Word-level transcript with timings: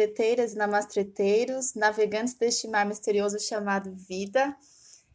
namastreteiras 0.00 0.52
e 0.52 0.56
namastreteiros, 0.56 1.74
navegantes 1.74 2.34
deste 2.34 2.66
mar 2.68 2.86
misterioso 2.86 3.38
chamado 3.38 3.94
vida. 3.94 4.56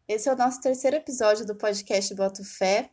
Esse 0.07 0.29
é 0.29 0.33
o 0.33 0.37
nosso 0.37 0.61
terceiro 0.61 0.97
episódio 0.97 1.45
do 1.45 1.55
podcast 1.55 2.13
Boto 2.13 2.43
Fé. 2.43 2.91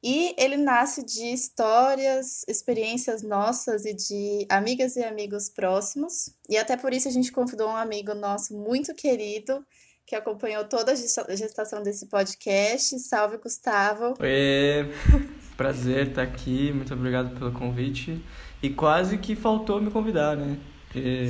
E 0.00 0.32
ele 0.38 0.56
nasce 0.56 1.04
de 1.04 1.32
histórias, 1.32 2.44
experiências 2.46 3.22
nossas 3.22 3.84
e 3.84 3.92
de 3.92 4.46
amigas 4.48 4.94
e 4.94 5.02
amigos 5.02 5.48
próximos. 5.48 6.32
E 6.48 6.56
até 6.56 6.76
por 6.76 6.92
isso 6.92 7.08
a 7.08 7.10
gente 7.10 7.32
convidou 7.32 7.68
um 7.68 7.76
amigo 7.76 8.14
nosso 8.14 8.56
muito 8.56 8.94
querido, 8.94 9.66
que 10.06 10.14
acompanhou 10.14 10.64
toda 10.68 10.92
a 10.92 11.34
gestação 11.34 11.82
desse 11.82 12.06
podcast. 12.06 12.96
Salve, 13.00 13.38
Gustavo. 13.38 14.14
Oi, 14.20 14.94
prazer 15.56 16.10
estar 16.10 16.22
aqui. 16.22 16.72
Muito 16.72 16.94
obrigado 16.94 17.36
pelo 17.36 17.50
convite. 17.50 18.24
E 18.62 18.70
quase 18.70 19.18
que 19.18 19.34
faltou 19.34 19.82
me 19.82 19.90
convidar, 19.90 20.36
né? 20.36 20.56
Porque, 20.88 21.28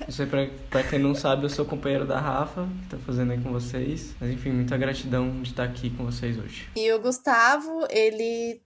não 0.00 0.10
sei, 0.10 0.24
pra, 0.24 0.48
pra 0.70 0.82
quem 0.82 0.98
não 0.98 1.14
sabe, 1.14 1.44
eu 1.44 1.50
sou 1.50 1.66
companheiro 1.66 2.06
da 2.06 2.18
Rafa, 2.18 2.66
que 2.82 2.96
tá 2.96 2.98
fazendo 3.04 3.32
aí 3.32 3.40
com 3.40 3.52
vocês. 3.52 4.14
Mas 4.18 4.30
enfim, 4.30 4.50
muita 4.50 4.76
gratidão 4.76 5.42
de 5.42 5.50
estar 5.50 5.64
aqui 5.64 5.90
com 5.90 6.04
vocês 6.04 6.38
hoje. 6.38 6.68
E 6.74 6.90
o 6.92 7.00
Gustavo, 7.00 7.86
ele 7.90 8.60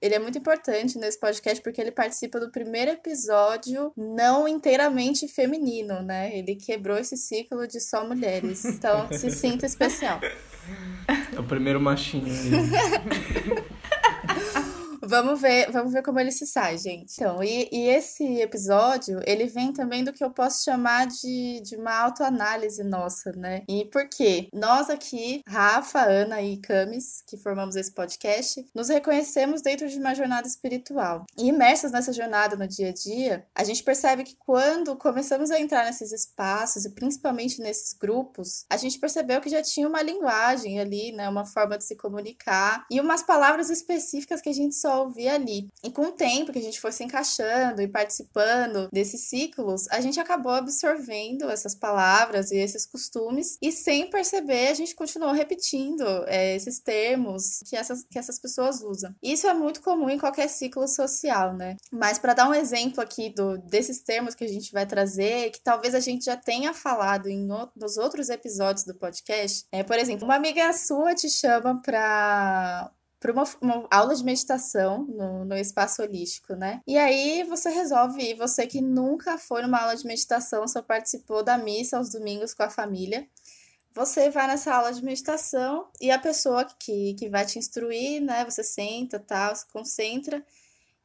ele 0.00 0.14
é 0.14 0.18
muito 0.18 0.36
importante 0.36 0.98
nesse 0.98 1.18
podcast 1.18 1.62
porque 1.62 1.80
ele 1.80 1.90
participa 1.90 2.38
do 2.38 2.50
primeiro 2.50 2.90
episódio 2.90 3.92
não 3.96 4.46
inteiramente 4.46 5.26
feminino, 5.26 6.02
né? 6.02 6.36
Ele 6.36 6.54
quebrou 6.54 6.98
esse 6.98 7.16
ciclo 7.16 7.66
de 7.66 7.80
só 7.80 8.06
mulheres. 8.06 8.64
Então, 8.64 9.08
se 9.10 9.30
sinta 9.30 9.64
especial. 9.64 10.20
É 11.34 11.40
o 11.40 11.44
primeiro 11.44 11.80
machinho. 11.80 12.26
Vamos 15.08 15.40
ver, 15.40 15.70
vamos 15.70 15.92
ver 15.92 16.02
como 16.02 16.18
ele 16.18 16.32
se 16.32 16.44
sai, 16.46 16.76
gente. 16.78 17.14
Então, 17.14 17.42
e, 17.42 17.68
e, 17.70 17.88
esse 17.88 18.40
episódio, 18.40 19.20
ele 19.24 19.46
vem 19.46 19.72
também 19.72 20.02
do 20.02 20.12
que 20.12 20.24
eu 20.24 20.30
posso 20.30 20.64
chamar 20.64 21.06
de, 21.06 21.60
de 21.60 21.76
uma 21.76 21.96
autoanálise 21.96 22.82
nossa, 22.82 23.30
né? 23.32 23.62
E 23.68 23.84
por 23.84 24.08
quê? 24.08 24.48
Nós 24.52 24.90
aqui, 24.90 25.42
Rafa, 25.46 26.00
Ana 26.02 26.42
e 26.42 26.56
Camis, 26.56 27.22
que 27.24 27.36
formamos 27.36 27.76
esse 27.76 27.92
podcast, 27.92 28.66
nos 28.74 28.88
reconhecemos 28.88 29.62
dentro 29.62 29.88
de 29.88 29.96
uma 29.96 30.12
jornada 30.12 30.48
espiritual. 30.48 31.24
E 31.38 31.48
imersas 31.50 31.92
nessa 31.92 32.12
jornada 32.12 32.56
no 32.56 32.66
dia 32.66 32.88
a 32.88 32.92
dia, 32.92 33.46
a 33.54 33.62
gente 33.62 33.84
percebe 33.84 34.24
que 34.24 34.36
quando 34.36 34.96
começamos 34.96 35.52
a 35.52 35.60
entrar 35.60 35.84
nesses 35.84 36.10
espaços, 36.10 36.84
e 36.84 36.90
principalmente 36.90 37.60
nesses 37.60 37.92
grupos, 37.92 38.64
a 38.68 38.76
gente 38.76 38.98
percebeu 38.98 39.40
que 39.40 39.48
já 39.48 39.62
tinha 39.62 39.86
uma 39.86 40.02
linguagem 40.02 40.80
ali, 40.80 41.12
né? 41.12 41.28
Uma 41.28 41.46
forma 41.46 41.78
de 41.78 41.84
se 41.84 41.94
comunicar 41.94 42.84
e 42.90 43.00
umas 43.00 43.22
palavras 43.22 43.70
específicas 43.70 44.40
que 44.40 44.48
a 44.48 44.52
gente 44.52 44.74
só 44.74 44.95
ouvir 44.96 45.28
ali. 45.28 45.68
E 45.82 45.90
com 45.90 46.02
o 46.02 46.12
tempo 46.12 46.52
que 46.52 46.58
a 46.58 46.62
gente 46.62 46.80
foi 46.80 46.92
se 46.92 47.04
encaixando 47.04 47.82
e 47.82 47.88
participando 47.88 48.88
desses 48.92 49.28
ciclos, 49.28 49.88
a 49.88 50.00
gente 50.00 50.20
acabou 50.20 50.52
absorvendo 50.52 51.50
essas 51.50 51.74
palavras 51.74 52.50
e 52.50 52.56
esses 52.56 52.86
costumes 52.86 53.56
e 53.60 53.72
sem 53.72 54.08
perceber 54.10 54.68
a 54.68 54.74
gente 54.74 54.94
continuou 54.94 55.32
repetindo 55.32 56.04
é, 56.26 56.54
esses 56.54 56.78
termos 56.80 57.60
que 57.68 57.76
essas, 57.76 58.04
que 58.04 58.18
essas 58.18 58.38
pessoas 58.38 58.82
usam. 58.82 59.14
Isso 59.22 59.46
é 59.46 59.54
muito 59.54 59.82
comum 59.82 60.08
em 60.10 60.18
qualquer 60.18 60.48
ciclo 60.48 60.86
social, 60.88 61.54
né? 61.54 61.76
Mas 61.92 62.18
para 62.18 62.34
dar 62.34 62.48
um 62.48 62.54
exemplo 62.54 63.00
aqui 63.00 63.30
do, 63.30 63.58
desses 63.58 64.00
termos 64.00 64.34
que 64.34 64.44
a 64.44 64.48
gente 64.48 64.72
vai 64.72 64.86
trazer, 64.86 65.50
que 65.50 65.60
talvez 65.60 65.94
a 65.94 66.00
gente 66.00 66.24
já 66.24 66.36
tenha 66.36 66.72
falado 66.72 67.28
em 67.28 67.46
nos 67.74 67.96
outros 67.96 68.28
episódios 68.28 68.84
do 68.84 68.94
podcast, 68.94 69.66
é, 69.72 69.82
por 69.82 69.98
exemplo, 69.98 70.24
uma 70.24 70.36
amiga 70.36 70.72
sua 70.72 71.14
te 71.14 71.28
chama 71.28 71.80
para 71.82 72.90
para 73.18 73.32
uma, 73.32 73.44
uma, 73.60 73.88
aula 73.90 74.14
de 74.14 74.24
meditação 74.24 75.04
no, 75.06 75.44
no 75.44 75.56
espaço 75.56 76.02
holístico, 76.02 76.54
né? 76.54 76.80
E 76.86 76.96
aí 76.98 77.44
você 77.44 77.70
resolve 77.70 78.20
ir, 78.22 78.34
você 78.34 78.66
que 78.66 78.80
nunca 78.80 79.38
foi 79.38 79.62
numa 79.62 79.78
aula 79.80 79.96
de 79.96 80.06
meditação, 80.06 80.66
só 80.68 80.82
participou 80.82 81.42
da 81.42 81.56
missa 81.56 81.96
aos 81.96 82.10
domingos 82.10 82.52
com 82.54 82.62
a 82.62 82.70
família. 82.70 83.26
Você 83.94 84.28
vai 84.28 84.46
nessa 84.46 84.74
aula 84.74 84.92
de 84.92 85.02
meditação 85.02 85.88
e 86.00 86.10
a 86.10 86.18
pessoa 86.18 86.66
que, 86.78 87.14
que 87.14 87.30
vai 87.30 87.46
te 87.46 87.58
instruir, 87.58 88.20
né? 88.20 88.44
Você 88.44 88.62
senta, 88.62 89.18
tal, 89.18 89.56
se 89.56 89.66
concentra. 89.68 90.44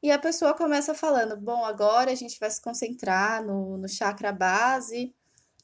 E 0.04 0.12
a 0.12 0.20
pessoa 0.20 0.54
começa 0.54 0.94
falando: 0.94 1.38
Bom, 1.38 1.64
agora 1.64 2.12
a 2.12 2.16
gente 2.16 2.38
vai 2.40 2.52
se 2.52 2.60
concentrar 2.62 3.46
no, 3.46 3.78
no 3.78 3.88
chakra 3.88 4.34
base, 4.34 5.16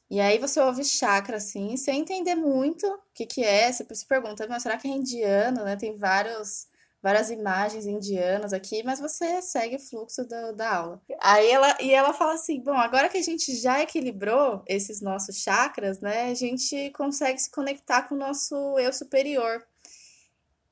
e 0.10 0.22
aí 0.22 0.40
você 0.40 0.60
ouve 0.62 0.84
chakra, 0.86 1.38
assim, 1.38 1.76
sem 1.76 2.00
entender 2.00 2.36
muito 2.36 2.88
o 2.88 3.00
que, 3.14 3.26
que 3.26 3.44
é. 3.44 3.72
Você 3.72 3.86
se 3.94 4.06
pergunta, 4.06 4.48
mas 4.48 4.64
será 4.64 4.78
que 4.78 4.88
é 4.88 4.92
indiano, 4.92 5.66
né? 5.66 5.76
Tem 5.76 5.98
vários, 5.98 6.68
várias 7.04 7.30
imagens 7.30 7.86
indianas 7.86 8.54
aqui, 8.54 8.84
mas 8.84 9.00
você 9.02 9.42
segue 9.42 9.76
o 9.76 9.80
fluxo 9.80 10.24
do, 10.24 10.54
da 10.54 10.76
aula. 10.76 11.02
Aí 11.22 11.50
ela, 11.52 11.78
e 11.82 11.94
ela 11.94 12.14
fala 12.14 12.34
assim, 12.36 12.62
bom, 12.62 12.74
agora 12.74 13.10
que 13.10 13.18
a 13.18 13.22
gente 13.22 13.54
já 13.56 13.82
equilibrou 13.82 14.64
esses 14.66 15.02
nossos 15.02 15.38
chakras, 15.38 16.00
né? 16.00 16.32
A 16.32 16.34
gente 16.34 16.90
consegue 16.92 17.40
se 17.40 17.52
conectar 17.52 18.04
com 18.04 18.16
o 18.16 18.18
nosso 18.18 18.56
eu 18.80 18.94
superior. 18.94 19.62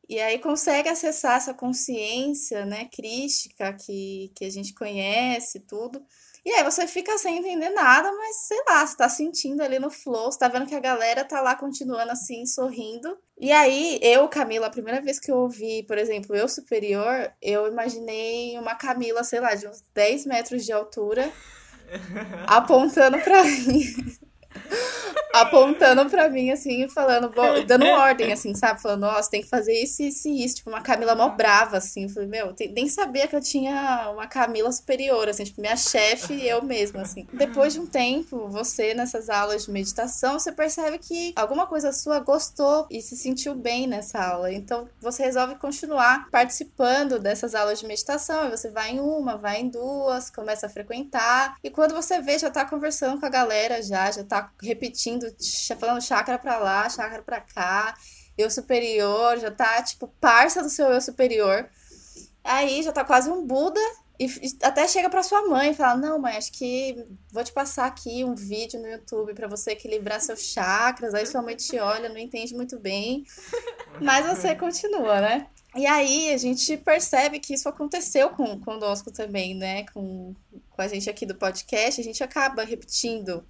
E 0.07 0.19
aí 0.19 0.39
consegue 0.39 0.87
acessar 0.87 1.37
essa 1.37 1.53
consciência, 1.53 2.63
né, 2.65 2.85
crística 2.85 3.73
que, 3.73 4.31
que 4.35 4.45
a 4.45 4.51
gente 4.51 4.73
conhece, 4.73 5.61
tudo. 5.61 6.05
E 6.45 6.51
aí 6.51 6.63
você 6.63 6.85
fica 6.85 7.17
sem 7.17 7.39
entender 7.39 7.71
nada, 7.71 8.11
mas 8.11 8.35
sei 8.47 8.61
lá, 8.69 8.85
você 8.85 8.95
tá 8.95 9.09
sentindo 9.09 9.61
ali 9.61 9.79
no 9.79 9.89
flow, 9.89 10.31
você 10.31 10.37
tá 10.37 10.47
vendo 10.47 10.67
que 10.67 10.75
a 10.75 10.79
galera 10.79 11.25
tá 11.25 11.41
lá 11.41 11.55
continuando 11.55 12.11
assim, 12.11 12.45
sorrindo. 12.45 13.17
E 13.39 13.51
aí, 13.51 13.99
eu, 14.01 14.27
Camila, 14.27 14.67
a 14.67 14.69
primeira 14.69 15.01
vez 15.01 15.19
que 15.19 15.31
eu 15.31 15.37
ouvi, 15.37 15.81
por 15.83 15.97
exemplo, 15.97 16.35
eu 16.35 16.47
superior, 16.47 17.33
eu 17.41 17.67
imaginei 17.67 18.57
uma 18.59 18.75
Camila, 18.75 19.23
sei 19.23 19.39
lá, 19.39 19.55
de 19.55 19.67
uns 19.67 19.83
10 19.93 20.27
metros 20.27 20.63
de 20.63 20.71
altura, 20.71 21.31
apontando 22.45 23.19
pra 23.21 23.43
mim 23.43 23.95
apontando 25.33 26.09
pra 26.09 26.29
mim, 26.29 26.51
assim, 26.51 26.87
falando, 26.87 27.31
dando 27.65 27.85
ordem, 27.91 28.31
assim, 28.31 28.55
sabe? 28.55 28.81
Falando, 28.81 29.01
nossa, 29.01 29.29
tem 29.29 29.41
que 29.41 29.49
fazer 29.49 29.73
isso, 29.73 30.01
isso 30.01 30.27
e 30.27 30.45
isso. 30.45 30.55
Tipo, 30.55 30.69
uma 30.69 30.81
Camila 30.81 31.15
mó 31.15 31.29
brava, 31.29 31.77
assim. 31.77 32.03
Eu 32.03 32.09
falei, 32.09 32.29
meu, 32.29 32.53
tem, 32.53 32.71
nem 32.71 32.87
sabia 32.87 33.27
que 33.27 33.35
eu 33.35 33.41
tinha 33.41 34.09
uma 34.13 34.27
Camila 34.27 34.71
superior, 34.71 35.27
assim, 35.27 35.43
tipo, 35.43 35.61
minha 35.61 35.75
chefe 35.75 36.33
e 36.33 36.47
eu 36.47 36.63
mesma, 36.63 37.01
assim. 37.01 37.27
Depois 37.33 37.73
de 37.73 37.79
um 37.79 37.85
tempo, 37.85 38.47
você, 38.47 38.93
nessas 38.93 39.29
aulas 39.29 39.65
de 39.65 39.71
meditação, 39.71 40.39
você 40.39 40.51
percebe 40.51 40.97
que 40.99 41.33
alguma 41.35 41.67
coisa 41.67 41.91
sua 41.91 42.19
gostou 42.19 42.87
e 42.89 43.01
se 43.01 43.17
sentiu 43.17 43.53
bem 43.55 43.87
nessa 43.87 44.23
aula. 44.23 44.51
Então, 44.51 44.87
você 45.01 45.23
resolve 45.23 45.55
continuar 45.55 46.29
participando 46.29 47.19
dessas 47.19 47.53
aulas 47.53 47.79
de 47.79 47.85
meditação. 47.85 48.47
E 48.47 48.51
você 48.51 48.69
vai 48.69 48.91
em 48.91 48.99
uma, 48.99 49.37
vai 49.37 49.61
em 49.61 49.69
duas, 49.69 50.29
começa 50.29 50.67
a 50.67 50.69
frequentar. 50.69 51.57
E 51.63 51.69
quando 51.69 51.93
você 51.93 52.21
vê, 52.21 52.37
já 52.39 52.49
tá 52.49 52.65
conversando 52.65 53.19
com 53.19 53.25
a 53.25 53.29
galera 53.29 53.81
já, 53.81 54.09
já 54.11 54.23
tá 54.23 54.44
repetindo, 54.61 55.25
falando 55.79 56.01
chácara 56.01 56.37
pra 56.37 56.57
lá, 56.57 56.89
chácara 56.89 57.21
pra 57.21 57.41
cá, 57.41 57.95
eu 58.37 58.49
superior, 58.49 59.37
já 59.37 59.51
tá, 59.51 59.81
tipo, 59.81 60.07
parça 60.19 60.61
do 60.61 60.69
seu 60.69 60.87
eu 60.87 61.01
superior. 61.01 61.69
Aí 62.43 62.83
já 62.83 62.91
tá 62.91 63.03
quase 63.03 63.29
um 63.29 63.45
Buda 63.45 63.79
e, 64.19 64.29
até 64.61 64.87
chega 64.87 65.09
para 65.09 65.23
sua 65.23 65.47
mãe 65.47 65.71
e 65.71 65.73
fala: 65.73 65.99
Não, 65.99 66.19
mãe, 66.19 66.37
acho 66.37 66.51
que 66.51 67.05
vou 67.31 67.43
te 67.43 67.51
passar 67.51 67.85
aqui 67.85 68.23
um 68.23 68.33
vídeo 68.33 68.79
no 68.79 68.87
YouTube 68.87 69.33
para 69.33 69.47
você 69.47 69.71
equilibrar 69.71 70.21
seus 70.21 70.41
chakras. 70.41 71.13
Aí 71.13 71.25
sua 71.25 71.41
mãe 71.41 71.55
te 71.55 71.77
olha, 71.79 72.07
não 72.07 72.17
entende 72.17 72.55
muito 72.55 72.79
bem, 72.79 73.25
mas 74.01 74.25
você 74.25 74.55
continua, 74.55 75.19
né? 75.19 75.47
E 75.75 75.85
aí 75.85 76.33
a 76.33 76.37
gente 76.37 76.77
percebe 76.77 77.39
que 77.39 77.53
isso 77.53 77.67
aconteceu 77.67 78.29
com, 78.29 78.57
conosco 78.61 79.11
também, 79.11 79.53
né? 79.53 79.85
Com, 79.93 80.33
com 80.69 80.81
a 80.81 80.87
gente 80.87 81.09
aqui 81.09 81.25
do 81.25 81.35
podcast, 81.35 81.99
a 81.99 82.03
gente 82.03 82.23
acaba 82.23 82.63
repetindo 82.63 83.45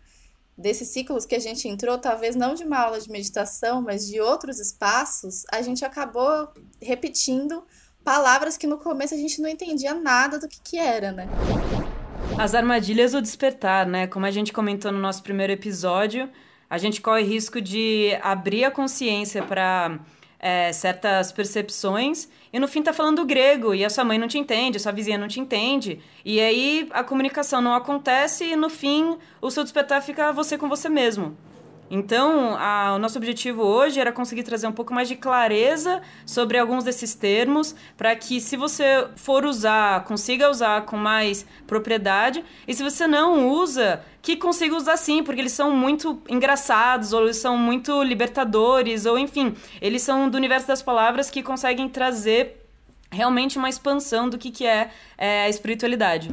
desses 0.57 0.87
ciclos 0.89 1.25
que 1.25 1.35
a 1.35 1.39
gente 1.39 1.67
entrou, 1.67 1.97
talvez 1.97 2.35
não 2.35 2.53
de 2.53 2.63
uma 2.63 2.79
aula 2.79 2.99
de 2.99 3.09
meditação, 3.09 3.81
mas 3.81 4.07
de 4.07 4.21
outros 4.21 4.59
espaços, 4.59 5.43
a 5.51 5.61
gente 5.61 5.83
acabou 5.83 6.49
repetindo 6.81 7.63
palavras 8.03 8.55
que 8.55 8.67
no 8.67 8.77
começo 8.77 9.13
a 9.13 9.17
gente 9.17 9.41
não 9.41 9.49
entendia 9.49 9.93
nada 9.93 10.39
do 10.39 10.47
que, 10.47 10.59
que 10.61 10.77
era, 10.77 11.11
né? 11.11 11.27
As 12.37 12.53
armadilhas 12.53 13.11
do 13.11 13.21
despertar, 13.21 13.85
né? 13.85 14.07
Como 14.07 14.25
a 14.25 14.31
gente 14.31 14.53
comentou 14.53 14.91
no 14.91 14.99
nosso 14.99 15.23
primeiro 15.23 15.51
episódio, 15.51 16.29
a 16.69 16.77
gente 16.77 17.01
corre 17.01 17.23
risco 17.23 17.61
de 17.61 18.17
abrir 18.21 18.63
a 18.63 18.71
consciência 18.71 19.43
para 19.43 19.99
é, 20.39 20.71
certas 20.73 21.31
percepções 21.31 22.27
e 22.51 22.59
no 22.59 22.67
fim 22.67 22.81
tá 22.81 22.93
falando 22.93 23.25
grego 23.25 23.73
e 23.73 23.83
a 23.83 23.89
sua 23.89 24.03
mãe 24.03 24.17
não 24.17 24.27
te 24.27 24.37
entende, 24.37 24.77
a 24.77 24.79
sua 24.79 24.91
vizinha 24.91 25.17
não 25.17 25.27
te 25.27 25.39
entende. 25.39 25.99
E 26.23 26.39
aí 26.39 26.87
a 26.91 27.03
comunicação 27.03 27.61
não 27.61 27.73
acontece 27.73 28.45
e 28.45 28.55
no 28.55 28.69
fim 28.69 29.17
o 29.41 29.49
seu 29.51 29.63
despertar 29.63 30.01
fica 30.01 30.31
você 30.31 30.57
com 30.57 30.69
você 30.69 30.89
mesmo. 30.89 31.37
Então, 31.89 32.55
a, 32.57 32.93
o 32.95 32.99
nosso 32.99 33.17
objetivo 33.17 33.61
hoje 33.61 33.99
era 33.99 34.11
conseguir 34.11 34.43
trazer 34.43 34.67
um 34.67 34.71
pouco 34.71 34.93
mais 34.93 35.07
de 35.07 35.15
clareza 35.15 36.01
sobre 36.25 36.57
alguns 36.57 36.83
desses 36.83 37.13
termos, 37.13 37.75
para 37.95 38.15
que, 38.15 38.41
se 38.41 38.57
você 38.57 39.07
for 39.15 39.45
usar, 39.45 40.03
consiga 40.05 40.49
usar 40.49 40.81
com 40.85 40.97
mais 40.97 41.45
propriedade, 41.67 42.43
e 42.67 42.73
se 42.73 42.83
você 42.83 43.05
não 43.05 43.49
usa, 43.49 44.01
que 44.21 44.35
consiga 44.35 44.75
usar 44.75 44.97
sim, 44.97 45.23
porque 45.23 45.39
eles 45.39 45.51
são 45.51 45.71
muito 45.71 46.19
engraçados, 46.27 47.13
ou 47.13 47.23
eles 47.23 47.37
são 47.37 47.57
muito 47.57 48.01
libertadores, 48.01 49.05
ou 49.05 49.19
enfim, 49.19 49.53
eles 49.79 50.01
são 50.01 50.27
do 50.27 50.35
universo 50.35 50.67
das 50.67 50.81
palavras 50.81 51.29
que 51.29 51.43
conseguem 51.43 51.87
trazer 51.87 52.65
realmente 53.11 53.57
uma 53.57 53.69
expansão 53.69 54.27
do 54.27 54.37
que, 54.37 54.49
que 54.49 54.65
é, 54.65 54.89
é 55.17 55.43
a 55.43 55.49
espiritualidade. 55.49 56.29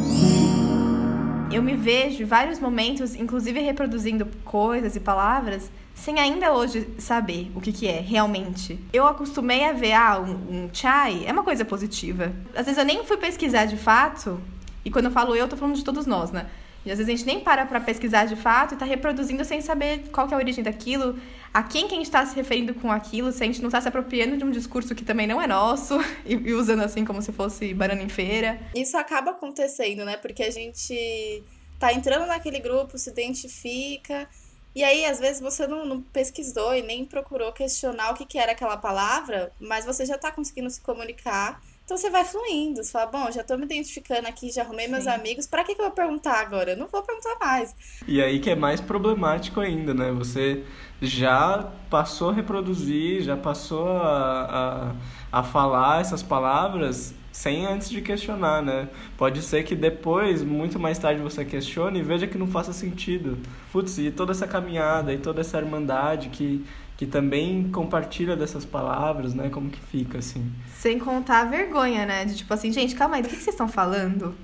Eu 1.55 1.63
me 1.63 1.75
vejo 1.75 2.23
em 2.23 2.27
vários 2.27 2.59
momentos, 2.59 3.15
inclusive 3.15 3.61
reproduzindo 3.61 4.27
coisas 4.45 4.97
e 4.97 5.01
palavras, 5.01 5.71
sem 5.95 6.19
ainda 6.19 6.53
hoje 6.53 6.89
saber 6.99 7.51
o 7.55 7.61
que, 7.61 7.73
que 7.73 7.87
é 7.87 8.01
realmente. 8.01 8.79
Eu 8.93 9.07
acostumei 9.07 9.65
a 9.65 9.73
ver, 9.73 9.93
ah, 9.93 10.19
um, 10.19 10.65
um 10.65 10.71
chai 10.73 11.25
é 11.27 11.33
uma 11.33 11.43
coisa 11.43 11.65
positiva. 11.65 12.33
Às 12.55 12.67
vezes 12.67 12.79
eu 12.79 12.85
nem 12.85 13.05
fui 13.05 13.17
pesquisar 13.17 13.67
de 13.67 13.77
fato, 13.77 14.41
e 14.85 14.91
quando 14.91 15.07
eu 15.07 15.11
falo 15.11 15.37
eu, 15.37 15.49
tô 15.49 15.57
falando 15.57 15.77
de 15.77 15.85
todos 15.85 16.07
nós, 16.07 16.31
né? 16.31 16.47
E 16.85 16.91
às 16.91 16.99
vezes 16.99 17.13
a 17.13 17.17
gente 17.17 17.27
nem 17.27 17.41
para 17.41 17.65
pra 17.67 17.81
pesquisar 17.81 18.25
de 18.25 18.37
fato 18.37 18.75
e 18.75 18.77
tá 18.77 18.85
reproduzindo 18.85 19.45
sem 19.45 19.61
saber 19.61 20.09
qual 20.11 20.29
é 20.29 20.35
a 20.35 20.37
origem 20.37 20.65
daquilo, 20.65 21.19
a 21.53 21.63
quem 21.63 21.87
que 21.87 21.95
a 21.95 21.97
gente 21.97 22.07
está 22.07 22.25
se 22.27 22.35
referindo 22.35 22.75
com 22.75 22.91
aquilo, 22.91 23.31
se 23.31 23.43
a 23.43 23.47
gente 23.47 23.61
não 23.61 23.69
está 23.69 23.81
se 23.81 23.89
apropriando 23.89 24.37
de 24.37 24.45
um 24.45 24.51
discurso 24.51 24.95
que 24.95 25.05
também 25.05 25.27
não 25.27 25.41
é 25.41 25.47
nosso 25.47 25.99
e, 26.27 26.35
e 26.35 26.53
usando 26.53 26.83
assim 26.83 27.05
como 27.05 27.23
se 27.23 27.33
fosse 27.33 27.73
banana 27.73 28.03
em 28.03 28.09
feira. 28.09 28.61
Isso 28.75 28.97
acaba 28.97 29.31
acontecendo, 29.31 30.05
né? 30.05 30.17
Porque 30.17 30.43
a 30.43 30.51
gente 30.51 31.43
tá 31.79 31.93
entrando 31.93 32.27
naquele 32.27 32.61
grupo, 32.61 32.99
se 32.99 33.11
identifica, 33.11 34.29
e 34.75 34.83
aí, 34.83 35.05
às 35.05 35.21
vezes, 35.21 35.41
você 35.41 35.67
não, 35.67 35.85
não, 35.85 36.01
pesquisou 36.01 36.75
e 36.75 36.81
nem 36.81 37.05
procurou 37.05 37.53
questionar 37.53 38.11
o 38.11 38.15
que, 38.15 38.25
que 38.25 38.39
era 38.39 38.53
aquela 38.53 38.77
palavra, 38.77 39.53
mas 39.61 39.85
você 39.85 40.07
já 40.07 40.17
tá 40.17 40.33
conseguindo 40.33 40.71
se 40.71 40.81
comunicar 40.81 41.61
então 41.85 41.97
você 41.97 42.11
vai 42.11 42.25
fluindo, 42.25 42.83
você 42.83 42.91
fala, 42.91 43.07
bom, 43.07 43.31
já 43.31 43.43
tô 43.45 43.57
me 43.57 43.65
identificando 43.65 44.29
aqui, 44.29 44.51
já 44.51 44.63
arrumei 44.63 44.87
Sim. 44.87 44.93
meus 44.93 45.07
amigos, 45.07 45.47
para 45.47 45.65
que, 45.65 45.75
que 45.75 45.81
eu 45.81 45.87
vou 45.87 45.95
perguntar 45.95 46.41
agora? 46.41 46.73
Eu 46.73 46.77
não 46.77 46.89
vou 46.89 47.03
perguntar 47.03 47.37
mais. 47.41 47.75
E 48.07 48.21
aí 48.23 48.41
que 48.41 48.51
é 48.51 48.57
mais 48.57 48.81
problemático 48.81 49.61
ainda, 49.61 49.95
né? 49.95 50.11
Você 50.13 50.65
já 51.01 51.73
passou 51.91 52.31
a 52.31 52.33
reproduzir, 52.33 53.23
já 53.23 53.37
passou 53.37 53.89
a, 53.89 54.95
a, 55.33 55.41
a 55.41 55.43
falar 55.43 56.01
essas 56.01 56.23
palavras 56.23 57.15
sem 57.33 57.65
antes 57.67 57.89
de 57.89 58.03
questionar, 58.03 58.63
né? 58.63 58.89
Pode 59.17 59.41
ser 59.43 59.65
que 59.65 59.75
depois, 59.75 60.43
muito 60.43 60.79
mais 60.79 60.99
tarde, 60.99 61.23
você 61.23 61.45
questione 61.45 62.01
e 62.01 62.03
veja 62.03 62.27
que 62.27 62.37
não 62.37 62.47
faça 62.47 62.73
sentido. 62.73 63.39
Putz, 63.73 63.99
e 63.99 64.11
toda 64.11 64.33
essa 64.33 64.47
caminhada 64.47 65.13
e 65.15 65.19
toda 65.19 65.41
essa 65.41 65.59
irmandade 65.59 66.29
que 66.29 66.65
que 67.03 67.07
também 67.07 67.69
compartilha 67.73 68.37
dessas 68.37 68.65
palavras, 68.65 69.35
né? 69.35 69.51
Como 69.51 69.69
que 69.69 69.81
fica, 69.81 70.19
assim. 70.19 70.53
Sem 70.79 71.01
contar 71.01 71.41
a 71.41 71.45
vergonha, 71.47 72.07
né? 72.07 72.25
De 72.25 72.37
tipo 72.37 72.55
assim, 72.55 72.71
gente, 72.71 72.95
calma 72.95 73.17
aí, 73.17 73.23
do 73.23 73.29
que, 73.29 73.35
que 73.35 73.43
vocês 73.43 73.55
estão 73.55 73.67
falando? 73.67 74.37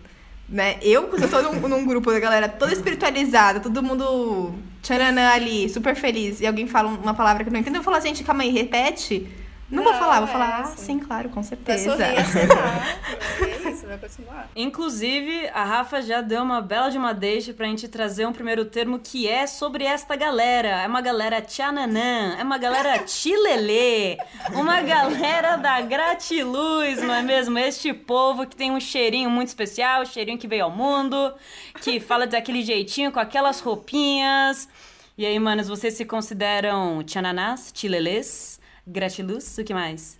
Né? 0.48 0.76
Eu, 0.82 1.04
quando 1.04 1.22
eu 1.22 1.30
tô 1.30 1.40
num, 1.40 1.68
num, 1.68 1.86
grupo 1.86 2.10
da 2.10 2.18
galera 2.18 2.48
toda 2.48 2.72
espiritualizada, 2.72 3.60
todo 3.60 3.80
mundo 3.80 4.52
tcharanã 4.82 5.30
ali, 5.30 5.68
super 5.68 5.94
feliz, 5.94 6.40
e 6.40 6.48
alguém 6.48 6.66
fala 6.66 6.88
uma 6.88 7.14
palavra 7.14 7.44
que 7.44 7.48
eu 7.48 7.52
não 7.52 7.60
entendo, 7.60 7.76
eu 7.76 7.82
falo, 7.84 8.00
gente, 8.00 8.24
calma 8.24 8.42
aí, 8.42 8.50
repete. 8.50 9.28
Não, 9.70 9.84
não, 9.84 9.92
vou 9.92 10.00
falar, 10.00 10.18
vou 10.18 10.28
falar, 10.28 10.48
é, 10.48 10.62
ah, 10.62 10.64
sim, 10.64 10.98
claro, 10.98 11.28
com 11.28 11.44
certeza. 11.44 11.92
Sorrir, 11.92 12.02
é 12.10 12.22
isso, 12.22 13.57
vai 13.88 13.98
continuar. 13.98 14.48
Inclusive, 14.54 15.48
a 15.52 15.64
Rafa 15.64 16.02
já 16.02 16.20
deu 16.20 16.42
uma 16.42 16.60
bela 16.60 16.90
de 16.90 16.98
uma 16.98 17.12
deixa 17.12 17.52
pra 17.52 17.66
gente 17.66 17.88
trazer 17.88 18.26
um 18.26 18.32
primeiro 18.32 18.64
termo 18.64 18.98
que 18.98 19.26
é 19.26 19.46
sobre 19.46 19.84
esta 19.84 20.14
galera. 20.14 20.82
É 20.82 20.86
uma 20.86 21.00
galera 21.00 21.40
tchananã, 21.40 22.36
é 22.38 22.42
uma 22.42 22.58
galera 22.58 23.06
chilelê, 23.06 24.18
uma 24.52 24.80
galera 24.82 25.56
da 25.56 25.80
gratiluz, 25.80 27.02
não 27.02 27.14
é 27.14 27.22
mesmo? 27.22 27.58
Este 27.58 27.92
povo 27.92 28.46
que 28.46 28.54
tem 28.54 28.70
um 28.70 28.80
cheirinho 28.80 29.30
muito 29.30 29.48
especial, 29.48 30.04
cheirinho 30.04 30.38
que 30.38 30.46
veio 30.46 30.64
ao 30.64 30.70
mundo, 30.70 31.34
que 31.80 31.98
fala 31.98 32.26
daquele 32.26 32.62
jeitinho, 32.62 33.10
com 33.10 33.18
aquelas 33.20 33.60
roupinhas. 33.60 34.68
E 35.16 35.26
aí, 35.26 35.38
manos, 35.38 35.66
vocês 35.68 35.94
se 35.94 36.04
consideram 36.04 37.02
tchananás, 37.02 37.72
chilelês? 37.74 38.60
Gratiluz, 38.86 39.58
o 39.58 39.64
que 39.64 39.74
mais? 39.74 40.17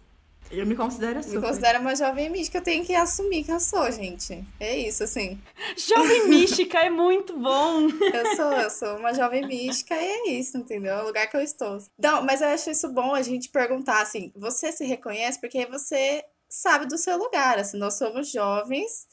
Eu 0.50 0.66
me 0.66 0.74
considero 0.74 1.22
super. 1.22 1.40
Me 1.40 1.46
considero 1.46 1.80
uma 1.80 1.94
jovem 1.94 2.30
mística, 2.30 2.58
eu 2.58 2.62
tenho 2.62 2.84
que 2.84 2.94
assumir 2.94 3.44
que 3.44 3.52
eu 3.52 3.60
sou, 3.60 3.90
gente. 3.92 4.44
É 4.58 4.76
isso, 4.76 5.04
assim. 5.04 5.38
Jovem 5.76 6.28
mística 6.28 6.78
é 6.78 6.90
muito 6.90 7.38
bom. 7.38 7.88
Eu 8.12 8.36
sou, 8.36 8.52
eu 8.52 8.70
sou 8.70 8.96
uma 8.96 9.12
jovem 9.12 9.46
mística 9.46 9.94
e 9.94 10.04
é 10.04 10.30
isso, 10.30 10.56
entendeu? 10.56 10.94
É 10.94 11.02
o 11.02 11.06
lugar 11.06 11.28
que 11.28 11.36
eu 11.36 11.40
estou. 11.40 11.78
Não, 11.98 12.22
mas 12.22 12.40
eu 12.40 12.48
acho 12.48 12.70
isso 12.70 12.88
bom 12.88 13.14
a 13.14 13.22
gente 13.22 13.48
perguntar, 13.48 14.00
assim, 14.00 14.32
você 14.34 14.72
se 14.72 14.84
reconhece 14.84 15.38
porque 15.38 15.66
você 15.66 16.24
sabe 16.48 16.86
do 16.86 16.96
seu 16.96 17.16
lugar, 17.18 17.58
assim, 17.58 17.76
nós 17.76 17.94
somos 17.94 18.30
jovens 18.30 19.06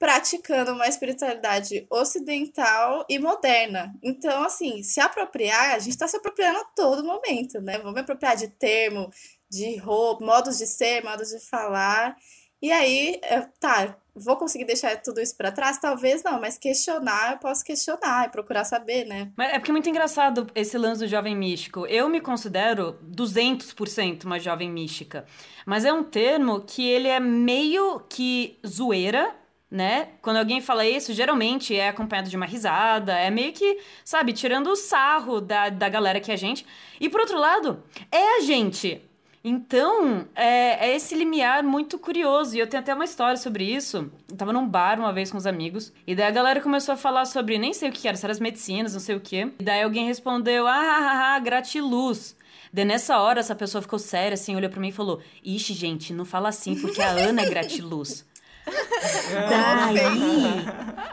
praticando 0.00 0.72
uma 0.72 0.88
espiritualidade 0.88 1.86
ocidental 1.90 3.04
e 3.06 3.18
moderna. 3.18 3.94
Então, 4.02 4.44
assim, 4.44 4.82
se 4.82 4.98
apropriar, 4.98 5.74
a 5.74 5.78
gente 5.78 5.90
está 5.90 6.08
se 6.08 6.16
apropriando 6.16 6.58
a 6.58 6.64
todo 6.64 7.04
momento, 7.04 7.60
né? 7.60 7.76
Vamos 7.76 7.92
me 7.92 8.00
apropriar 8.00 8.34
de 8.34 8.48
termo, 8.48 9.10
de 9.50 9.76
roupa, 9.76 10.24
modos 10.24 10.58
de 10.58 10.66
ser, 10.66 11.02
modos 11.04 11.30
de 11.30 11.40
falar. 11.40 12.16
E 12.62 12.70
aí, 12.70 13.18
tá, 13.58 13.96
vou 14.14 14.36
conseguir 14.36 14.66
deixar 14.66 14.94
tudo 15.00 15.20
isso 15.20 15.34
para 15.34 15.50
trás? 15.50 15.78
Talvez 15.78 16.22
não, 16.22 16.38
mas 16.38 16.58
questionar, 16.58 17.32
eu 17.32 17.38
posso 17.38 17.64
questionar 17.64 18.26
e 18.26 18.30
procurar 18.30 18.64
saber, 18.64 19.06
né? 19.06 19.32
Mas 19.34 19.54
é 19.54 19.58
porque 19.58 19.70
é 19.70 19.72
muito 19.72 19.88
engraçado 19.88 20.46
esse 20.54 20.76
lance 20.76 21.00
do 21.00 21.08
jovem 21.08 21.34
místico. 21.34 21.86
Eu 21.86 22.08
me 22.08 22.20
considero 22.20 22.98
200% 23.02 24.24
uma 24.24 24.38
jovem 24.38 24.70
mística. 24.70 25.24
Mas 25.64 25.86
é 25.86 25.92
um 25.92 26.04
termo 26.04 26.60
que 26.60 26.86
ele 26.86 27.08
é 27.08 27.18
meio 27.18 28.00
que 28.00 28.58
zoeira, 28.66 29.34
né? 29.70 30.08
Quando 30.20 30.36
alguém 30.36 30.60
fala 30.60 30.84
isso, 30.84 31.14
geralmente 31.14 31.74
é 31.74 31.88
acompanhado 31.88 32.28
de 32.28 32.36
uma 32.36 32.46
risada, 32.46 33.14
é 33.14 33.30
meio 33.30 33.52
que, 33.52 33.78
sabe, 34.04 34.34
tirando 34.34 34.66
o 34.66 34.76
sarro 34.76 35.40
da, 35.40 35.70
da 35.70 35.88
galera 35.88 36.20
que 36.20 36.30
é 36.30 36.34
a 36.34 36.36
gente. 36.36 36.66
E 37.00 37.08
por 37.08 37.20
outro 37.20 37.38
lado, 37.38 37.82
é 38.12 38.36
a 38.36 38.40
gente. 38.40 39.00
Então, 39.42 40.26
é, 40.34 40.90
é, 40.90 40.96
esse 40.96 41.14
limiar 41.14 41.62
muito 41.62 41.98
curioso. 41.98 42.54
E 42.54 42.58
eu 42.58 42.66
tenho 42.66 42.82
até 42.82 42.92
uma 42.92 43.04
história 43.04 43.38
sobre 43.38 43.64
isso. 43.64 44.10
Eu 44.28 44.36
tava 44.36 44.52
num 44.52 44.66
bar 44.66 44.98
uma 44.98 45.12
vez 45.12 45.30
com 45.30 45.38
os 45.38 45.46
amigos. 45.46 45.92
E 46.06 46.14
daí 46.14 46.26
a 46.26 46.30
galera 46.30 46.60
começou 46.60 46.92
a 46.92 46.96
falar 46.96 47.24
sobre, 47.24 47.58
nem 47.58 47.72
sei 47.72 47.88
o 47.88 47.92
que 47.92 48.06
era, 48.06 48.16
se 48.16 48.24
era 48.24 48.32
as 48.32 48.40
medicinas, 48.40 48.92
não 48.92 49.00
sei 49.00 49.16
o 49.16 49.20
que. 49.20 49.52
E 49.58 49.64
daí 49.64 49.82
alguém 49.82 50.06
respondeu, 50.06 50.66
ah, 50.66 50.74
ah, 50.74 51.34
ah, 51.34 51.38
gratiluz. 51.38 52.36
Daí 52.72 52.84
nessa 52.84 53.18
hora, 53.18 53.40
essa 53.40 53.54
pessoa 53.54 53.82
ficou 53.82 53.98
séria, 53.98 54.34
assim, 54.34 54.54
olhou 54.54 54.70
para 54.70 54.80
mim 54.80 54.88
e 54.88 54.92
falou: 54.92 55.20
Ixi, 55.42 55.74
gente, 55.74 56.12
não 56.12 56.24
fala 56.24 56.50
assim, 56.50 56.80
porque 56.80 57.02
a 57.02 57.10
Ana 57.10 57.42
é 57.42 57.48
gratiluz. 57.48 58.24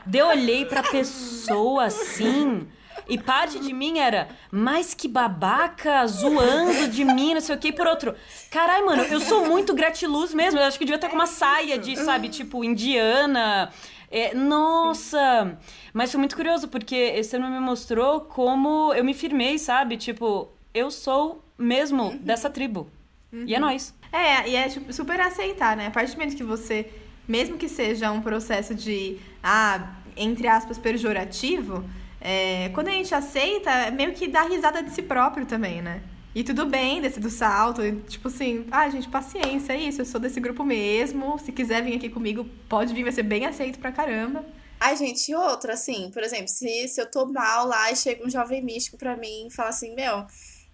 Daí, 0.06 0.20
eu 0.20 0.28
olhei 0.28 0.66
pra 0.66 0.84
pessoa 0.84 1.86
assim. 1.86 2.68
E 3.10 3.18
parte 3.18 3.60
de 3.60 3.74
mim 3.74 4.00
era, 4.00 4.28
mas 4.52 4.94
que 4.94 5.08
babaca, 5.08 6.06
zoando 6.08 6.88
de 6.90 7.06
mim, 7.06 7.34
não 7.34 7.42
sei 7.42 7.56
o 7.56 7.58
que. 7.58 7.70
E 7.70 7.72
por 7.72 7.88
outro, 7.88 8.16
carai, 8.52 8.82
mano, 8.84 9.04
eu 9.04 9.20
sou 9.20 9.46
muito 9.46 9.74
gratiluz 9.74 10.34
mesmo. 10.34 10.60
Eu 10.60 10.66
acho 10.66 10.78
que 10.78 10.86
devia 10.86 10.98
estar 10.98 11.10
com 11.10 11.16
uma 11.16 11.28
saia 11.28 11.78
de, 11.78 11.96
sabe, 11.96 12.30
tipo, 12.30 12.64
indiana. 12.64 13.72
É, 14.12 14.34
nossa! 14.34 15.58
Mas 15.94 16.12
foi 16.12 16.20
muito 16.20 16.36
curioso, 16.36 16.68
porque 16.68 16.96
esse 16.96 17.32
termo 17.32 17.50
me 17.50 17.60
mostrou 17.60 18.22
como 18.22 18.94
eu 18.94 19.04
me 19.04 19.14
firmei, 19.14 19.58
sabe? 19.58 19.98
Tipo, 19.98 20.50
eu 20.74 20.92
sou 20.92 21.44
mesmo 21.58 22.04
uhum. 22.04 22.18
dessa 22.18 22.50
tribo. 22.50 22.90
Uhum. 23.32 23.46
E 23.46 23.56
é 23.56 23.58
uhum. 23.58 23.66
nós. 23.66 23.94
É, 24.12 24.50
e 24.50 24.56
é 24.56 24.70
super 24.92 25.20
aceitar, 25.20 25.76
né? 25.76 25.88
A 25.88 25.92
partir 25.92 26.12
do 26.12 26.18
momento 26.18 26.36
que 26.36 26.44
você 26.44 26.90
mesmo 27.28 27.58
que 27.58 27.68
seja 27.68 28.10
um 28.12 28.22
processo 28.22 28.74
de, 28.74 29.18
ah, 29.44 29.96
entre 30.16 30.48
aspas, 30.48 30.78
pejorativo, 30.78 31.84
é, 32.30 32.68
quando 32.74 32.90
a 32.90 32.92
gente 32.92 33.16
aceita, 33.16 33.70
é 33.70 33.90
meio 33.90 34.12
que 34.12 34.28
dá 34.28 34.42
risada 34.42 34.84
de 34.84 34.92
si 34.92 35.02
próprio 35.02 35.46
também, 35.46 35.82
né? 35.82 36.02
E 36.36 36.44
tudo 36.44 36.66
bem, 36.66 37.00
descer 37.00 37.22
do 37.22 37.30
salto, 37.30 37.82
tipo 38.02 38.28
assim, 38.28 38.68
ah, 38.70 38.90
gente, 38.90 39.08
paciência, 39.08 39.72
é 39.72 39.78
isso, 39.78 40.02
eu 40.02 40.06
sou 40.06 40.20
desse 40.20 40.38
grupo 40.42 40.62
mesmo, 40.62 41.40
se 41.40 41.54
quiser 41.54 41.82
vir 41.82 41.96
aqui 41.96 42.10
comigo, 42.10 42.46
pode 42.68 42.94
vir, 42.94 43.04
vai 43.04 43.14
ser 43.14 43.24
bem 43.24 43.46
aceito 43.46 43.80
pra 43.80 43.94
caramba. 43.94 44.44
Ai, 44.78 44.98
gente, 44.98 45.32
e 45.32 45.36
outra, 45.36 45.72
assim, 45.72 46.12
por 46.12 46.22
exemplo, 46.22 46.50
se, 46.50 46.90
se 46.90 47.00
eu 47.00 47.10
tô 47.10 47.26
mal 47.28 47.66
lá 47.66 47.94
e 47.94 47.96
chega 47.96 48.28
um 48.28 48.30
jovem 48.30 48.62
místico 48.62 48.98
pra 48.98 49.16
mim 49.16 49.48
e 49.48 49.54
fala 49.54 49.70
assim, 49.70 49.96
meu, 49.96 50.26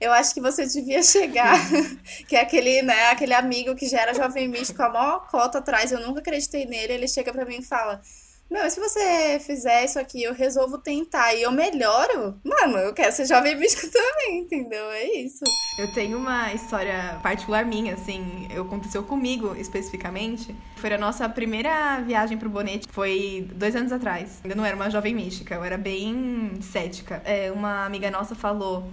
eu 0.01 0.11
acho 0.11 0.33
que 0.33 0.41
você 0.41 0.65
devia 0.65 1.03
chegar, 1.05 1.55
que 2.27 2.35
é 2.35 2.41
aquele, 2.41 2.81
né, 2.81 3.09
aquele 3.11 3.35
amigo 3.35 3.75
que 3.75 3.85
já 3.85 4.01
era 4.01 4.13
jovem 4.15 4.47
místico, 4.47 4.81
a 4.81 4.89
maior 4.89 5.27
cota 5.27 5.59
atrás, 5.59 5.91
eu 5.91 5.99
nunca 5.99 6.19
acreditei 6.19 6.65
nele, 6.65 6.93
ele 6.93 7.07
chega 7.07 7.31
para 7.31 7.45
mim 7.45 7.59
e 7.59 7.63
fala: 7.63 8.01
Meu, 8.53 8.69
se 8.69 8.79
você 8.79 9.39
fizer 9.39 9.83
isso 9.83 9.97
aqui, 9.97 10.21
eu 10.21 10.31
resolvo 10.31 10.77
tentar 10.77 11.33
e 11.33 11.41
eu 11.41 11.51
melhoro, 11.51 12.39
mano, 12.43 12.77
eu 12.77 12.93
quero 12.93 13.11
ser 13.11 13.25
jovem 13.25 13.57
místico 13.57 13.87
também, 13.91 14.41
entendeu? 14.41 14.91
É 14.91 15.05
isso. 15.21 15.43
Eu 15.75 15.91
tenho 15.91 16.19
uma 16.19 16.53
história 16.53 17.19
particular 17.23 17.65
minha, 17.65 17.95
assim, 17.95 18.47
aconteceu 18.55 19.01
comigo 19.01 19.55
especificamente. 19.55 20.55
Foi 20.75 20.93
a 20.93 20.99
nossa 20.99 21.27
primeira 21.27 21.99
viagem 22.01 22.37
pro 22.37 22.47
Bonete, 22.47 22.87
foi 22.91 23.49
dois 23.55 23.75
anos 23.75 23.91
atrás. 23.91 24.39
Ainda 24.43 24.53
não 24.53 24.63
era 24.63 24.75
uma 24.75 24.91
jovem 24.91 25.15
mística, 25.15 25.55
eu 25.55 25.63
era 25.63 25.75
bem 25.75 26.51
cética. 26.61 27.23
É, 27.25 27.51
uma 27.51 27.87
amiga 27.87 28.11
nossa 28.11 28.35
falou 28.35 28.87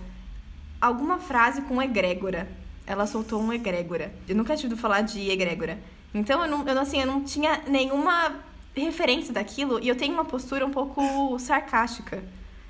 alguma 0.80 1.18
frase 1.18 1.60
com 1.60 1.82
egrégora. 1.82 2.48
Ela 2.86 3.06
soltou 3.06 3.38
um 3.38 3.52
egrégora. 3.52 4.10
Eu 4.26 4.34
nunca 4.36 4.56
tinha 4.56 4.68
ouvido 4.68 4.80
falar 4.80 5.02
de 5.02 5.30
egrégora. 5.30 5.78
Então, 6.14 6.42
eu 6.42 6.50
não, 6.50 6.66
eu, 6.66 6.80
assim, 6.80 6.98
eu 6.98 7.06
não 7.06 7.22
tinha 7.22 7.62
nenhuma 7.68 8.48
referência 8.80 9.32
daquilo 9.32 9.78
e 9.82 9.88
eu 9.88 9.96
tenho 9.96 10.12
uma 10.14 10.24
postura 10.24 10.64
um 10.64 10.70
pouco 10.70 11.38
sarcástica 11.38 12.22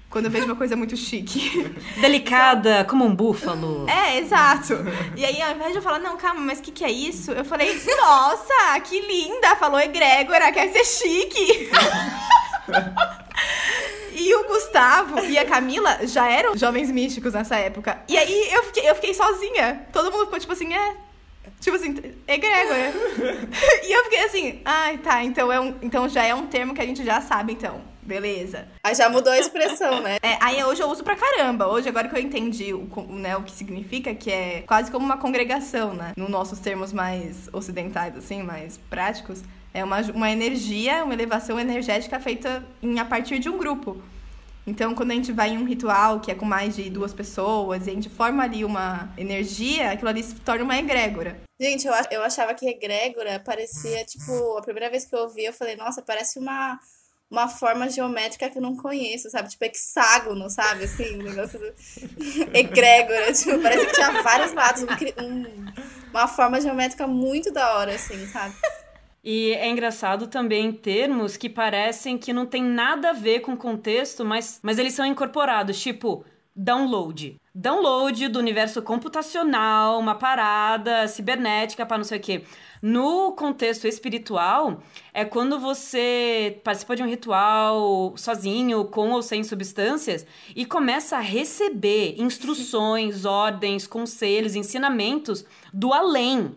quando 0.09 0.25
eu 0.25 0.31
vejo 0.31 0.47
uma 0.47 0.57
coisa 0.57 0.75
muito 0.75 0.97
chique. 0.97 1.73
Delicada, 2.01 2.81
então, 2.81 2.85
como 2.87 3.05
um 3.05 3.15
búfalo. 3.15 3.89
É, 3.89 4.19
exato. 4.19 4.75
E 5.17 5.25
aí, 5.25 5.41
ao 5.41 5.53
invés 5.53 5.71
de 5.71 5.79
eu 5.79 5.83
falar, 5.83 6.01
não, 6.01 6.17
calma, 6.17 6.41
mas 6.41 6.59
o 6.59 6.63
que, 6.63 6.73
que 6.73 6.85
é 6.85 6.91
isso? 6.91 7.31
Eu 7.31 7.45
falei, 7.45 7.81
nossa, 7.97 8.81
que 8.81 9.01
linda! 9.01 9.55
Falou 9.55 9.79
egrégora, 9.79 10.51
quer 10.51 10.69
ser 10.73 10.85
chique. 10.85 11.71
Gustavo 14.71 15.19
e 15.25 15.39
a 15.39 15.45
Camila 15.45 16.07
já 16.07 16.31
eram 16.31 16.57
jovens 16.57 16.91
místicos 16.91 17.33
nessa 17.33 17.57
época. 17.57 17.99
E 18.09 18.17
aí 18.17 18.49
eu 18.53 18.63
fiquei, 18.65 18.89
eu 18.89 18.95
fiquei 18.95 19.15
sozinha. 19.15 19.87
Todo 19.93 20.13
mundo 20.13 20.27
ficou 20.27 20.39
tipo 20.39 20.53
assim, 20.53 20.73
é. 20.73 20.97
Tipo 21.61 21.77
assim, 21.77 21.95
egrégora. 22.27 22.93
e 23.85 23.93
eu 23.93 24.05
fiquei 24.05 24.25
assim, 24.25 24.61
ai, 24.65 24.99
tá, 24.99 25.23
então, 25.23 25.53
é 25.53 25.61
um, 25.61 25.75
então 25.83 26.09
já 26.09 26.25
é 26.25 26.35
um 26.35 26.47
termo 26.47 26.75
que 26.75 26.81
a 26.81 26.87
gente 26.87 27.05
já 27.05 27.21
sabe, 27.21 27.53
então. 27.53 27.81
Beleza. 28.03 28.67
Aí 28.83 28.95
já 28.95 29.09
mudou 29.09 29.33
a 29.33 29.39
expressão, 29.39 30.01
né? 30.01 30.17
É, 30.23 30.37
aí 30.41 30.65
hoje 30.65 30.83
eu 30.83 30.89
uso 30.89 31.05
pra 31.05 31.15
caramba. 31.15 31.69
Hoje, 31.69 31.89
agora 31.89 32.09
que 32.09 32.17
eu 32.17 32.21
entendi 32.21 32.73
o, 32.73 32.89
né, 33.09 33.37
o 33.37 33.43
que 33.43 33.53
significa, 33.53 34.13
que 34.15 34.33
é 34.33 34.65
quase 34.67 34.91
como 34.91 35.05
uma 35.05 35.19
congregação, 35.19 35.95
né? 35.95 36.13
Nos 36.17 36.29
nossos 36.29 36.59
termos 36.59 36.93
mais 36.93 37.49
ocidentais, 37.53 38.17
assim, 38.17 38.43
mais 38.43 38.79
práticos. 38.89 39.43
É 39.73 39.85
uma, 39.85 40.01
uma 40.13 40.31
energia, 40.31 41.05
uma 41.05 41.15
elevação 41.15 41.61
energética 41.61 42.19
feita 42.19 42.65
em, 42.83 42.99
a 42.99 43.05
partir 43.05 43.39
de 43.39 43.49
um 43.49 43.57
grupo. 43.57 44.03
Então, 44.71 44.95
quando 44.95 45.11
a 45.11 45.15
gente 45.15 45.33
vai 45.33 45.51
em 45.51 45.59
um 45.59 45.65
ritual 45.65 46.21
que 46.21 46.31
é 46.31 46.35
com 46.35 46.45
mais 46.45 46.77
de 46.77 46.89
duas 46.89 47.13
pessoas 47.13 47.87
e 47.87 47.91
a 47.91 47.93
gente 47.93 48.09
forma 48.09 48.45
ali 48.45 48.65
uma 48.65 49.13
energia, 49.19 49.91
aquilo 49.91 50.09
ali 50.09 50.23
se 50.23 50.37
torna 50.37 50.63
uma 50.63 50.79
egrégora. 50.79 51.41
Gente, 51.61 51.89
eu, 51.89 51.93
eu 52.13 52.23
achava 52.23 52.55
que 52.55 52.69
egrégora 52.69 53.41
parecia, 53.41 54.05
tipo, 54.05 54.57
a 54.57 54.63
primeira 54.63 54.89
vez 54.89 55.05
que 55.05 55.15
eu 55.15 55.23
ouvi, 55.23 55.45
eu 55.45 55.53
falei, 55.53 55.75
nossa, 55.75 56.01
parece 56.01 56.39
uma, 56.39 56.79
uma 57.29 57.49
forma 57.49 57.91
geométrica 57.91 58.49
que 58.49 58.59
eu 58.59 58.63
não 58.63 58.77
conheço, 58.77 59.29
sabe? 59.29 59.49
Tipo, 59.49 59.65
hexágono, 59.65 60.49
sabe? 60.49 60.85
Assim, 60.85 61.19
um 61.19 61.25
negócio 61.25 61.59
do... 61.59 61.75
egrégora. 62.57 63.33
Tipo, 63.33 63.61
parece 63.61 63.87
que 63.87 63.93
tinha 63.93 64.23
vários 64.23 64.53
lados, 64.53 64.85
um, 64.85 65.25
um, 65.25 65.67
uma 66.11 66.29
forma 66.29 66.61
geométrica 66.61 67.09
muito 67.09 67.53
da 67.53 67.77
hora, 67.77 67.97
assim, 67.97 68.25
sabe? 68.29 68.55
E 69.23 69.53
é 69.53 69.69
engraçado 69.69 70.27
também 70.27 70.73
termos 70.73 71.37
que 71.37 71.49
parecem 71.49 72.17
que 72.17 72.33
não 72.33 72.47
tem 72.47 72.63
nada 72.63 73.11
a 73.11 73.13
ver 73.13 73.41
com 73.41 73.53
o 73.53 73.57
contexto, 73.57 74.25
mas, 74.25 74.61
mas 74.63 74.79
eles 74.79 74.95
são 74.95 75.05
incorporados, 75.05 75.81
tipo 75.81 76.25
download. 76.57 77.41
Download 77.55 78.29
do 78.29 78.39
universo 78.39 78.81
computacional, 78.83 79.99
uma 79.99 80.15
parada 80.15 81.07
cibernética 81.09 81.85
para 81.85 81.99
não 81.99 82.05
sei 82.05 82.19
o 82.19 82.21
quê. 82.21 82.45
No 82.83 83.33
contexto 83.33 83.87
espiritual, 83.87 84.83
é 85.13 85.25
quando 85.25 85.59
você 85.59 86.61
participa 86.65 86.97
de 86.97 87.03
um 87.03 87.09
ritual 87.09 88.15
sozinho, 88.17 88.87
com 88.87 89.11
ou 89.11 89.23
sem 89.23 89.45
substâncias, 89.45 90.27
e 90.57 90.65
começa 90.65 91.17
a 91.17 91.21
receber 91.21 92.15
instruções, 92.19 93.25
ordens, 93.27 93.87
conselhos, 93.87 94.55
ensinamentos 94.55 95.45
do 95.73 95.93
além. 95.93 96.55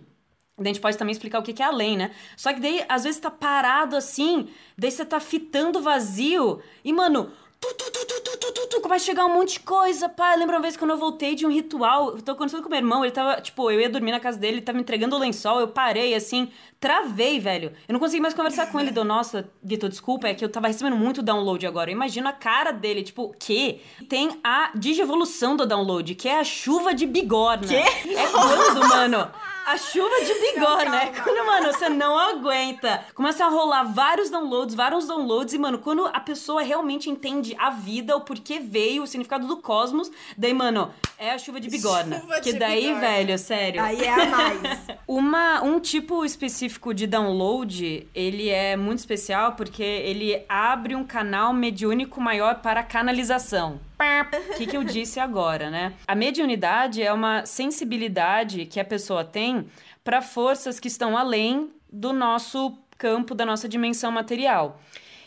A 0.55 0.63
gente 0.63 0.79
pode 0.79 0.97
também 0.97 1.11
explicar 1.11 1.39
o 1.39 1.43
que 1.43 1.61
é 1.61 1.65
além, 1.65 1.97
né? 1.97 2.11
Só 2.37 2.53
que 2.53 2.59
daí, 2.59 2.85
às 2.87 3.03
vezes, 3.03 3.19
tá 3.19 3.31
parado 3.31 3.95
assim, 3.95 4.47
daí 4.77 4.91
você 4.91 5.03
tá 5.03 5.19
fitando 5.19 5.81
vazio, 5.81 6.61
e, 6.85 6.93
mano, 6.93 7.31
tu, 7.59 7.73
tu, 7.73 7.91
tu, 7.91 8.05
tu, 8.05 8.21
tu, 8.21 8.37
tu, 8.37 8.53
tu, 8.53 8.81
tu, 8.81 8.93
a 8.93 8.99
chegar 8.99 9.25
um 9.25 9.33
monte 9.33 9.53
de 9.53 9.61
coisa, 9.61 10.07
pá. 10.07 10.35
Lembra 10.35 10.57
uma 10.57 10.61
vez 10.61 10.77
quando 10.77 10.91
eu 10.91 10.97
voltei 10.97 11.33
de 11.33 11.43
um 11.43 11.49
ritual, 11.49 12.11
eu 12.11 12.21
tô 12.21 12.35
conversando 12.35 12.61
com 12.61 12.69
meu 12.69 12.77
irmão, 12.77 13.03
ele 13.03 13.11
tava, 13.11 13.41
tipo, 13.41 13.71
eu 13.71 13.81
ia 13.81 13.89
dormir 13.89 14.11
na 14.11 14.19
casa 14.19 14.37
dele, 14.37 14.57
ele 14.57 14.61
tava 14.61 14.75
me 14.75 14.83
entregando 14.83 15.15
o 15.15 15.19
lençol, 15.19 15.59
eu 15.59 15.67
parei, 15.67 16.13
assim, 16.13 16.51
travei, 16.79 17.39
velho. 17.39 17.73
Eu 17.87 17.93
não 17.93 17.99
consegui 17.99 18.21
mais 18.21 18.35
conversar 18.35 18.71
com 18.71 18.79
ele, 18.79 18.91
deu, 18.91 19.03
nossa, 19.03 19.49
Vitor, 19.63 19.89
desculpa, 19.89 20.27
é 20.27 20.35
que 20.35 20.45
eu 20.45 20.49
tava 20.49 20.67
recebendo 20.67 20.95
muito 20.95 21.23
download 21.23 21.65
agora. 21.65 21.89
Eu 21.89 21.95
imagino 21.95 22.27
a 22.27 22.33
cara 22.33 22.71
dele, 22.71 23.01
tipo, 23.01 23.33
que 23.39 23.81
tem 24.07 24.39
a 24.43 24.71
digievolução 24.75 25.55
do 25.55 25.65
download, 25.65 26.13
que 26.13 26.29
é 26.29 26.39
a 26.39 26.43
chuva 26.43 26.93
de 26.93 27.07
bigorna. 27.07 27.67
Que? 27.67 27.75
É 27.75 28.27
quando, 28.31 28.87
mano... 28.87 29.31
A 29.65 29.77
chuva 29.77 30.15
de 30.25 30.33
bigorna, 30.33 30.91
né? 30.91 31.11
Quando, 31.23 31.45
mano, 31.45 31.71
você 31.71 31.87
não 31.89 32.17
aguenta. 32.17 33.05
Começa 33.13 33.45
a 33.45 33.49
rolar 33.49 33.83
vários 33.83 34.29
downloads, 34.29 34.75
vários 34.75 35.07
downloads, 35.07 35.53
e, 35.53 35.57
mano, 35.57 35.77
quando 35.79 36.05
a 36.07 36.19
pessoa 36.19 36.61
realmente 36.61 37.09
entende 37.09 37.55
a 37.57 37.69
vida, 37.69 38.15
o 38.15 38.21
porquê 38.21 38.59
veio, 38.59 39.03
o 39.03 39.07
significado 39.07 39.47
do 39.47 39.57
cosmos, 39.57 40.11
daí, 40.37 40.53
mano, 40.53 40.93
é 41.17 41.31
a 41.31 41.37
chuva 41.37 41.59
de 41.59 41.69
bigorna. 41.69 42.19
Chuva 42.19 42.41
que 42.41 42.53
de 42.53 42.59
daí, 42.59 42.81
bigorna. 42.81 42.99
velho, 42.99 43.37
sério. 43.39 43.81
Aí 43.81 44.01
é 44.03 44.09
a 44.09 44.25
mais. 44.25 44.79
Uma, 45.07 45.61
um 45.63 45.79
tipo 45.79 46.25
específico 46.25 46.93
de 46.93 47.07
download, 47.07 48.07
ele 48.13 48.49
é 48.49 48.75
muito 48.75 48.99
especial 48.99 49.53
porque 49.53 49.83
ele 49.83 50.43
abre 50.49 50.95
um 50.95 51.05
canal 51.05 51.53
mediúnico 51.53 52.19
maior 52.19 52.55
para 52.55 52.83
canalização. 52.83 53.79
O 54.53 54.57
que, 54.57 54.67
que 54.67 54.77
eu 54.77 54.83
disse 54.83 55.19
agora, 55.19 55.69
né? 55.69 55.93
A 56.07 56.15
mediunidade 56.15 57.01
é 57.01 57.11
uma 57.11 57.45
sensibilidade 57.45 58.65
que 58.65 58.79
a 58.79 58.85
pessoa 58.85 59.23
tem 59.23 59.67
para 60.03 60.21
forças 60.21 60.79
que 60.79 60.87
estão 60.87 61.17
além 61.17 61.71
do 61.91 62.11
nosso 62.11 62.77
campo, 62.97 63.35
da 63.35 63.45
nossa 63.45 63.67
dimensão 63.67 64.11
material. 64.11 64.79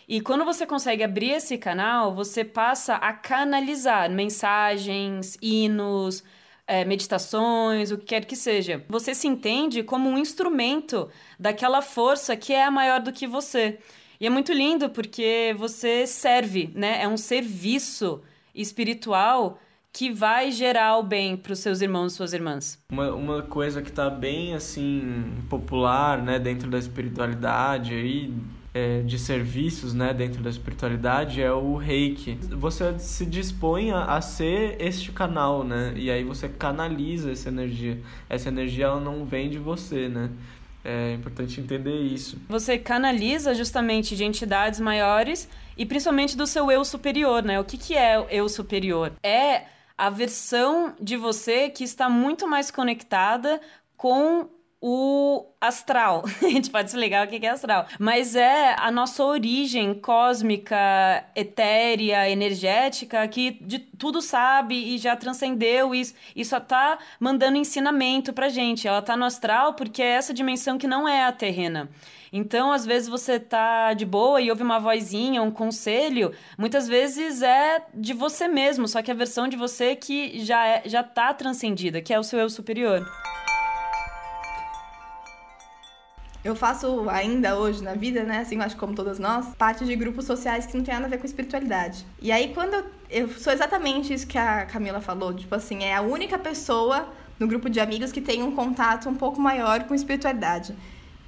E 0.08 0.20
quando 0.20 0.44
você 0.44 0.64
consegue 0.64 1.02
abrir 1.02 1.30
esse 1.30 1.58
canal, 1.58 2.14
você 2.14 2.44
passa 2.44 2.94
a 2.94 3.12
canalizar 3.12 4.08
mensagens, 4.10 5.36
hinos, 5.42 6.22
é, 6.66 6.84
meditações, 6.84 7.90
o 7.90 7.98
que 7.98 8.06
quer 8.06 8.24
que 8.24 8.36
seja. 8.36 8.84
Você 8.88 9.14
se 9.14 9.26
entende 9.26 9.82
como 9.82 10.08
um 10.08 10.18
instrumento 10.18 11.08
daquela 11.38 11.82
força 11.82 12.36
que 12.36 12.52
é 12.52 12.68
maior 12.70 13.00
do 13.00 13.12
que 13.12 13.26
você. 13.26 13.78
E 14.20 14.26
é 14.26 14.30
muito 14.30 14.52
lindo 14.52 14.90
porque 14.90 15.54
você 15.58 16.06
serve, 16.06 16.70
né? 16.74 17.02
É 17.02 17.08
um 17.08 17.16
serviço 17.16 18.22
espiritual 18.56 19.58
que 19.92 20.12
vai 20.12 20.52
gerar 20.52 20.98
o 20.98 21.02
bem 21.02 21.38
para 21.38 21.54
os 21.54 21.58
seus 21.58 21.80
irmãos 21.80 22.12
e 22.12 22.16
suas 22.16 22.34
irmãs. 22.34 22.78
Uma, 22.92 23.12
uma 23.12 23.42
coisa 23.42 23.80
que 23.80 23.90
tá 23.90 24.10
bem, 24.10 24.54
assim, 24.54 25.24
popular, 25.48 26.22
né, 26.22 26.38
dentro 26.38 26.68
da 26.68 26.78
espiritualidade 26.78 27.94
aí, 27.94 28.34
é, 28.74 29.00
de 29.00 29.18
serviços, 29.18 29.94
né, 29.94 30.12
dentro 30.12 30.42
da 30.42 30.50
espiritualidade 30.50 31.40
é 31.40 31.50
o 31.50 31.76
reiki. 31.76 32.38
Você 32.50 32.98
se 32.98 33.24
dispõe 33.24 33.90
a, 33.90 34.04
a 34.04 34.20
ser 34.20 34.76
este 34.78 35.12
canal, 35.12 35.64
né, 35.64 35.94
e 35.96 36.10
aí 36.10 36.24
você 36.24 36.46
canaliza 36.46 37.30
essa 37.30 37.48
energia. 37.48 37.98
Essa 38.28 38.48
energia, 38.50 38.84
ela 38.84 39.00
não 39.00 39.24
vem 39.24 39.48
de 39.48 39.58
você, 39.58 40.10
né. 40.10 40.28
É 40.88 41.14
importante 41.14 41.60
entender 41.60 41.98
isso. 42.00 42.38
Você 42.48 42.78
canaliza 42.78 43.52
justamente 43.54 44.14
de 44.14 44.24
entidades 44.24 44.78
maiores 44.78 45.48
e 45.76 45.84
principalmente 45.84 46.36
do 46.36 46.46
seu 46.46 46.70
eu 46.70 46.84
superior, 46.84 47.42
né? 47.42 47.58
O 47.58 47.64
que, 47.64 47.76
que 47.76 47.94
é 47.96 48.20
o 48.20 48.28
eu 48.30 48.48
superior? 48.48 49.12
É 49.20 49.64
a 49.98 50.08
versão 50.10 50.94
de 51.00 51.16
você 51.16 51.70
que 51.70 51.82
está 51.82 52.08
muito 52.08 52.46
mais 52.46 52.70
conectada 52.70 53.60
com 53.96 54.48
o 54.88 55.44
astral. 55.60 56.22
A 56.40 56.48
gente 56.48 56.70
pode 56.70 56.92
se 56.92 56.96
ligar 56.96 57.26
o 57.26 57.28
que 57.28 57.44
é 57.44 57.50
astral. 57.50 57.88
Mas 57.98 58.36
é 58.36 58.76
a 58.78 58.88
nossa 58.88 59.24
origem 59.24 59.92
cósmica, 59.92 60.76
etérea, 61.34 62.30
energética, 62.30 63.26
que 63.26 63.58
de 63.62 63.80
tudo 63.80 64.22
sabe 64.22 64.76
e 64.76 64.96
já 64.96 65.16
transcendeu 65.16 65.92
isso. 65.92 66.14
E 66.36 66.44
só 66.44 66.60
tá 66.60 66.98
mandando 67.18 67.56
ensinamento 67.56 68.32
pra 68.32 68.48
gente. 68.48 68.86
Ela 68.86 69.02
tá 69.02 69.16
no 69.16 69.24
astral 69.24 69.74
porque 69.74 70.00
é 70.00 70.12
essa 70.12 70.32
dimensão 70.32 70.78
que 70.78 70.86
não 70.86 71.08
é 71.08 71.24
a 71.24 71.32
terrena. 71.32 71.90
Então, 72.32 72.70
às 72.70 72.86
vezes 72.86 73.08
você 73.08 73.40
tá 73.40 73.92
de 73.92 74.06
boa 74.06 74.40
e 74.40 74.50
ouve 74.50 74.62
uma 74.62 74.78
vozinha, 74.78 75.42
um 75.42 75.50
conselho, 75.50 76.32
muitas 76.56 76.86
vezes 76.86 77.42
é 77.42 77.82
de 77.92 78.12
você 78.12 78.46
mesmo, 78.46 78.86
só 78.86 79.00
que 79.00 79.10
a 79.10 79.14
versão 79.14 79.48
de 79.48 79.56
você 79.56 79.96
que 79.96 80.44
já 80.44 80.66
é, 80.66 80.82
já 80.84 81.02
tá 81.02 81.32
transcendida, 81.32 82.02
que 82.02 82.12
é 82.12 82.18
o 82.18 82.24
seu 82.24 82.38
eu 82.38 82.50
superior. 82.50 83.04
Eu 86.46 86.54
faço 86.54 87.10
ainda 87.10 87.56
hoje 87.56 87.82
na 87.82 87.94
vida, 87.94 88.22
né? 88.22 88.38
Assim, 88.38 88.60
acho 88.60 88.76
que 88.76 88.80
como 88.80 88.94
todas 88.94 89.18
nós, 89.18 89.52
parte 89.58 89.84
de 89.84 89.96
grupos 89.96 90.26
sociais 90.26 90.64
que 90.64 90.76
não 90.76 90.84
tem 90.84 90.94
nada 90.94 91.06
a 91.06 91.08
ver 91.08 91.18
com 91.18 91.26
espiritualidade. 91.26 92.06
E 92.22 92.30
aí, 92.30 92.54
quando 92.54 92.72
eu, 92.72 92.84
eu 93.10 93.28
sou 93.30 93.52
exatamente 93.52 94.14
isso 94.14 94.28
que 94.28 94.38
a 94.38 94.64
Camila 94.64 95.00
falou, 95.00 95.34
tipo 95.34 95.52
assim, 95.52 95.82
é 95.82 95.96
a 95.96 96.02
única 96.02 96.38
pessoa 96.38 97.08
no 97.36 97.48
grupo 97.48 97.68
de 97.68 97.80
amigos 97.80 98.12
que 98.12 98.20
tem 98.20 98.44
um 98.44 98.52
contato 98.52 99.08
um 99.08 99.14
pouco 99.16 99.40
maior 99.40 99.82
com 99.88 99.94
espiritualidade. 99.94 100.72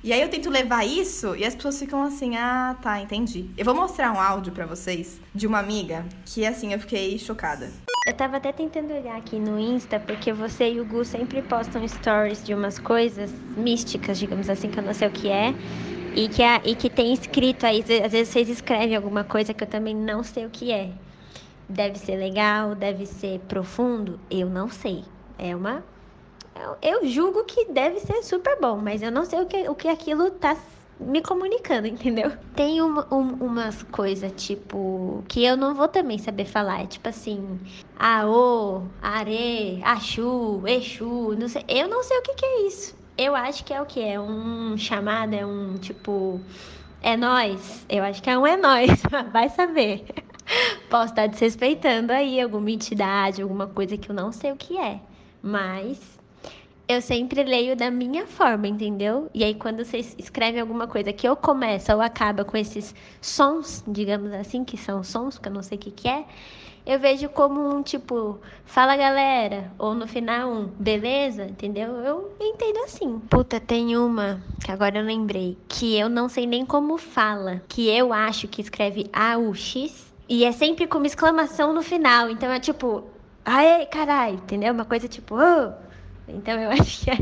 E 0.08 0.12
aí 0.14 0.22
eu 0.22 0.30
tento 0.30 0.48
levar 0.48 0.86
isso 0.86 1.36
e 1.36 1.44
as 1.44 1.54
pessoas 1.54 1.78
ficam 1.78 2.02
assim: 2.02 2.34
"Ah, 2.34 2.74
tá, 2.80 2.98
entendi". 2.98 3.44
Eu 3.58 3.64
vou 3.66 3.74
mostrar 3.74 4.10
um 4.10 4.18
áudio 4.18 4.50
pra 4.54 4.64
vocês 4.64 5.20
de 5.34 5.46
uma 5.46 5.58
amiga 5.58 6.02
que 6.24 6.46
assim 6.46 6.72
eu 6.72 6.80
fiquei 6.80 7.18
chocada. 7.18 7.70
Eu 8.06 8.14
tava 8.14 8.38
até 8.38 8.50
tentando 8.50 8.94
olhar 8.94 9.18
aqui 9.18 9.38
no 9.38 9.60
Insta, 9.60 10.00
porque 10.00 10.32
você 10.32 10.72
e 10.72 10.80
o 10.80 10.86
Gu 10.86 11.04
sempre 11.04 11.42
postam 11.42 11.86
stories 11.86 12.42
de 12.42 12.54
umas 12.54 12.78
coisas 12.78 13.30
místicas, 13.54 14.18
digamos 14.18 14.48
assim, 14.48 14.70
que 14.70 14.78
eu 14.78 14.82
não 14.82 14.94
sei 14.94 15.08
o 15.08 15.10
que 15.10 15.28
é. 15.28 15.54
E 16.16 16.26
que, 16.30 16.42
a, 16.42 16.62
e 16.64 16.74
que 16.74 16.88
tem 16.88 17.12
escrito 17.12 17.66
aí, 17.66 17.84
às 18.02 18.12
vezes 18.12 18.30
vocês 18.30 18.48
escrevem 18.48 18.96
alguma 18.96 19.24
coisa 19.24 19.52
que 19.52 19.62
eu 19.62 19.68
também 19.68 19.94
não 19.94 20.22
sei 20.22 20.46
o 20.46 20.48
que 20.48 20.72
é. 20.72 20.88
Deve 21.68 21.98
ser 21.98 22.16
legal, 22.16 22.74
deve 22.74 23.04
ser 23.04 23.40
profundo, 23.40 24.18
eu 24.30 24.48
não 24.48 24.70
sei. 24.70 25.04
É 25.38 25.54
uma. 25.54 25.84
Eu, 26.60 26.76
eu 26.82 27.06
julgo 27.06 27.44
que 27.44 27.66
deve 27.72 28.00
ser 28.00 28.22
super 28.22 28.58
bom, 28.60 28.78
mas 28.78 29.00
eu 29.02 29.12
não 29.12 29.24
sei 29.24 29.40
o 29.40 29.46
que, 29.46 29.68
o 29.68 29.74
que 29.74 29.88
aquilo 29.88 30.30
tá 30.32 30.56
me 31.00 31.22
comunicando, 31.22 31.86
entendeu? 31.88 32.32
Tem 32.54 32.82
um, 32.82 32.98
umas 33.10 33.82
coisas, 33.84 34.32
tipo, 34.36 35.22
que 35.28 35.44
eu 35.44 35.56
não 35.56 35.74
vou 35.74 35.88
também 35.88 36.18
saber 36.18 36.44
falar. 36.44 36.82
É 36.82 36.86
tipo 36.86 37.08
assim, 37.08 37.60
Aô, 37.98 38.82
Are, 39.00 39.80
Achu, 39.84 40.62
Exu, 40.66 41.36
não 41.38 41.48
sei. 41.48 41.64
Eu 41.68 41.88
não 41.88 42.02
sei 42.02 42.18
o 42.18 42.22
que, 42.22 42.34
que 42.34 42.44
é 42.44 42.66
isso. 42.66 42.96
Eu 43.16 43.34
acho 43.34 43.64
que 43.64 43.72
é 43.72 43.80
o 43.80 43.86
que? 43.86 44.00
É 44.00 44.20
um 44.20 44.76
chamado, 44.76 45.34
é 45.34 45.44
um 45.44 45.74
tipo. 45.76 46.40
É 47.00 47.16
nós. 47.16 47.84
Eu 47.88 48.02
acho 48.02 48.22
que 48.22 48.30
é 48.30 48.38
um 48.38 48.46
é 48.46 48.56
nós. 48.56 48.90
Vai 49.32 49.48
saber. 49.48 50.04
Posso 50.90 51.12
estar 51.12 51.26
desrespeitando 51.26 52.12
aí 52.12 52.40
alguma 52.40 52.70
entidade, 52.70 53.42
alguma 53.42 53.66
coisa 53.66 53.96
que 53.96 54.10
eu 54.10 54.14
não 54.14 54.32
sei 54.32 54.52
o 54.52 54.56
que 54.56 54.78
é. 54.78 55.00
Mas 55.42 56.17
eu 56.88 57.02
sempre 57.02 57.44
leio 57.44 57.76
da 57.76 57.90
minha 57.90 58.26
forma, 58.26 58.66
entendeu? 58.66 59.30
E 59.34 59.44
aí, 59.44 59.54
quando 59.54 59.84
você 59.84 59.98
escreve 59.98 60.58
alguma 60.58 60.86
coisa 60.88 61.12
que 61.12 61.28
ou 61.28 61.36
começa 61.36 61.94
ou 61.94 62.00
acaba 62.00 62.46
com 62.46 62.56
esses 62.56 62.94
sons, 63.20 63.84
digamos 63.86 64.32
assim, 64.32 64.64
que 64.64 64.78
são 64.78 65.04
sons, 65.04 65.38
que 65.38 65.48
eu 65.48 65.52
não 65.52 65.62
sei 65.62 65.76
o 65.76 65.80
que, 65.80 65.90
que 65.90 66.08
é, 66.08 66.24
eu 66.86 66.98
vejo 66.98 67.28
como 67.28 67.60
um 67.76 67.82
tipo, 67.82 68.40
fala 68.64 68.96
galera, 68.96 69.70
ou 69.78 69.94
no 69.94 70.08
final 70.08 70.50
um, 70.50 70.64
beleza, 70.78 71.44
entendeu? 71.44 71.96
Eu 71.96 72.34
entendo 72.40 72.78
assim. 72.78 73.18
Puta, 73.28 73.60
tem 73.60 73.94
uma 73.94 74.42
que 74.58 74.72
agora 74.72 74.98
eu 74.98 75.04
lembrei, 75.04 75.58
que 75.68 75.94
eu 75.98 76.08
não 76.08 76.26
sei 76.30 76.46
nem 76.46 76.64
como 76.64 76.96
fala, 76.96 77.62
que 77.68 77.86
eu 77.86 78.14
acho 78.14 78.48
que 78.48 78.62
escreve 78.62 79.10
A-U-X, 79.12 80.14
e 80.26 80.44
é 80.44 80.52
sempre 80.52 80.86
com 80.86 80.96
uma 80.96 81.06
exclamação 81.06 81.74
no 81.74 81.82
final, 81.82 82.30
então 82.30 82.50
é 82.50 82.58
tipo, 82.58 83.04
aê, 83.44 83.84
caralho, 83.84 84.36
entendeu? 84.36 84.72
Uma 84.72 84.86
coisa 84.86 85.06
tipo, 85.06 85.34
oh! 85.36 85.87
Então 86.28 86.60
eu 86.60 86.70
acho 86.70 87.00
que 87.04 87.10
é. 87.10 87.18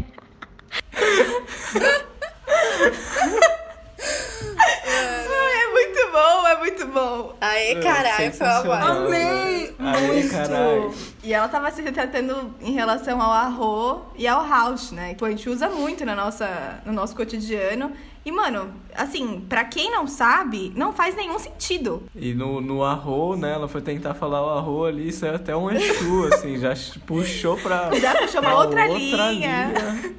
é 5.53 5.73
muito 5.73 6.13
bom, 6.13 6.47
é 6.47 6.57
muito 6.59 6.87
bom. 6.89 7.37
Aê, 7.41 7.77
caralho, 7.77 8.33
foi 8.33 8.47
uma 8.47 8.91
Amei! 8.91 9.75
Aê, 9.79 10.07
muito! 10.07 10.31
caralho. 10.31 10.95
E 11.27 11.33
ela 11.33 11.49
tava 11.49 11.73
se 11.73 11.83
retratando 11.83 12.55
em 12.61 12.71
relação 12.71 13.21
ao 13.21 13.33
arro 13.33 14.07
e 14.17 14.29
ao 14.29 14.49
house, 14.49 14.93
né? 14.93 15.13
Que 15.15 15.25
a 15.25 15.29
gente 15.29 15.51
usa 15.51 15.69
muito 15.69 16.05
na 16.05 16.15
nossa, 16.15 16.81
no 16.87 16.93
nosso 16.93 17.17
cotidiano. 17.17 17.91
E, 18.27 18.33
mano, 18.33 18.73
assim, 18.93 19.41
pra 19.49 19.65
quem 19.65 19.89
não 19.89 20.09
sabe, 20.09 20.73
não 20.75 20.93
faz 20.93 21.15
nenhum 21.15 21.39
sentido. 21.39 22.03
E 22.13 22.35
no, 22.35 22.61
no 22.61 22.83
arro, 22.83 23.37
né, 23.37 23.53
ela 23.53 23.69
foi 23.69 23.81
tentar 23.81 24.15
falar 24.15 24.45
o 24.45 24.59
arro 24.59 24.85
ali, 24.85 25.13
saiu 25.13 25.37
até 25.37 25.57
um 25.57 25.71
Exu, 25.71 26.27
assim, 26.35 26.59
já 26.59 26.75
puxou 27.07 27.57
pra... 27.57 27.95
Já 27.95 28.17
puxou 28.17 28.41
uma 28.41 28.51
pra 28.51 28.59
outra 28.59 28.89
linha. 28.89 29.73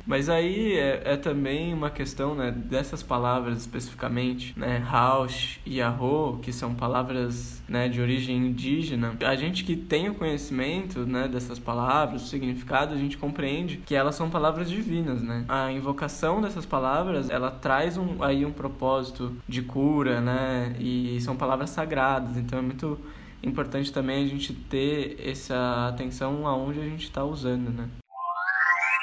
Mas 0.06 0.30
aí 0.30 0.78
é, 0.78 1.02
é 1.04 1.18
também 1.18 1.74
uma 1.74 1.90
questão, 1.90 2.34
né, 2.34 2.50
dessas 2.50 3.04
palavras 3.04 3.58
especificamente, 3.58 4.58
né, 4.58 4.88
house 4.90 5.60
e 5.66 5.82
arro, 5.82 6.40
que 6.42 6.54
são 6.54 6.74
palavras, 6.74 7.62
né, 7.68 7.90
de 7.90 8.00
origem 8.00 8.38
indígena. 8.38 9.18
A 9.20 9.36
gente 9.36 9.66
que 9.66 9.76
tem 9.76 10.08
o 10.08 10.16
conhecimento, 10.16 10.97
né, 11.06 11.28
dessas 11.28 11.60
palavras, 11.60 12.24
o 12.24 12.28
significado, 12.28 12.94
a 12.94 12.98
gente 12.98 13.18
compreende 13.18 13.78
que 13.86 13.96
elas 13.96 14.16
são 14.16 14.30
palavras 14.30 14.70
divinas, 14.70 15.22
né. 15.22 15.46
A 15.48 15.72
invocação 15.72 16.42
dessas 16.42 16.66
palavras, 16.66 17.30
ela 17.30 17.52
traz 17.52 17.98
um, 17.98 18.24
aí 18.24 18.46
um 18.46 18.52
propósito 18.52 19.36
de 19.48 19.62
cura, 19.62 20.22
né? 20.22 20.76
E 20.80 21.20
são 21.22 21.36
palavras 21.36 21.70
sagradas, 21.70 22.38
então 22.38 22.60
é 22.60 22.62
muito 22.62 23.00
importante 23.44 23.92
também 23.92 24.24
a 24.26 24.28
gente 24.28 24.54
ter 24.54 25.18
essa 25.24 25.88
atenção 25.90 26.48
aonde 26.48 26.80
a 26.80 26.84
gente 26.84 27.04
está 27.04 27.24
usando, 27.24 27.70
né? 27.70 27.88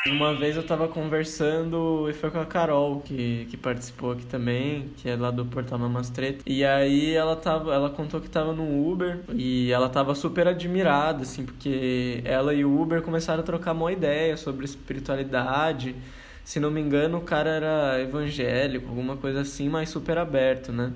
Uma 0.06 0.34
vez 0.34 0.54
eu 0.54 0.62
tava 0.62 0.86
conversando 0.86 2.06
e 2.10 2.12
foi 2.12 2.30
com 2.30 2.38
a 2.38 2.44
Carol, 2.44 3.00
que, 3.00 3.46
que 3.48 3.56
participou 3.56 4.12
aqui 4.12 4.26
também, 4.26 4.90
que 4.98 5.08
é 5.08 5.16
lá 5.16 5.30
do 5.30 5.46
Portal 5.46 5.78
Mamas 5.78 6.10
Treta. 6.10 6.42
E 6.46 6.62
aí 6.62 7.14
ela 7.14 7.34
tava, 7.34 7.72
ela 7.74 7.88
contou 7.88 8.20
que 8.20 8.28
tava 8.28 8.52
no 8.52 8.86
Uber 8.86 9.20
e 9.32 9.72
ela 9.72 9.88
tava 9.88 10.14
super 10.14 10.46
admirada, 10.46 11.22
assim, 11.22 11.46
porque 11.46 12.20
ela 12.22 12.52
e 12.52 12.66
o 12.66 12.82
Uber 12.82 13.00
começaram 13.00 13.40
a 13.40 13.46
trocar 13.46 13.72
uma 13.72 13.90
ideia 13.90 14.36
sobre 14.36 14.66
espiritualidade. 14.66 15.96
Se 16.44 16.60
não 16.60 16.70
me 16.70 16.82
engano, 16.82 17.16
o 17.16 17.22
cara 17.22 17.48
era 17.48 18.02
evangélico, 18.02 18.86
alguma 18.90 19.16
coisa 19.16 19.40
assim, 19.40 19.70
mas 19.70 19.88
super 19.88 20.18
aberto, 20.18 20.70
né? 20.70 20.92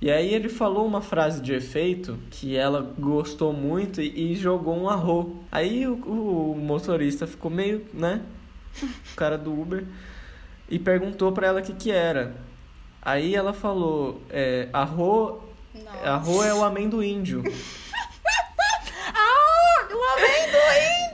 E 0.00 0.12
aí 0.12 0.32
ele 0.32 0.48
falou 0.48 0.86
uma 0.86 1.00
frase 1.00 1.42
de 1.42 1.52
efeito 1.52 2.16
que 2.30 2.56
ela 2.56 2.94
gostou 2.96 3.52
muito 3.52 4.00
e, 4.00 4.32
e 4.32 4.36
jogou 4.36 4.76
um 4.76 4.88
arro. 4.88 5.42
Aí 5.50 5.88
o, 5.88 5.94
o, 5.94 6.56
motorista 6.56 7.26
ficou 7.26 7.50
meio, 7.50 7.84
né? 7.92 8.22
O 8.80 9.16
cara 9.16 9.36
do 9.36 9.52
Uber. 9.52 9.84
E 10.68 10.78
perguntou 10.78 11.32
para 11.32 11.48
ela 11.48 11.60
o 11.60 11.62
que 11.64 11.72
que 11.72 11.90
era. 11.90 12.36
Aí 13.02 13.34
ela 13.34 13.52
falou, 13.52 14.22
é, 14.30 14.68
arro, 14.72 15.42
arro 16.04 16.44
é 16.44 16.54
o 16.54 16.62
amendoíndio. 16.62 17.42
ah, 19.12 19.88
o 19.90 20.00
amendoíndio! 20.14 21.08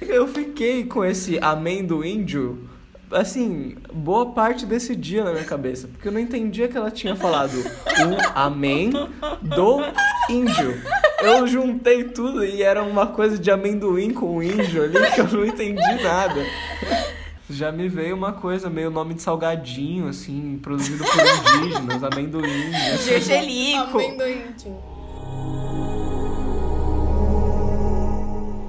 Eu 0.00 0.26
fiquei 0.28 0.86
com 0.86 1.04
esse 1.04 1.38
amendoíndio 1.38 2.71
assim, 3.12 3.76
boa 3.92 4.26
parte 4.26 4.66
desse 4.66 4.94
dia 4.96 5.24
na 5.24 5.32
minha 5.32 5.44
cabeça. 5.44 5.88
Porque 5.88 6.08
eu 6.08 6.12
não 6.12 6.20
entendia 6.20 6.68
que 6.68 6.76
ela 6.76 6.90
tinha 6.90 7.14
falado 7.16 7.54
o 7.56 8.38
amém 8.38 8.90
do 9.40 9.80
índio. 10.28 10.80
Eu 11.20 11.46
juntei 11.46 12.04
tudo 12.04 12.44
e 12.44 12.62
era 12.62 12.82
uma 12.82 13.06
coisa 13.06 13.38
de 13.38 13.50
amendoim 13.50 14.12
com 14.12 14.42
índio 14.42 14.82
ali 14.82 15.10
que 15.12 15.20
eu 15.20 15.28
não 15.28 15.44
entendi 15.44 16.02
nada. 16.02 16.44
Já 17.48 17.70
me 17.70 17.88
veio 17.88 18.16
uma 18.16 18.32
coisa, 18.32 18.70
meio 18.70 18.90
nome 18.90 19.14
de 19.14 19.22
salgadinho, 19.22 20.08
assim, 20.08 20.58
produzido 20.62 21.04
por 21.04 21.60
indígenas, 21.60 22.02
amendoim. 22.02 22.72
Gergelico. 23.04 23.98
Amendoim. 23.98 24.42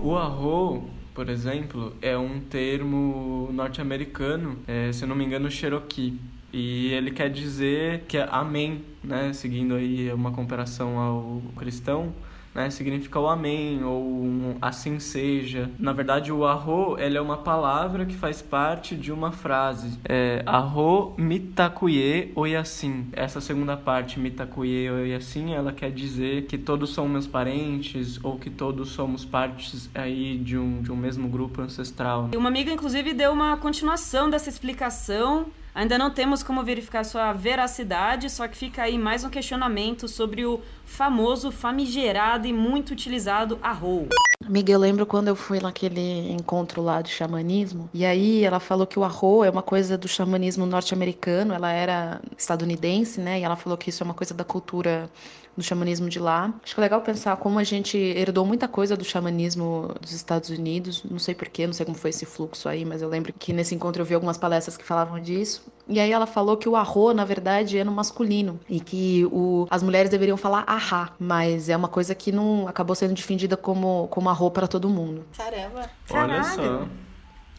O 0.04 0.18
arroz 0.18 0.93
por 1.14 1.30
exemplo, 1.30 1.96
é 2.02 2.18
um 2.18 2.40
termo 2.40 3.50
norte-americano, 3.54 4.58
é, 4.68 4.92
se 4.92 5.04
eu 5.04 5.08
não 5.08 5.16
me 5.16 5.24
engano, 5.24 5.50
Cherokee. 5.50 6.20
E 6.52 6.94
ele 6.94 7.12
quer 7.12 7.30
dizer 7.30 8.04
que 8.08 8.18
é 8.18 8.28
amém, 8.32 8.84
né? 9.04 9.34
Seguindo 9.34 9.76
aí 9.76 10.12
uma 10.14 10.32
comparação 10.32 11.00
ao 11.00 11.42
cristão, 11.56 12.14
né, 12.54 12.70
significa 12.70 13.20
o 13.20 13.28
amém 13.28 13.84
ou 13.84 14.04
um 14.04 14.56
assim 14.62 15.00
seja. 15.00 15.70
Na 15.80 15.94
verdade, 15.94 16.32
o 16.32 16.46
arro 16.46 16.98
ele 17.00 17.18
é 17.18 17.22
uma 17.22 17.38
palavra 17.38 18.06
que 18.06 18.16
faz 18.16 18.42
parte 18.42 18.96
de 18.96 19.12
uma 19.12 19.32
frase. 19.32 19.98
É 20.06 20.44
arro 20.46 21.14
mitakuye 21.18 22.32
oyasin. 22.36 23.08
Essa 23.14 23.42
segunda 23.42 23.76
parte, 23.76 24.20
mitakuye 24.20 24.90
oyasin, 24.90 25.54
ela 25.54 25.72
quer 25.72 25.92
dizer 25.92 26.46
que 26.46 26.58
todos 26.58 26.94
são 26.94 27.08
meus 27.08 27.28
parentes 27.28 28.20
ou 28.24 28.38
que 28.38 28.50
todos 28.50 28.90
somos 28.90 29.26
partes 29.26 29.90
aí 29.94 30.38
de 30.38 30.58
um, 30.58 30.82
de 30.82 30.92
um 30.92 30.96
mesmo 30.96 31.28
grupo 31.28 31.62
ancestral. 31.62 32.30
Uma 32.36 32.50
amiga, 32.50 32.72
inclusive, 32.72 33.14
deu 33.14 33.32
uma 33.32 33.58
continuação 33.58 34.30
dessa 34.30 34.50
explicação 34.50 35.48
Ainda 35.76 35.98
não 35.98 36.12
temos 36.12 36.44
como 36.44 36.64
verificar 36.64 37.04
sua 37.04 37.34
veracidade, 37.34 38.30
só 38.30 38.48
que 38.48 38.56
fica 38.56 38.84
aí 38.84 38.96
mais 38.96 39.24
um 39.24 39.30
questionamento 39.30 40.08
sobre 40.08 40.46
o 40.46 40.62
famoso, 40.86 41.52
famigerado 41.52 42.46
e 42.46 42.54
muito 42.54 42.92
utilizado 42.92 43.58
arrow. 43.60 44.08
Amiga, 44.46 44.72
eu 44.72 44.78
lembro 44.78 45.06
quando 45.06 45.30
eu 45.30 45.36
fui 45.36 45.60
naquele 45.60 46.32
encontro 46.32 46.80
lá 46.82 47.02
de 47.02 47.10
xamanismo, 47.10 47.90
e 47.92 48.06
aí 48.06 48.44
ela 48.44 48.60
falou 48.60 48.86
que 48.86 49.00
o 49.00 49.04
arro 49.04 49.44
é 49.44 49.50
uma 49.50 49.64
coisa 49.64 49.98
do 49.98 50.08
xamanismo 50.08 50.66
norte-americano, 50.66 51.56
ela 51.56 51.72
era 51.72 52.22
estadunidense, 52.38 53.20
né? 53.20 53.40
E 53.40 53.44
ela 53.44 53.56
falou 53.56 53.76
que 53.76 53.90
isso 53.90 54.04
é 54.04 54.06
uma 54.06 54.14
coisa 54.14 54.34
da 54.34 54.44
cultura 54.44 55.10
do 55.56 55.64
xamanismo 55.64 56.10
de 56.10 56.20
lá. 56.20 56.54
Acho 56.64 56.74
que 56.74 56.82
é 56.82 56.84
legal 56.84 57.02
pensar 57.02 57.36
como 57.38 57.60
a 57.60 57.64
gente 57.64 57.98
herdou 57.98 58.46
muita 58.46 58.68
coisa 58.68 58.98
do 58.98 59.04
xamanismo 59.04 59.94
dos 60.02 60.12
Estados 60.12 60.50
Unidos. 60.50 61.04
Não 61.10 61.20
sei 61.20 61.36
porquê, 61.36 61.66
não 61.66 61.74
sei 61.74 61.86
como 61.86 61.98
foi 61.98 62.10
esse 62.10 62.26
fluxo 62.26 62.68
aí, 62.68 62.84
mas 62.86 63.02
eu 63.02 63.10
lembro 63.10 63.34
que 63.34 63.54
nesse 63.54 63.76
encontro 63.76 64.02
eu 64.02 64.06
vi 64.06 64.14
algumas 64.16 64.38
palestras 64.38 64.76
que 64.76 64.84
falavam 64.84 65.20
disso. 65.20 65.64
E 65.88 66.00
aí 66.00 66.12
ela 66.12 66.26
falou 66.26 66.58
que 66.58 66.68
o 66.68 66.76
arro, 66.76 67.14
na 67.14 67.26
verdade, 67.26 67.78
é 67.78 67.84
no 67.84 67.92
masculino 67.92 68.60
e 68.70 68.80
que 68.80 69.26
o, 69.32 69.68
as 69.70 69.84
mulheres 69.84 70.10
deveriam 70.10 70.38
falar 70.38 70.64
ahá, 70.66 71.12
mas 71.20 71.70
é 71.70 71.76
uma 71.76 71.90
coisa 71.90 72.16
que 72.16 72.32
não 72.32 72.68
acabou 72.68 72.96
sendo 72.96 73.14
difundida 73.14 73.58
como, 73.58 74.08
como 74.10 74.30
arro 74.30 74.50
para 74.50 74.68
todo 74.68 74.90
mundo. 74.90 75.26
Caramba. 75.38 75.90
Olha 76.10 76.42
Caralho. 76.42 76.46
só. 76.46 76.88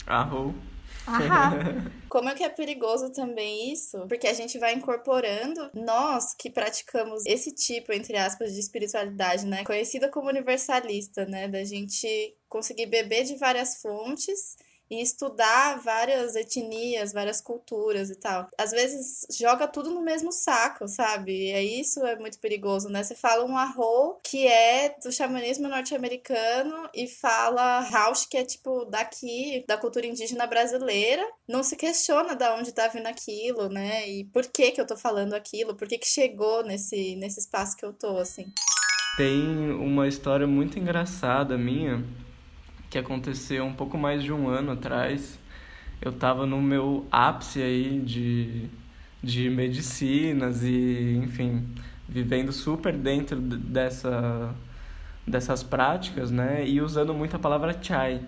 Arro. 0.07 0.55
Aham. 1.07 1.85
Como 2.15 2.29
é 2.29 2.35
que 2.37 2.45
é 2.45 2.49
perigoso 2.49 3.11
também 3.11 3.73
isso? 3.73 4.07
Porque 4.07 4.29
a 4.29 4.33
gente 4.33 4.57
vai 4.57 4.73
incorporando, 4.73 5.69
nós 5.75 6.33
que 6.33 6.49
praticamos 6.49 7.27
esse 7.27 7.53
tipo, 7.53 7.93
entre 7.93 8.17
aspas, 8.17 8.55
de 8.55 8.61
espiritualidade, 8.61 9.45
né? 9.45 9.65
Conhecida 9.65 10.09
como 10.09 10.29
universalista, 10.29 11.27
né? 11.27 11.49
Da 11.49 11.65
gente 11.65 12.07
conseguir 12.49 12.87
beber 12.87 13.25
de 13.25 13.35
várias 13.35 13.83
fontes 13.83 14.57
e 14.91 15.01
estudar 15.03 15.81
várias 15.81 16.37
etnias, 16.37 17.13
várias 17.13 17.41
culturas 17.41 18.11
e 18.11 18.17
tal. 18.17 18.49
Às 18.59 18.71
vezes 18.71 19.27
joga 19.39 19.67
tudo 19.67 19.91
no 19.91 20.03
mesmo 20.03 20.33
saco, 20.33 20.87
sabe? 20.89 21.33
E 21.53 21.81
isso 21.81 22.05
é 22.05 22.17
muito 22.17 22.39
perigoso, 22.39 22.89
né? 22.89 23.03
Você 23.03 23.15
fala 23.15 23.45
um 23.45 23.57
arro 23.57 24.19
que 24.23 24.47
é 24.47 24.95
do 25.03 25.13
xamanismo 25.13 25.69
norte-americano 25.69 26.89
e 26.95 27.07
fala 27.07 27.89
house 27.91 28.27
que 28.27 28.37
é 28.37 28.45
tipo 28.45 28.85
daqui, 28.85 29.65
da 29.67 29.77
cultura 29.77 30.07
indígena 30.07 30.47
brasileira. 30.47 31.27
Não 31.49 31.63
se 31.63 31.77
questiona 31.77 32.35
da 32.35 32.55
onde 32.55 32.73
tá 32.73 32.89
vindo 32.89 33.07
aquilo, 33.07 33.69
né? 33.69 34.09
E 34.09 34.25
por 34.27 34.47
que 34.47 34.71
que 34.71 34.81
eu 34.81 34.87
tô 34.87 34.97
falando 34.97 35.35
aquilo? 35.35 35.75
Por 35.75 35.89
que 35.89 35.99
que 35.99 36.07
chegou 36.07 36.65
nesse 36.65 37.17
nesse 37.17 37.41
espaço 37.41 37.77
que 37.77 37.85
eu 37.85 37.93
tô 37.93 38.19
assim? 38.19 38.53
Tem 39.17 39.71
uma 39.71 40.09
história 40.09 40.47
muito 40.47 40.79
engraçada 40.79 41.57
minha 41.57 42.05
que 42.95 42.99
aconteceu 42.99 43.65
um 43.65 43.73
pouco 43.73 43.99
mais 43.99 44.23
de 44.23 44.33
um 44.33 44.49
ano 44.49 44.71
atrás. 44.71 45.37
Eu 46.01 46.13
estava 46.13 46.47
no 46.47 46.63
meu 46.63 47.05
ápice 47.11 47.61
aí 47.61 47.99
de, 47.99 48.67
de 49.21 49.51
medicinas 49.51 50.63
e, 50.63 51.21
enfim, 51.21 51.67
vivendo 52.09 52.53
super 52.53 52.97
dentro 52.97 53.41
dessa, 53.41 54.55
dessas 55.27 55.65
práticas, 55.65 56.31
né? 56.31 56.65
E 56.69 56.81
usando 56.81 57.13
muito 57.13 57.35
a 57.35 57.39
palavra 57.39 57.77
chai, 57.83 58.21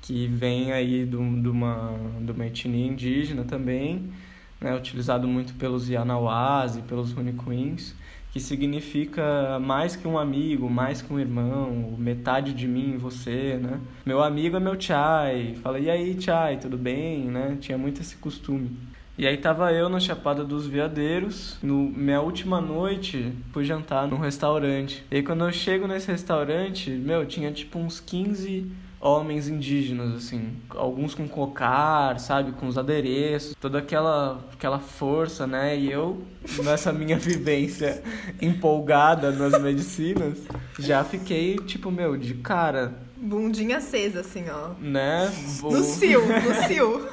que 0.00 0.28
vem 0.28 0.70
aí 0.70 1.04
de, 1.04 1.16
uma, 1.16 1.90
uma 1.90 2.46
etnia 2.46 2.86
indígena 2.86 3.42
também, 3.42 4.12
né? 4.60 4.72
utilizado 4.76 5.26
muito 5.26 5.52
pelos 5.54 5.88
Yanawás 5.88 6.76
e 6.76 6.82
pelos 6.82 7.10
Runicuins, 7.10 7.92
que 8.34 8.40
significa 8.40 9.60
mais 9.60 9.94
que 9.94 10.08
um 10.08 10.18
amigo, 10.18 10.68
mais 10.68 11.00
que 11.00 11.12
um 11.12 11.20
irmão, 11.20 11.94
metade 11.96 12.52
de 12.52 12.66
mim, 12.66 12.96
você, 12.98 13.60
né? 13.62 13.78
Meu 14.04 14.20
amigo 14.20 14.56
é 14.56 14.60
meu 14.60 14.78
chai, 14.78 15.54
fala, 15.62 15.78
e 15.78 15.88
aí 15.88 16.20
chai, 16.20 16.56
tudo 16.56 16.76
bem, 16.76 17.26
né? 17.26 17.56
Tinha 17.60 17.78
muito 17.78 18.00
esse 18.00 18.16
costume. 18.16 18.76
E 19.16 19.24
aí 19.24 19.36
tava 19.36 19.72
eu 19.72 19.88
na 19.88 20.00
Chapada 20.00 20.42
dos 20.42 20.66
Veadeiros, 20.66 21.56
no 21.62 21.88
minha 21.90 22.20
última 22.20 22.60
noite, 22.60 23.32
fui 23.52 23.64
jantar 23.64 24.08
num 24.08 24.18
restaurante. 24.18 25.04
E 25.12 25.18
aí 25.18 25.22
quando 25.22 25.44
eu 25.44 25.52
chego 25.52 25.86
nesse 25.86 26.10
restaurante, 26.10 26.90
meu, 26.90 27.24
tinha 27.24 27.52
tipo 27.52 27.78
uns 27.78 28.00
15 28.00 28.66
homens 29.04 29.48
indígenas, 29.48 30.14
assim, 30.14 30.56
alguns 30.70 31.14
com 31.14 31.28
cocar, 31.28 32.18
sabe, 32.18 32.52
com 32.52 32.66
os 32.66 32.78
adereços, 32.78 33.54
toda 33.60 33.78
aquela, 33.78 34.42
aquela 34.52 34.78
força, 34.78 35.46
né? 35.46 35.76
E 35.76 35.92
eu, 35.92 36.22
nessa 36.64 36.90
minha 36.90 37.18
vivência 37.20 38.02
empolgada 38.40 39.30
nas 39.30 39.60
medicinas, 39.60 40.38
já 40.78 41.04
fiquei, 41.04 41.56
tipo, 41.58 41.90
meu, 41.90 42.16
de 42.16 42.34
cara. 42.34 42.94
Bundinha 43.16 43.76
acesa, 43.76 44.20
assim, 44.20 44.46
ó. 44.48 44.70
Né? 44.80 45.30
No 45.62 45.82
cio, 45.82 46.22
no 46.26 46.54
cio. 46.66 47.06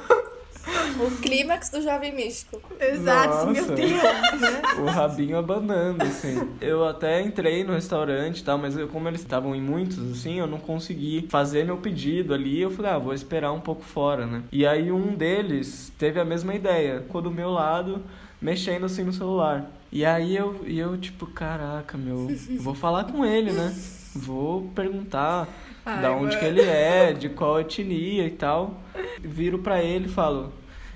O 1.00 1.10
clímax 1.20 1.68
do 1.70 1.82
Jovem 1.82 2.14
Místico. 2.14 2.60
Exato, 2.78 3.28
Nossa, 3.28 3.50
meu 3.50 3.66
Deus, 3.66 3.90
né? 3.92 4.62
O 4.80 4.84
rabinho 4.86 5.36
abanando, 5.38 6.04
assim. 6.04 6.48
Eu 6.60 6.86
até 6.86 7.20
entrei 7.20 7.64
no 7.64 7.72
restaurante 7.72 8.38
e 8.38 8.44
tal, 8.44 8.58
mas 8.58 8.76
eu, 8.76 8.86
como 8.88 9.08
eles 9.08 9.20
estavam 9.20 9.54
em 9.54 9.60
muitos, 9.60 9.98
assim, 10.12 10.38
eu 10.38 10.46
não 10.46 10.58
consegui 10.58 11.26
fazer 11.28 11.64
meu 11.64 11.78
pedido 11.78 12.32
ali. 12.32 12.60
Eu 12.60 12.70
falei, 12.70 12.92
ah, 12.92 12.98
vou 12.98 13.12
esperar 13.12 13.52
um 13.52 13.60
pouco 13.60 13.82
fora, 13.82 14.26
né? 14.26 14.42
E 14.52 14.66
aí 14.66 14.92
um 14.92 15.14
deles 15.14 15.92
teve 15.98 16.20
a 16.20 16.24
mesma 16.24 16.54
ideia, 16.54 17.00
ficou 17.00 17.20
do 17.20 17.30
meu 17.30 17.50
lado, 17.50 18.02
mexendo 18.40 18.86
assim 18.86 19.02
no 19.02 19.12
celular. 19.12 19.70
E 19.90 20.04
aí 20.04 20.36
eu, 20.36 20.60
e 20.66 20.78
eu 20.78 20.96
tipo, 20.96 21.26
caraca, 21.26 21.98
meu, 21.98 22.28
vou 22.58 22.74
falar 22.74 23.04
com 23.04 23.24
ele, 23.24 23.52
né? 23.52 23.74
Vou 24.14 24.70
perguntar 24.74 25.48
Ai, 25.84 26.02
da 26.02 26.12
onde 26.12 26.36
mano. 26.36 26.38
que 26.38 26.44
ele 26.44 26.62
é, 26.62 27.12
de 27.12 27.28
qual 27.28 27.60
etnia 27.60 28.26
e 28.26 28.30
tal. 28.30 28.81
Viro 29.20 29.58
pra 29.58 29.82
ele 29.82 30.06
e 30.06 30.12
falo: 30.12 30.52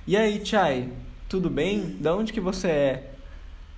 E 0.06 0.16
aí, 0.16 0.44
Chai, 0.44 0.88
tudo 1.28 1.48
bem? 1.50 1.96
Da 2.00 2.14
onde 2.14 2.32
que 2.32 2.40
você 2.40 2.68
é? 2.68 3.10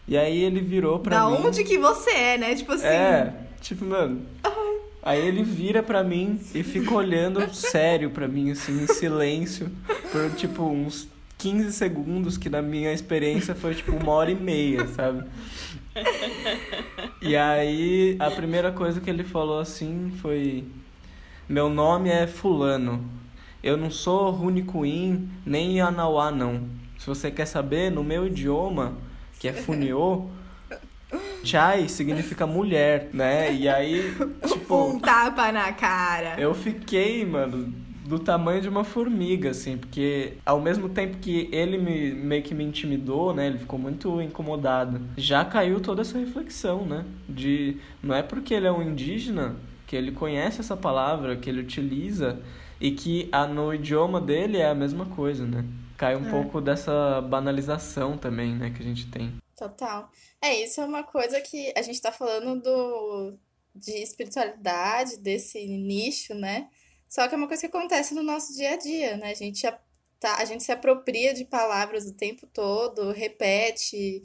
E 0.06 0.16
aí 0.16 0.42
ele 0.42 0.60
virou 0.60 0.98
pra 1.00 1.18
da 1.18 1.30
mim. 1.30 1.42
Da 1.42 1.48
onde 1.48 1.64
que 1.64 1.78
você 1.78 2.10
é, 2.10 2.38
né? 2.38 2.54
Tipo 2.54 2.72
assim. 2.72 2.86
É, 2.86 3.34
tipo, 3.60 3.84
mano. 3.84 4.22
Aí 5.02 5.26
ele 5.26 5.42
vira 5.42 5.82
pra 5.82 6.02
mim 6.02 6.40
e 6.54 6.62
fica 6.62 6.94
olhando 6.94 7.54
sério 7.54 8.10
pra 8.10 8.26
mim, 8.26 8.50
assim, 8.50 8.82
em 8.82 8.86
silêncio, 8.86 9.70
por 10.10 10.30
tipo 10.32 10.64
uns 10.64 11.08
15 11.38 11.72
segundos, 11.72 12.36
que 12.36 12.50
na 12.50 12.60
minha 12.60 12.92
experiência 12.92 13.54
foi 13.54 13.74
tipo 13.74 13.92
uma 13.92 14.12
hora 14.12 14.30
e 14.30 14.34
meia, 14.34 14.86
sabe? 14.88 15.24
E 17.22 17.36
aí 17.36 18.16
a 18.18 18.30
primeira 18.30 18.72
coisa 18.72 19.00
que 19.00 19.08
ele 19.08 19.24
falou 19.24 19.60
assim 19.60 20.12
foi: 20.20 20.64
meu 21.48 21.68
nome 21.68 22.10
é 22.10 22.26
Fulano. 22.26 23.08
Eu 23.62 23.76
não 23.76 23.90
sou 23.90 24.30
Runicuim 24.30 25.28
nem 25.44 25.78
Yanauá, 25.78 26.30
não. 26.30 26.68
Se 26.98 27.06
você 27.06 27.30
quer 27.30 27.46
saber, 27.46 27.90
no 27.90 28.04
meu 28.04 28.26
idioma, 28.26 28.96
que 29.38 29.48
é 29.48 29.52
Funiô, 29.52 30.26
Chai 31.42 31.88
significa 31.88 32.46
mulher, 32.46 33.08
né? 33.12 33.52
E 33.52 33.68
aí, 33.68 34.14
tipo. 34.46 34.88
Um 34.88 35.00
tapa 35.00 35.50
na 35.52 35.72
cara. 35.72 36.40
Eu 36.40 36.54
fiquei, 36.54 37.24
mano, 37.24 37.72
do 38.04 38.18
tamanho 38.18 38.60
de 38.60 38.68
uma 38.68 38.84
formiga, 38.84 39.50
assim, 39.50 39.76
porque 39.76 40.34
ao 40.44 40.60
mesmo 40.60 40.88
tempo 40.88 41.18
que 41.18 41.48
ele 41.52 41.78
me, 41.78 42.12
meio 42.12 42.42
que 42.42 42.54
me 42.54 42.64
intimidou, 42.64 43.34
né? 43.34 43.46
Ele 43.46 43.58
ficou 43.58 43.78
muito 43.78 44.20
incomodado. 44.20 45.00
Já 45.16 45.44
caiu 45.44 45.80
toda 45.80 46.02
essa 46.02 46.18
reflexão, 46.18 46.84
né? 46.84 47.04
De. 47.28 47.76
Não 48.02 48.14
é 48.14 48.22
porque 48.22 48.54
ele 48.54 48.66
é 48.66 48.72
um 48.72 48.82
indígena 48.82 49.56
que 49.86 49.96
ele 49.96 50.12
conhece 50.12 50.60
essa 50.60 50.76
palavra, 50.76 51.36
que 51.36 51.48
ele 51.48 51.60
utiliza 51.60 52.38
e 52.80 52.92
que 52.92 53.28
a, 53.32 53.46
no 53.46 53.74
idioma 53.74 54.20
dele 54.20 54.58
é 54.58 54.66
a 54.66 54.74
mesma 54.74 55.06
coisa, 55.06 55.44
né? 55.46 55.64
Cai 55.96 56.16
um 56.16 56.26
é. 56.28 56.30
pouco 56.30 56.60
dessa 56.60 57.20
banalização 57.22 58.16
também, 58.16 58.54
né, 58.54 58.70
que 58.70 58.80
a 58.80 58.84
gente 58.84 59.10
tem. 59.10 59.36
Total. 59.56 60.10
É, 60.40 60.54
isso 60.62 60.80
é 60.80 60.84
uma 60.84 61.02
coisa 61.02 61.40
que 61.40 61.72
a 61.76 61.82
gente 61.82 62.00
tá 62.00 62.12
falando 62.12 62.62
do, 62.62 63.36
de 63.74 63.92
espiritualidade, 64.02 65.18
desse 65.18 65.66
nicho, 65.66 66.34
né? 66.34 66.68
Só 67.08 67.26
que 67.26 67.34
é 67.34 67.38
uma 67.38 67.48
coisa 67.48 67.62
que 67.62 67.76
acontece 67.76 68.14
no 68.14 68.22
nosso 68.22 68.54
dia 68.54 68.74
a 68.74 68.76
dia, 68.76 69.16
né? 69.16 69.30
A 69.30 69.34
gente, 69.34 69.66
a, 69.66 69.76
tá, 70.20 70.36
a 70.36 70.44
gente 70.44 70.62
se 70.62 70.70
apropria 70.70 71.34
de 71.34 71.44
palavras 71.44 72.06
o 72.06 72.14
tempo 72.14 72.46
todo, 72.46 73.10
repete, 73.10 74.22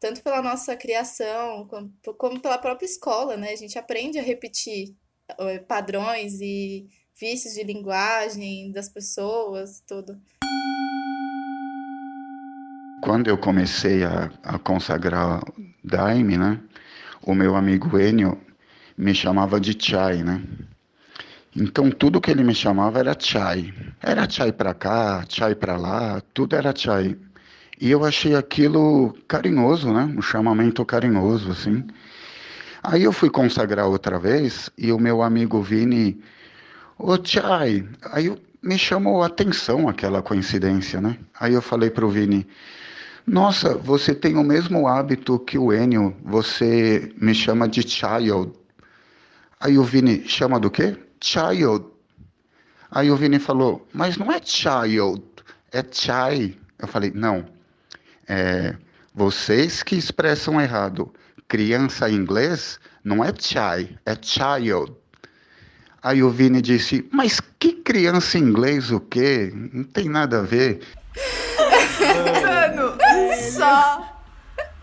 tanto 0.00 0.22
pela 0.22 0.40
nossa 0.40 0.74
criação, 0.76 1.66
como, 1.68 1.92
como 2.16 2.40
pela 2.40 2.56
própria 2.56 2.86
escola, 2.86 3.36
né? 3.36 3.52
A 3.52 3.56
gente 3.56 3.78
aprende 3.78 4.18
a 4.18 4.22
repetir 4.22 4.96
eh, 5.38 5.58
padrões 5.58 6.40
e 6.40 6.88
vícios 7.18 7.54
de 7.54 7.62
linguagem 7.62 8.72
das 8.72 8.88
pessoas, 8.88 9.82
tudo. 9.86 10.18
Quando 13.02 13.28
eu 13.28 13.36
comecei 13.36 14.04
a, 14.04 14.30
a 14.42 14.58
consagrar 14.58 15.42
Daime, 15.82 16.36
né? 16.36 16.60
O 17.22 17.34
meu 17.34 17.56
amigo 17.56 17.98
Enio 17.98 18.40
me 18.96 19.14
chamava 19.14 19.60
de 19.60 19.76
Chai, 19.78 20.22
né? 20.22 20.42
Então 21.54 21.90
tudo 21.90 22.20
que 22.20 22.30
ele 22.30 22.44
me 22.44 22.54
chamava 22.54 22.98
era 22.98 23.16
Chai. 23.18 23.72
Era 24.00 24.28
Chai 24.28 24.52
para 24.52 24.72
cá, 24.72 25.24
Chai 25.28 25.54
para 25.54 25.76
lá, 25.76 26.20
tudo 26.32 26.56
era 26.56 26.74
Chai. 26.74 27.16
E 27.80 27.90
eu 27.90 28.04
achei 28.04 28.36
aquilo 28.36 29.12
carinhoso, 29.26 29.92
né? 29.92 30.04
Um 30.16 30.22
chamamento 30.22 30.84
carinhoso, 30.84 31.50
assim. 31.50 31.84
Aí 32.82 33.02
eu 33.02 33.12
fui 33.12 33.28
consagrar 33.28 33.86
outra 33.86 34.18
vez 34.18 34.70
e 34.78 34.92
o 34.92 34.98
meu 34.98 35.22
amigo 35.22 35.60
Vini, 35.62 36.20
ô 37.02 37.18
Chai, 37.22 37.84
aí 38.12 38.32
me 38.62 38.78
chamou 38.78 39.22
a 39.22 39.26
atenção 39.26 39.88
aquela 39.88 40.22
coincidência, 40.22 41.00
né? 41.00 41.18
Aí 41.38 41.52
eu 41.52 41.60
falei 41.60 41.90
pro 41.90 42.08
Vini, 42.08 42.46
nossa, 43.26 43.76
você 43.76 44.14
tem 44.14 44.36
o 44.36 44.44
mesmo 44.44 44.86
hábito 44.86 45.38
que 45.40 45.58
o 45.58 45.72
Enio, 45.72 46.16
você 46.24 47.12
me 47.20 47.34
chama 47.34 47.68
de 47.68 47.82
child. 47.82 48.52
Aí 49.58 49.76
o 49.76 49.82
Vini 49.82 50.28
chama 50.28 50.60
do 50.60 50.70
quê? 50.70 50.96
Child. 51.20 51.86
Aí 52.90 53.10
o 53.10 53.16
Vini 53.16 53.40
falou, 53.40 53.86
mas 53.92 54.16
não 54.16 54.30
é 54.30 54.40
child, 54.42 55.24
é 55.72 55.84
chai. 55.90 56.56
Eu 56.78 56.86
falei, 56.86 57.10
não, 57.14 57.44
é, 58.28 58.76
vocês 59.12 59.82
que 59.82 59.96
expressam 59.96 60.60
errado. 60.60 61.12
Criança 61.48 62.08
em 62.08 62.14
inglês 62.14 62.78
não 63.02 63.24
é 63.24 63.32
chai, 63.36 63.98
é 64.06 64.16
child. 64.20 65.01
Aí 66.02 66.22
o 66.22 66.30
Vini 66.30 66.60
disse, 66.60 67.08
mas 67.12 67.40
que 67.60 67.72
criança 67.74 68.36
em 68.36 68.42
inglês 68.42 68.90
o 68.90 68.98
quê? 68.98 69.52
Não 69.72 69.84
tem 69.84 70.08
nada 70.08 70.40
a 70.40 70.42
ver. 70.42 70.80
Mano, 72.42 72.98
só... 73.52 74.08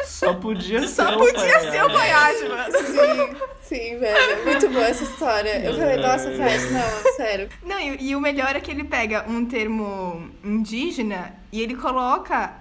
Só 0.06 0.34
podia 0.34 0.82
ser 0.82 0.88
Só 0.88 1.18
podia 1.18 1.72
ser 1.72 1.84
o 1.84 1.90
Voyage, 1.90 2.50
mano. 2.50 2.74
Sim, 2.88 3.36
sim, 3.62 3.98
velho. 4.00 4.46
Muito 4.46 4.70
boa 4.70 4.86
essa 4.86 5.04
história. 5.04 5.60
Eu 5.64 5.78
falei, 5.78 5.98
nossa, 5.98 6.32
Voyage, 6.32 6.68
não, 6.72 7.14
sério. 7.16 7.50
Não, 7.64 7.80
e, 7.80 8.10
e 8.10 8.16
o 8.16 8.22
melhor 8.22 8.56
é 8.56 8.60
que 8.60 8.72
ele 8.72 8.84
pega 8.84 9.26
um 9.28 9.46
termo 9.46 10.30
indígena 10.44 11.34
e 11.52 11.62
ele 11.62 11.76
coloca 11.76 12.54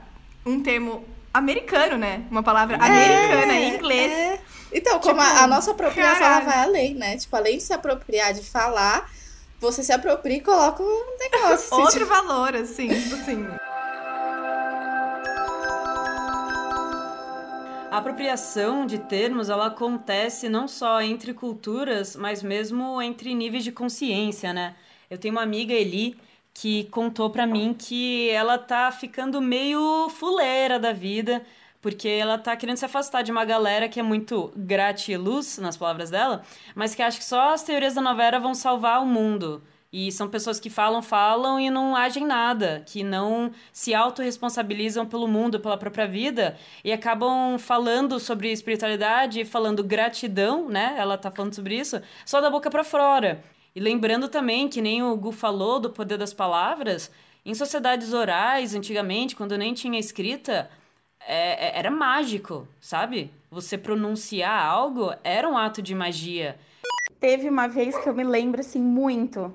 um 0.45 0.61
termo 0.61 1.05
americano, 1.33 1.97
né? 1.97 2.23
Uma 2.31 2.43
palavra 2.43 2.77
é, 2.77 2.81
americana 2.81 3.55
em 3.55 3.75
inglês. 3.75 4.13
É. 4.13 4.41
Então, 4.73 4.99
como 4.99 5.21
tipo, 5.21 5.21
a, 5.21 5.45
a, 5.45 5.47
nossa 5.47 5.71
apropriação 5.71 6.27
ela 6.27 6.41
vai 6.41 6.63
além, 6.63 6.95
né? 6.95 7.17
Tipo, 7.17 7.37
além 7.37 7.57
de 7.57 7.63
se 7.63 7.73
apropriar 7.73 8.35
de 8.35 8.43
falar, 8.43 9.11
você 9.59 9.83
se 9.83 9.93
apropria 9.93 10.37
e 10.37 10.41
coloca 10.41 10.83
um 10.83 11.17
negócio. 11.19 11.53
Assim, 11.53 11.75
Outro 11.75 12.01
tipo... 12.01 12.07
valor, 12.07 12.55
assim, 12.55 12.89
tipo 12.89 13.15
assim. 13.15 13.47
A 17.91 17.97
apropriação 17.97 18.87
de 18.87 18.99
termos, 18.99 19.49
ela 19.49 19.67
acontece 19.67 20.49
não 20.49 20.69
só 20.69 21.01
entre 21.01 21.33
culturas, 21.33 22.15
mas 22.15 22.43
mesmo 22.43 23.01
entre 23.01 23.35
níveis 23.35 23.65
de 23.65 23.73
consciência, 23.73 24.53
né? 24.53 24.77
Eu 25.11 25.17
tenho 25.17 25.35
uma 25.35 25.43
amiga, 25.43 25.73
Eli, 25.73 26.17
que 26.53 26.85
contou 26.91 27.31
para 27.31 27.47
mim 27.47 27.75
que 27.77 28.29
ela 28.31 28.59
tá 28.59 28.93
ficando 28.93 29.41
meio 29.41 30.09
fuleira 30.11 30.79
da 30.79 30.93
vida, 30.93 31.43
porque 31.81 32.09
ela 32.09 32.39
tá 32.39 32.57
querendo 32.57 32.77
se 32.77 32.85
afastar 32.85 33.23
de 33.23 33.31
uma 33.31 33.45
galera 33.45 33.89
que 33.89 34.01
é 34.01 34.03
muito 34.03 34.53
gratiluz, 34.57 35.59
nas 35.59 35.77
palavras 35.77 36.11
dela, 36.11 36.43
mas 36.75 36.95
que 36.95 37.03
acha 37.03 37.19
que 37.19 37.25
só 37.25 37.53
as 37.53 37.63
teorias 37.63 37.95
da 37.95 38.01
novela 38.01 38.39
vão 38.39 38.55
salvar 38.55 39.03
o 39.03 39.07
mundo. 39.07 39.63
E 39.91 40.13
são 40.13 40.29
pessoas 40.29 40.61
que 40.61 40.69
falam, 40.69 41.01
falam 41.01 41.59
e 41.59 41.71
não 41.71 41.97
agem 41.97 42.27
nada, 42.27 42.83
que 42.87 43.03
não 43.03 43.51
se 43.73 43.95
autorresponsabilizam 43.95 45.07
pelo 45.07 45.27
mundo, 45.27 45.61
pela 45.61 45.79
própria 45.79 46.07
vida 46.07 46.59
e 46.85 46.93
acabam 46.93 47.59
falando 47.59 48.21
sobre 48.21 48.53
espiritualidade, 48.53 49.47
falando 49.47 49.83
gratidão, 49.83 50.69
né? 50.69 50.95
Ela 50.99 51.17
tá 51.17 51.31
falando 51.31 51.55
sobre 51.55 51.75
isso, 51.79 52.03
só 52.27 52.39
da 52.41 52.51
boca 52.51 52.71
para 52.71 52.85
fora. 52.85 53.43
E 53.75 53.81
lembrando 53.81 54.29
também 54.29 54.69
que 54.69 54.83
nem 54.83 55.03
o 55.03 55.17
Gu 55.17 55.33
falou 55.33 55.81
do 55.81 55.89
poder 55.89 56.19
das 56.19 56.35
palavras, 56.35 57.11
em 57.43 57.55
sociedades 57.55 58.13
orais, 58.13 58.75
antigamente, 58.75 59.35
quando 59.35 59.57
nem 59.57 59.73
tinha 59.73 59.99
escrita, 59.99 60.69
é, 61.21 61.69
é 61.69 61.79
era 61.79 61.91
mágico, 61.91 62.67
sabe? 62.81 63.33
Você 63.51 63.79
pronunciar 63.79 64.65
algo 64.65 65.15
era 65.25 65.49
um 65.49 65.57
ato 65.57 65.81
de 65.81 65.95
magia. 65.95 66.59
Teve 67.21 67.49
uma 67.49 67.67
vez 67.67 67.97
que 67.99 68.09
eu 68.09 68.15
me 68.15 68.25
lembro 68.25 68.61
assim 68.61 68.81
muito 68.81 69.55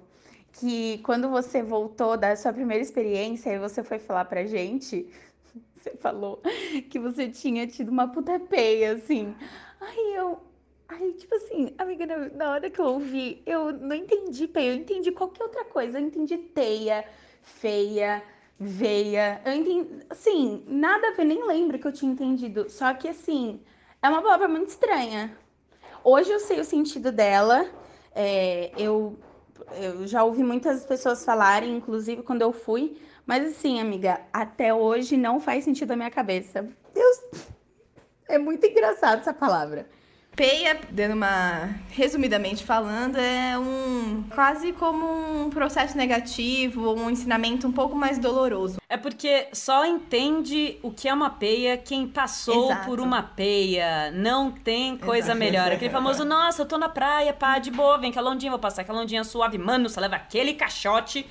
que 0.54 1.00
quando 1.00 1.30
você 1.30 1.62
voltou 1.64 2.16
da 2.16 2.36
sua 2.36 2.54
primeira 2.54 2.82
experiência 2.82 3.50
e 3.52 3.60
você 3.60 3.84
foi 3.84 4.00
falar 4.00 4.26
pra 4.26 4.46
gente, 4.46 5.08
você 5.76 5.92
falou 5.98 6.42
que 6.90 7.00
você 7.00 7.28
tinha 7.28 7.68
tido 7.68 7.90
uma 7.90 8.08
puta 8.08 8.40
peia, 8.40 8.94
assim. 8.94 9.36
Aí 9.82 10.16
eu. 10.16 10.40
Aí, 10.88 11.14
tipo 11.14 11.34
assim, 11.36 11.74
amiga, 11.78 12.06
na 12.36 12.52
hora 12.52 12.70
que 12.70 12.80
eu 12.80 12.86
ouvi, 12.86 13.42
eu 13.48 13.72
não 13.74 13.96
entendi 13.96 14.48
peia, 14.48 14.74
eu 14.74 14.76
entendi 14.76 15.12
qualquer 15.12 15.44
outra 15.44 15.66
coisa. 15.66 15.98
Eu 15.98 16.06
entendi 16.06 16.38
teia, 16.38 17.04
feia, 17.42 18.22
veia. 18.64 19.42
Eu 19.46 19.54
entendi. 19.54 20.06
Assim, 20.10 20.64
nada 20.68 21.10
a 21.10 21.12
ver, 21.12 21.26
nem 21.26 21.46
lembro 21.46 21.78
que 21.78 21.88
eu 21.88 21.92
tinha 21.92 22.12
entendido. 22.12 22.70
Só 22.70 22.94
que, 22.94 23.08
assim, 23.08 23.62
é 24.02 24.10
uma 24.10 24.22
palavra 24.22 24.48
muito 24.48 24.70
estranha. 24.70 25.38
Hoje 26.04 26.32
eu 26.32 26.40
sei 26.40 26.60
o 26.60 26.66
sentido 26.66 27.12
dela. 27.12 27.66
É, 28.16 28.72
eu 28.78 29.18
eu 29.72 30.06
já 30.06 30.24
ouvi 30.24 30.44
muitas 30.44 30.86
pessoas 30.86 31.24
falarem, 31.24 31.76
inclusive 31.76 32.24
quando 32.24 32.42
eu 32.42 32.52
fui, 32.52 32.98
mas 33.26 33.46
assim, 33.48 33.80
amiga, 33.80 34.22
até 34.32 34.74
hoje 34.74 35.16
não 35.18 35.40
faz 35.40 35.64
sentido 35.64 35.90
na 35.90 35.96
minha 35.96 36.12
cabeça. 36.12 36.68
Deus, 36.94 37.22
é 38.28 38.38
muito 38.38 38.66
engraçado 38.66 39.20
essa 39.20 39.34
palavra. 39.34 39.88
Peia, 40.36 40.80
dando 40.90 41.14
uma 41.14 41.70
resumidamente 41.92 42.64
falando, 42.64 43.18
é 43.18 43.58
um 43.58 44.24
quase 44.34 44.74
como 44.74 45.06
um 45.46 45.50
processo 45.52 45.96
negativo, 45.96 46.92
um 46.96 47.08
ensinamento 47.08 47.68
um 47.68 47.72
pouco 47.72 47.96
mais 47.96 48.18
doloroso. 48.18 48.78
É 48.90 48.98
porque 48.98 49.48
só 49.54 49.86
entende 49.86 50.80
o 50.82 50.90
que 50.90 51.08
é 51.08 51.14
uma 51.14 51.30
peia 51.30 51.78
quem 51.78 52.08
passou 52.08 52.72
Exato. 52.72 52.88
por 52.88 53.00
uma 53.00 53.22
peia. 53.22 54.10
Não 54.12 54.50
tem 54.50 54.98
coisa 54.98 55.28
Exato. 55.28 55.40
melhor. 55.40 55.72
Aquele 55.72 55.92
famoso, 55.92 56.26
nossa, 56.26 56.64
eu 56.64 56.66
tô 56.66 56.80
na 56.80 56.90
praia, 56.90 57.32
pá, 57.32 57.60
de 57.60 57.70
boa, 57.70 58.00
vem 58.00 58.12
que 58.12 58.18
a 58.18 58.22
londinha, 58.22 58.52
vou 58.52 58.60
passar 58.60 58.82
aquela 58.82 59.00
londinha 59.00 59.24
suave. 59.24 59.60
Mano, 59.60 59.88
você 59.88 60.00
leva 60.00 60.16
aquele 60.16 60.56
caixote, 60.56 61.28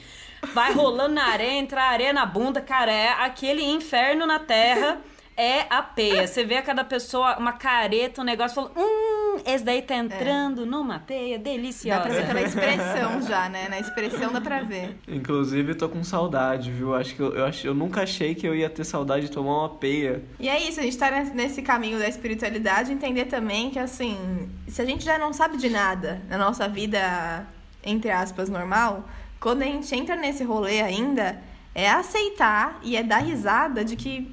vai 0.55 0.73
rolando 0.75 1.15
na 1.15 1.25
areia, 1.25 1.59
entra 1.59 1.83
areia 1.83 2.12
na 2.12 2.25
bunda, 2.25 2.61
cara, 2.61 2.93
é 2.93 3.09
aquele 3.09 3.65
inferno 3.65 4.27
na 4.27 4.38
terra 4.38 5.01
é 5.42 5.66
a 5.68 5.83
peia. 5.83 6.26
Você 6.26 6.44
vê 6.44 6.57
a 6.57 6.62
cada 6.62 6.85
pessoa 6.85 7.37
uma 7.37 7.52
careta, 7.52 8.20
um 8.20 8.24
negócio, 8.24 8.55
falando, 8.55 8.72
hum, 8.76 9.40
esse 9.44 9.64
daí 9.64 9.83
tá 9.83 9.96
entrando 9.96 10.62
é. 10.62 10.66
numa 10.66 11.00
peia 11.00 11.38
deliciosa. 11.38 12.00
Dá 12.00 12.07
pra 12.07 12.14
ver 12.14 12.26
pela 12.26 12.42
expressão 12.42 13.22
já, 13.22 13.48
né? 13.48 13.68
Na 13.68 13.81
expressão 13.81 14.33
dá 14.33 14.40
pra 14.40 14.62
ver. 14.62 14.96
Inclusive, 15.09 15.74
tô 15.74 15.88
com 15.88 16.05
saudade, 16.05 16.70
viu? 16.70 16.94
Acho 16.94 17.16
que 17.16 17.20
eu, 17.20 17.35
eu, 17.35 17.44
acho, 17.44 17.66
eu 17.66 17.74
nunca 17.74 18.02
achei 18.02 18.35
que 18.35 18.46
eu 18.46 18.55
ia 18.55 18.70
ter 18.70 18.85
saudade 18.85 19.26
de 19.26 19.33
tomar 19.33 19.59
uma 19.59 19.68
peia. 19.70 20.22
E 20.38 20.48
é 20.48 20.62
isso, 20.62 20.78
a 20.78 20.83
gente 20.85 20.96
tá 20.96 21.11
nesse 21.35 21.61
caminho 21.61 21.98
da 21.98 22.09
espiritualidade, 22.09 22.92
entender 22.92 23.24
também 23.24 23.70
que, 23.70 23.78
assim, 23.78 24.48
se 24.68 24.81
a 24.81 24.85
gente 24.85 25.05
já 25.05 25.18
não 25.18 25.33
sabe 25.33 25.57
de 25.57 25.68
nada 25.68 26.22
na 26.28 26.38
nossa 26.38 26.68
vida, 26.68 27.46
entre 27.85 28.11
aspas, 28.11 28.48
normal, 28.48 29.09
quando 29.40 29.62
a 29.62 29.64
gente 29.64 29.92
entra 29.92 30.14
nesse 30.14 30.44
rolê 30.44 30.81
ainda, 30.81 31.42
é 31.74 31.90
aceitar 31.90 32.78
e 32.83 32.96
é 32.96 33.02
dar 33.02 33.18
risada 33.18 33.85
de 33.85 33.96
que 33.96 34.33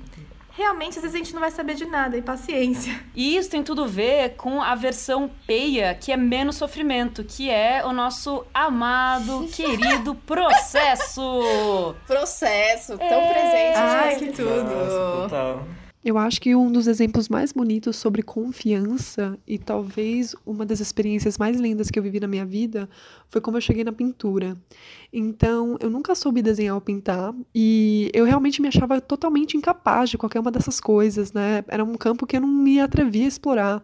realmente 0.60 0.98
às 0.98 1.02
vezes 1.02 1.16
a 1.16 1.18
gente 1.18 1.34
não 1.34 1.40
vai 1.40 1.52
saber 1.52 1.74
de 1.74 1.86
nada, 1.86 2.18
e 2.18 2.22
paciência. 2.22 3.00
E 3.16 3.38
isso 3.38 3.50
tem 3.50 3.64
tudo 3.64 3.86
a 3.86 3.88
ver 3.88 4.36
com 4.36 4.62
a 4.62 4.76
versão 4.76 5.32
peia, 5.48 5.96
que 5.96 6.12
é 6.12 6.18
menos 6.18 6.58
sofrimento, 6.58 7.24
que 7.24 7.50
é 7.50 7.84
o 7.86 7.94
nosso 7.94 8.46
amado, 8.54 9.48
querido 9.56 10.14
processo. 10.16 11.96
processo, 12.06 12.98
tão 12.98 13.08
é... 13.08 13.34
presente. 13.34 13.78
Ai, 13.78 14.16
que 14.18 14.28
tudo. 14.34 14.64
Nossa, 14.64 15.22
total. 15.24 15.79
Eu 16.02 16.18
acho 16.18 16.40
que 16.40 16.56
um 16.56 16.72
dos 16.72 16.88
exemplos 16.88 17.28
mais 17.28 17.52
bonitos 17.52 17.98
sobre 17.98 18.24
confiança 18.24 19.38
e 19.46 19.58
talvez 19.58 20.34
uma 20.46 20.66
das 20.66 20.80
experiências 20.80 21.38
mais 21.38 21.60
lindas 21.60 21.92
que 21.92 22.00
eu 22.00 22.04
vivi 22.04 22.22
na 22.22 22.28
minha 22.28 22.46
vida 22.46 22.90
foi 23.28 23.42
como 23.42 23.58
eu 23.58 23.62
cheguei 23.62 23.84
na 23.84 23.92
pintura. 23.92 24.56
Então, 25.12 25.76
eu 25.82 25.90
nunca 25.90 26.16
soube 26.16 26.42
desenhar 26.42 26.76
ou 26.76 26.80
pintar 26.80 27.36
e 27.54 28.10
eu 28.14 28.24
realmente 28.24 28.62
me 28.62 28.70
achava 28.70 29.02
totalmente 29.02 29.58
incapaz 29.58 30.10
de 30.10 30.18
qualquer 30.18 30.40
uma 30.40 30.52
dessas 30.52 30.80
coisas, 30.80 31.34
né? 31.34 31.66
Era 31.68 31.84
um 31.84 31.96
campo 31.96 32.26
que 32.26 32.38
eu 32.38 32.42
não 32.42 32.48
me 32.48 32.80
atrevia 32.80 33.26
a 33.26 33.28
explorar. 33.28 33.84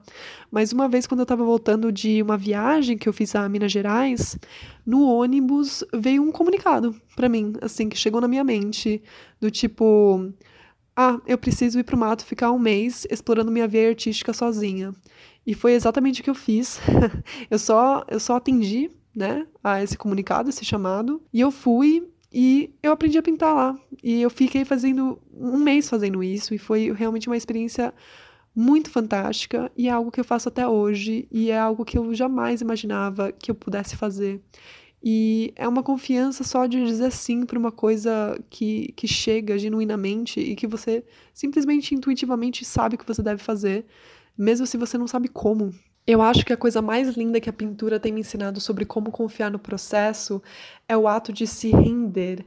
Mas 0.50 0.72
uma 0.72 0.88
vez 0.88 1.06
quando 1.06 1.20
eu 1.20 1.24
estava 1.26 1.44
voltando 1.44 1.92
de 1.92 2.22
uma 2.22 2.38
viagem 2.38 2.98
que 2.98 3.10
eu 3.10 3.14
fiz 3.14 3.36
a 3.36 3.50
Minas 3.50 3.74
Gerais, 3.74 4.40
no 4.86 5.06
ônibus 5.06 5.84
veio 5.94 6.24
um 6.24 6.32
comunicado 6.32 6.96
para 7.14 7.28
mim, 7.28 7.54
assim, 7.62 7.90
que 7.90 7.98
chegou 7.98 8.22
na 8.22 8.28
minha 8.28 8.44
mente, 8.44 9.04
do 9.42 9.52
tipo, 9.52 10.32
ah, 10.96 11.20
eu 11.28 11.38
preciso 11.38 11.80
ir 11.80 11.84
pro 11.84 11.98
mato 11.98 12.26
ficar 12.26 12.52
um 12.52 12.60
mês 12.60 13.06
explorando 13.10 13.52
minha 13.52 13.68
veia 13.68 13.90
artística 13.90 14.32
sozinha. 14.32 14.94
E 15.46 15.54
foi 15.54 15.74
exatamente 15.74 16.22
o 16.22 16.24
que 16.24 16.30
eu 16.30 16.36
fiz. 16.36 16.80
eu 17.52 17.60
só 17.60 18.04
eu 18.08 18.20
só 18.20 18.38
atendi, 18.38 18.90
né, 19.16 19.46
a 19.64 19.84
esse 19.84 19.98
comunicado, 19.98 20.50
esse 20.50 20.64
chamado, 20.64 21.22
e 21.34 21.42
eu 21.42 21.52
fui 21.52 22.08
e 22.34 22.74
eu 22.82 22.92
aprendi 22.92 23.18
a 23.18 23.24
pintar 23.24 23.54
lá. 23.54 23.78
E 24.04 24.22
eu 24.22 24.30
fiquei 24.30 24.66
fazendo 24.66 25.20
um 25.34 25.58
mês 25.58 25.90
fazendo 25.90 26.24
isso 26.24 26.54
e 26.54 26.58
foi 26.58 26.92
realmente 26.94 27.28
uma 27.28 27.38
experiência 27.38 27.94
muito 28.56 28.90
fantástica 28.90 29.70
e 29.76 29.90
é 29.90 29.92
algo 29.92 30.12
que 30.12 30.20
eu 30.20 30.24
faço 30.24 30.48
até 30.48 30.66
hoje 30.66 31.28
e 31.30 31.52
é 31.52 31.60
algo 31.60 31.84
que 31.84 31.98
eu 31.98 32.14
jamais 32.14 32.62
imaginava 32.62 33.32
que 33.34 33.52
eu 33.52 33.56
pudesse 33.56 33.98
fazer. 33.98 34.42
E 35.08 35.54
é 35.56 35.68
uma 35.68 35.84
confiança 35.84 36.44
só 36.44 36.66
de 36.66 36.84
dizer 36.84 37.12
sim 37.12 37.46
para 37.46 37.60
uma 37.60 37.72
coisa 37.72 38.36
que, 38.50 38.92
que 38.94 39.08
chega 39.08 39.56
genuinamente 39.56 40.40
e 40.40 40.56
que 40.56 40.66
você 40.66 41.04
simplesmente 41.32 41.94
intuitivamente 41.94 42.66
sabe 42.66 42.98
que 42.98 43.06
você 43.06 43.22
deve 43.22 43.44
fazer, 43.44 43.86
mesmo 44.36 44.66
se 44.66 44.78
você 44.78 44.98
não 44.98 45.08
sabe 45.08 45.28
como. 45.28 45.72
Eu 46.08 46.24
acho 46.24 46.44
que 46.44 46.52
a 46.52 46.58
coisa 46.58 46.82
mais 46.82 47.16
linda 47.16 47.40
que 47.40 47.50
a 47.50 47.54
pintura 47.54 48.00
tem 48.00 48.12
me 48.12 48.22
ensinado 48.22 48.60
sobre 48.60 48.84
como 48.84 49.12
confiar 49.12 49.52
no 49.52 49.60
processo 49.60 50.42
é 50.88 50.98
o 50.98 51.08
ato 51.08 51.32
de 51.32 51.46
se 51.46 51.70
render. 51.70 52.44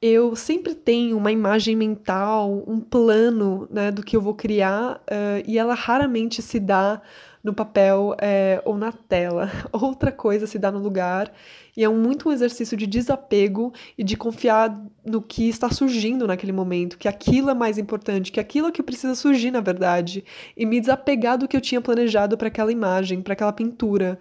Eu 0.00 0.34
sempre 0.34 0.74
tenho 0.74 1.16
uma 1.16 1.30
imagem 1.30 1.76
mental, 1.76 2.64
um 2.66 2.80
plano 2.80 3.68
né, 3.70 3.92
do 3.92 4.02
que 4.02 4.16
eu 4.16 4.20
vou 4.20 4.34
criar, 4.34 4.96
uh, 4.96 5.42
e 5.46 5.56
ela 5.56 5.74
raramente 5.74 6.42
se 6.42 6.58
dá 6.58 7.00
no 7.42 7.52
papel 7.52 8.14
é, 8.20 8.62
ou 8.64 8.76
na 8.76 8.92
tela. 8.92 9.50
Outra 9.72 10.12
coisa 10.12 10.46
se 10.46 10.58
dá 10.58 10.70
no 10.70 10.78
lugar 10.78 11.32
e 11.76 11.82
é 11.82 11.88
um, 11.88 12.00
muito 12.00 12.28
um 12.28 12.32
exercício 12.32 12.76
de 12.76 12.86
desapego 12.86 13.72
e 13.96 14.04
de 14.04 14.16
confiar 14.16 14.78
no 15.04 15.22
que 15.22 15.48
está 15.48 15.70
surgindo 15.70 16.26
naquele 16.26 16.52
momento, 16.52 16.98
que 16.98 17.08
aquilo 17.08 17.50
é 17.50 17.54
mais 17.54 17.78
importante, 17.78 18.30
que 18.30 18.38
aquilo 18.38 18.68
é 18.68 18.72
que 18.72 18.82
precisa 18.82 19.14
surgir 19.14 19.50
na 19.50 19.60
verdade, 19.60 20.24
e 20.56 20.66
me 20.66 20.80
desapegar 20.80 21.38
do 21.38 21.48
que 21.48 21.56
eu 21.56 21.60
tinha 21.60 21.80
planejado 21.80 22.36
para 22.36 22.48
aquela 22.48 22.70
imagem, 22.70 23.22
para 23.22 23.32
aquela 23.32 23.52
pintura. 23.52 24.18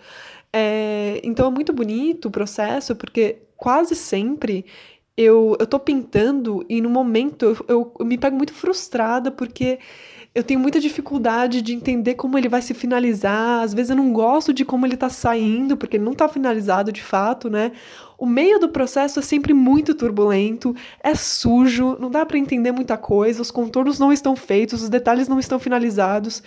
É, 0.54 1.20
então 1.24 1.48
é 1.48 1.52
muito 1.52 1.74
bonito 1.74 2.28
o 2.28 2.32
processo, 2.32 2.96
porque 2.96 3.40
quase 3.56 3.96
sempre 3.96 4.66
eu, 5.18 5.56
eu 5.60 5.68
tô 5.68 5.80
pintando 5.80 6.66
e 6.70 6.82
no 6.82 6.90
momento 6.90 7.46
eu, 7.46 7.66
eu, 7.68 7.94
eu 8.00 8.06
me 8.06 8.18
pego 8.18 8.36
muito 8.36 8.54
frustrada 8.54 9.30
porque 9.32 9.80
eu 10.34 10.44
tenho 10.44 10.60
muita 10.60 10.80
dificuldade 10.80 11.62
de 11.62 11.74
entender 11.74 12.14
como 12.14 12.38
ele 12.38 12.48
vai 12.48 12.62
se 12.62 12.74
finalizar. 12.74 13.64
Às 13.64 13.74
vezes 13.74 13.90
eu 13.90 13.98
não 13.98 14.14
gosto 14.14 14.54
de 14.54 14.64
como 14.64 14.86
ele 14.86 14.96
tá 14.96 15.10
saindo, 15.10 15.76
porque 15.76 15.98
ele 15.98 16.06
não 16.06 16.14
tá 16.14 16.28
finalizado 16.30 16.92
de 16.92 17.04
fato, 17.04 17.50
né? 17.50 17.74
O 18.18 18.26
meio 18.26 18.58
do 18.58 18.70
processo 18.70 19.20
é 19.20 19.22
sempre 19.22 19.54
muito 19.54 19.94
turbulento, 19.94 20.74
é 21.04 21.16
sujo, 21.16 21.98
não 22.00 22.10
dá 22.10 22.26
para 22.26 22.38
entender 22.38 22.72
muita 22.72 22.96
coisa, 22.96 23.42
os 23.42 23.52
contornos 23.52 24.00
não 24.00 24.14
estão 24.14 24.36
feitos, 24.36 24.84
os 24.84 24.90
detalhes 24.90 25.28
não 25.28 25.40
estão 25.40 25.60
finalizados. 25.60 26.42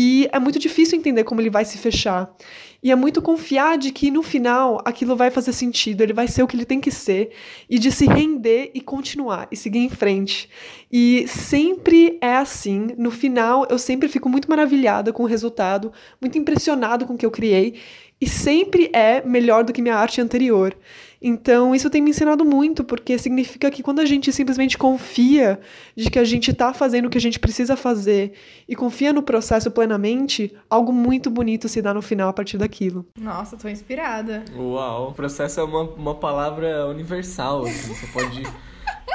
E 0.00 0.28
é 0.30 0.38
muito 0.38 0.60
difícil 0.60 0.96
entender 0.96 1.24
como 1.24 1.40
ele 1.40 1.50
vai 1.50 1.64
se 1.64 1.76
fechar. 1.76 2.32
E 2.80 2.92
é 2.92 2.94
muito 2.94 3.20
confiar 3.20 3.76
de 3.76 3.90
que 3.90 4.12
no 4.12 4.22
final 4.22 4.80
aquilo 4.84 5.16
vai 5.16 5.28
fazer 5.28 5.52
sentido, 5.52 6.02
ele 6.02 6.12
vai 6.12 6.28
ser 6.28 6.40
o 6.44 6.46
que 6.46 6.54
ele 6.54 6.64
tem 6.64 6.80
que 6.80 6.92
ser, 6.92 7.32
e 7.68 7.80
de 7.80 7.90
se 7.90 8.06
render 8.06 8.70
e 8.72 8.80
continuar 8.80 9.48
e 9.50 9.56
seguir 9.56 9.80
em 9.80 9.88
frente. 9.88 10.48
E 10.88 11.26
sempre 11.26 12.16
é 12.20 12.36
assim. 12.36 12.90
No 12.96 13.10
final, 13.10 13.66
eu 13.68 13.76
sempre 13.76 14.08
fico 14.08 14.28
muito 14.28 14.48
maravilhada 14.48 15.12
com 15.12 15.24
o 15.24 15.26
resultado, 15.26 15.92
muito 16.20 16.38
impressionado 16.38 17.04
com 17.04 17.14
o 17.14 17.18
que 17.18 17.26
eu 17.26 17.30
criei. 17.32 17.74
E 18.20 18.28
sempre 18.28 18.90
é 18.92 19.22
melhor 19.22 19.64
do 19.64 19.72
que 19.72 19.82
minha 19.82 19.96
arte 19.96 20.20
anterior. 20.20 20.76
Então, 21.20 21.74
isso 21.74 21.90
tem 21.90 22.00
me 22.00 22.10
ensinado 22.10 22.44
muito, 22.44 22.84
porque 22.84 23.18
significa 23.18 23.70
que 23.70 23.82
quando 23.82 23.98
a 23.98 24.04
gente 24.04 24.32
simplesmente 24.32 24.78
confia 24.78 25.58
de 25.96 26.08
que 26.10 26.18
a 26.18 26.24
gente 26.24 26.52
está 26.52 26.72
fazendo 26.72 27.06
o 27.06 27.10
que 27.10 27.18
a 27.18 27.20
gente 27.20 27.40
precisa 27.40 27.76
fazer 27.76 28.34
e 28.68 28.76
confia 28.76 29.12
no 29.12 29.22
processo 29.22 29.68
plenamente, 29.70 30.54
algo 30.70 30.92
muito 30.92 31.28
bonito 31.28 31.68
se 31.68 31.82
dá 31.82 31.92
no 31.92 32.02
final 32.02 32.28
a 32.28 32.32
partir 32.32 32.56
daquilo. 32.56 33.04
Nossa, 33.20 33.56
tô 33.56 33.68
inspirada. 33.68 34.44
Uau, 34.56 35.10
o 35.10 35.12
processo 35.12 35.58
é 35.58 35.64
uma, 35.64 35.82
uma 35.82 36.14
palavra 36.14 36.86
universal, 36.86 37.64
assim, 37.64 37.92
você 37.92 38.06
pode 38.12 38.42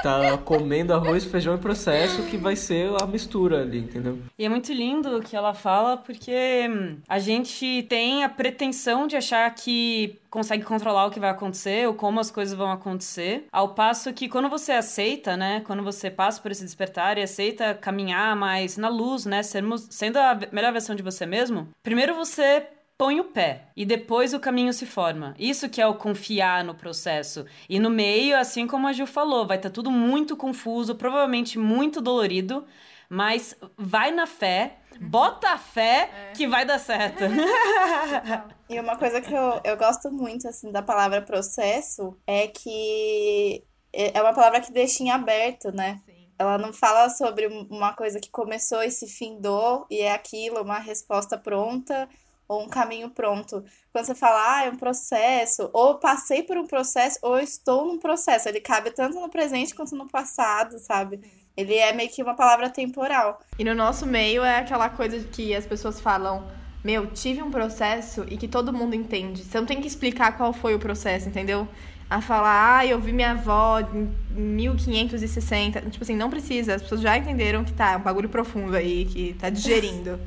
tá 0.03 0.37
comendo 0.37 0.93
arroz, 0.93 1.23
feijão 1.23 1.55
e 1.55 1.57
processo 1.57 2.23
que 2.23 2.35
vai 2.35 2.57
ser 2.57 2.89
a 3.01 3.07
mistura 3.07 3.61
ali, 3.61 3.79
entendeu? 3.79 4.19
E 4.37 4.43
é 4.43 4.49
muito 4.49 4.73
lindo 4.73 5.17
o 5.17 5.21
que 5.21 5.33
ela 5.33 5.53
fala 5.53 5.95
porque 5.95 6.67
hum, 6.69 6.97
a 7.07 7.19
gente 7.19 7.83
tem 7.83 8.25
a 8.25 8.29
pretensão 8.29 9.07
de 9.07 9.15
achar 9.15 9.49
que 9.55 10.19
consegue 10.29 10.63
controlar 10.63 11.05
o 11.05 11.11
que 11.11 11.21
vai 11.21 11.29
acontecer 11.29 11.87
ou 11.87 11.93
como 11.93 12.19
as 12.19 12.29
coisas 12.29 12.57
vão 12.57 12.69
acontecer, 12.69 13.45
ao 13.51 13.69
passo 13.69 14.11
que 14.11 14.27
quando 14.27 14.49
você 14.49 14.73
aceita, 14.73 15.37
né, 15.37 15.61
quando 15.65 15.83
você 15.83 16.11
passa 16.11 16.41
por 16.41 16.51
esse 16.51 16.63
despertar 16.63 17.17
e 17.17 17.21
aceita 17.21 17.73
caminhar 17.73 18.35
mais 18.35 18.75
na 18.75 18.89
luz, 18.89 19.25
né, 19.25 19.41
sermos, 19.41 19.87
sendo 19.89 20.17
a 20.17 20.37
melhor 20.51 20.73
versão 20.73 20.95
de 20.95 21.03
você 21.03 21.25
mesmo, 21.25 21.69
primeiro 21.81 22.13
você 22.15 22.63
põe 22.97 23.19
o 23.19 23.25
pé 23.25 23.67
e 23.75 23.85
depois 23.85 24.33
o 24.33 24.39
caminho 24.39 24.73
se 24.73 24.85
forma. 24.85 25.33
Isso 25.37 25.69
que 25.69 25.81
é 25.81 25.87
o 25.87 25.95
confiar 25.95 26.63
no 26.63 26.75
processo. 26.75 27.45
E 27.67 27.79
no 27.79 27.89
meio, 27.89 28.37
assim 28.37 28.67
como 28.67 28.87
a 28.87 28.93
Gil 28.93 29.07
falou, 29.07 29.47
vai 29.47 29.57
estar 29.57 29.69
tá 29.69 29.73
tudo 29.73 29.91
muito 29.91 30.37
confuso, 30.37 30.95
provavelmente 30.95 31.57
muito 31.57 32.01
dolorido, 32.01 32.65
mas 33.09 33.55
vai 33.77 34.11
na 34.11 34.25
fé, 34.25 34.77
bota 34.99 35.49
a 35.49 35.57
fé 35.57 36.09
é. 36.11 36.31
que 36.33 36.47
vai 36.47 36.65
dar 36.65 36.79
certo. 36.79 37.23
e 38.69 38.79
uma 38.79 38.97
coisa 38.97 39.21
que 39.21 39.33
eu, 39.33 39.61
eu 39.63 39.77
gosto 39.77 40.11
muito 40.11 40.47
assim 40.47 40.71
da 40.71 40.81
palavra 40.81 41.21
processo 41.21 42.17
é 42.25 42.47
que 42.47 43.63
é 43.91 44.19
uma 44.21 44.33
palavra 44.33 44.59
que 44.59 44.71
deixa 44.71 45.03
em 45.03 45.11
aberto, 45.11 45.71
né? 45.71 46.01
Sim. 46.05 46.13
Ela 46.39 46.57
não 46.57 46.73
fala 46.73 47.09
sobre 47.09 47.45
uma 47.69 47.93
coisa 47.93 48.19
que 48.19 48.29
começou 48.31 48.81
e 48.81 48.89
se 48.89 49.07
findou 49.07 49.85
e 49.89 49.99
é 49.99 50.11
aquilo, 50.11 50.61
uma 50.61 50.79
resposta 50.79 51.37
pronta 51.37 52.09
ou 52.47 52.63
um 52.63 52.67
caminho 52.67 53.09
pronto. 53.09 53.63
Quando 53.91 54.05
você 54.05 54.15
fala, 54.15 54.57
ah, 54.57 54.65
é 54.65 54.69
um 54.69 54.75
processo, 54.75 55.69
ou 55.73 55.95
passei 55.95 56.43
por 56.43 56.57
um 56.57 56.67
processo, 56.67 57.19
ou 57.21 57.39
estou 57.39 57.85
num 57.85 57.97
processo. 57.97 58.49
Ele 58.49 58.59
cabe 58.59 58.91
tanto 58.91 59.19
no 59.19 59.29
presente 59.29 59.73
quanto 59.73 59.95
no 59.95 60.07
passado, 60.07 60.77
sabe? 60.79 61.21
Ele 61.55 61.75
é 61.75 61.93
meio 61.93 62.09
que 62.09 62.21
uma 62.21 62.35
palavra 62.35 62.69
temporal. 62.69 63.39
E 63.57 63.63
no 63.63 63.75
nosso 63.75 64.05
meio 64.05 64.43
é 64.43 64.57
aquela 64.57 64.89
coisa 64.89 65.19
que 65.19 65.55
as 65.55 65.65
pessoas 65.65 65.99
falam, 65.99 66.47
meu, 66.83 67.07
tive 67.07 67.41
um 67.41 67.51
processo 67.51 68.25
e 68.27 68.37
que 68.37 68.47
todo 68.47 68.73
mundo 68.73 68.95
entende. 68.95 69.43
Você 69.43 69.59
não 69.59 69.65
tem 69.65 69.79
que 69.79 69.87
explicar 69.87 70.35
qual 70.35 70.51
foi 70.51 70.73
o 70.73 70.79
processo, 70.79 71.29
entendeu? 71.29 71.67
A 72.09 72.19
falar, 72.21 72.79
ah, 72.79 72.85
eu 72.85 72.99
vi 72.99 73.13
minha 73.13 73.31
avó 73.31 73.79
em 73.79 74.11
1560. 74.31 75.81
Tipo 75.89 76.03
assim, 76.03 76.15
não 76.15 76.29
precisa. 76.29 76.75
As 76.75 76.81
pessoas 76.81 77.01
já 77.01 77.17
entenderam 77.17 77.63
que 77.63 77.73
tá, 77.73 77.91
é 77.93 77.97
um 77.97 78.01
bagulho 78.01 78.29
profundo 78.29 78.75
aí, 78.75 79.05
que 79.05 79.33
tá 79.35 79.49
digerindo. 79.49 80.19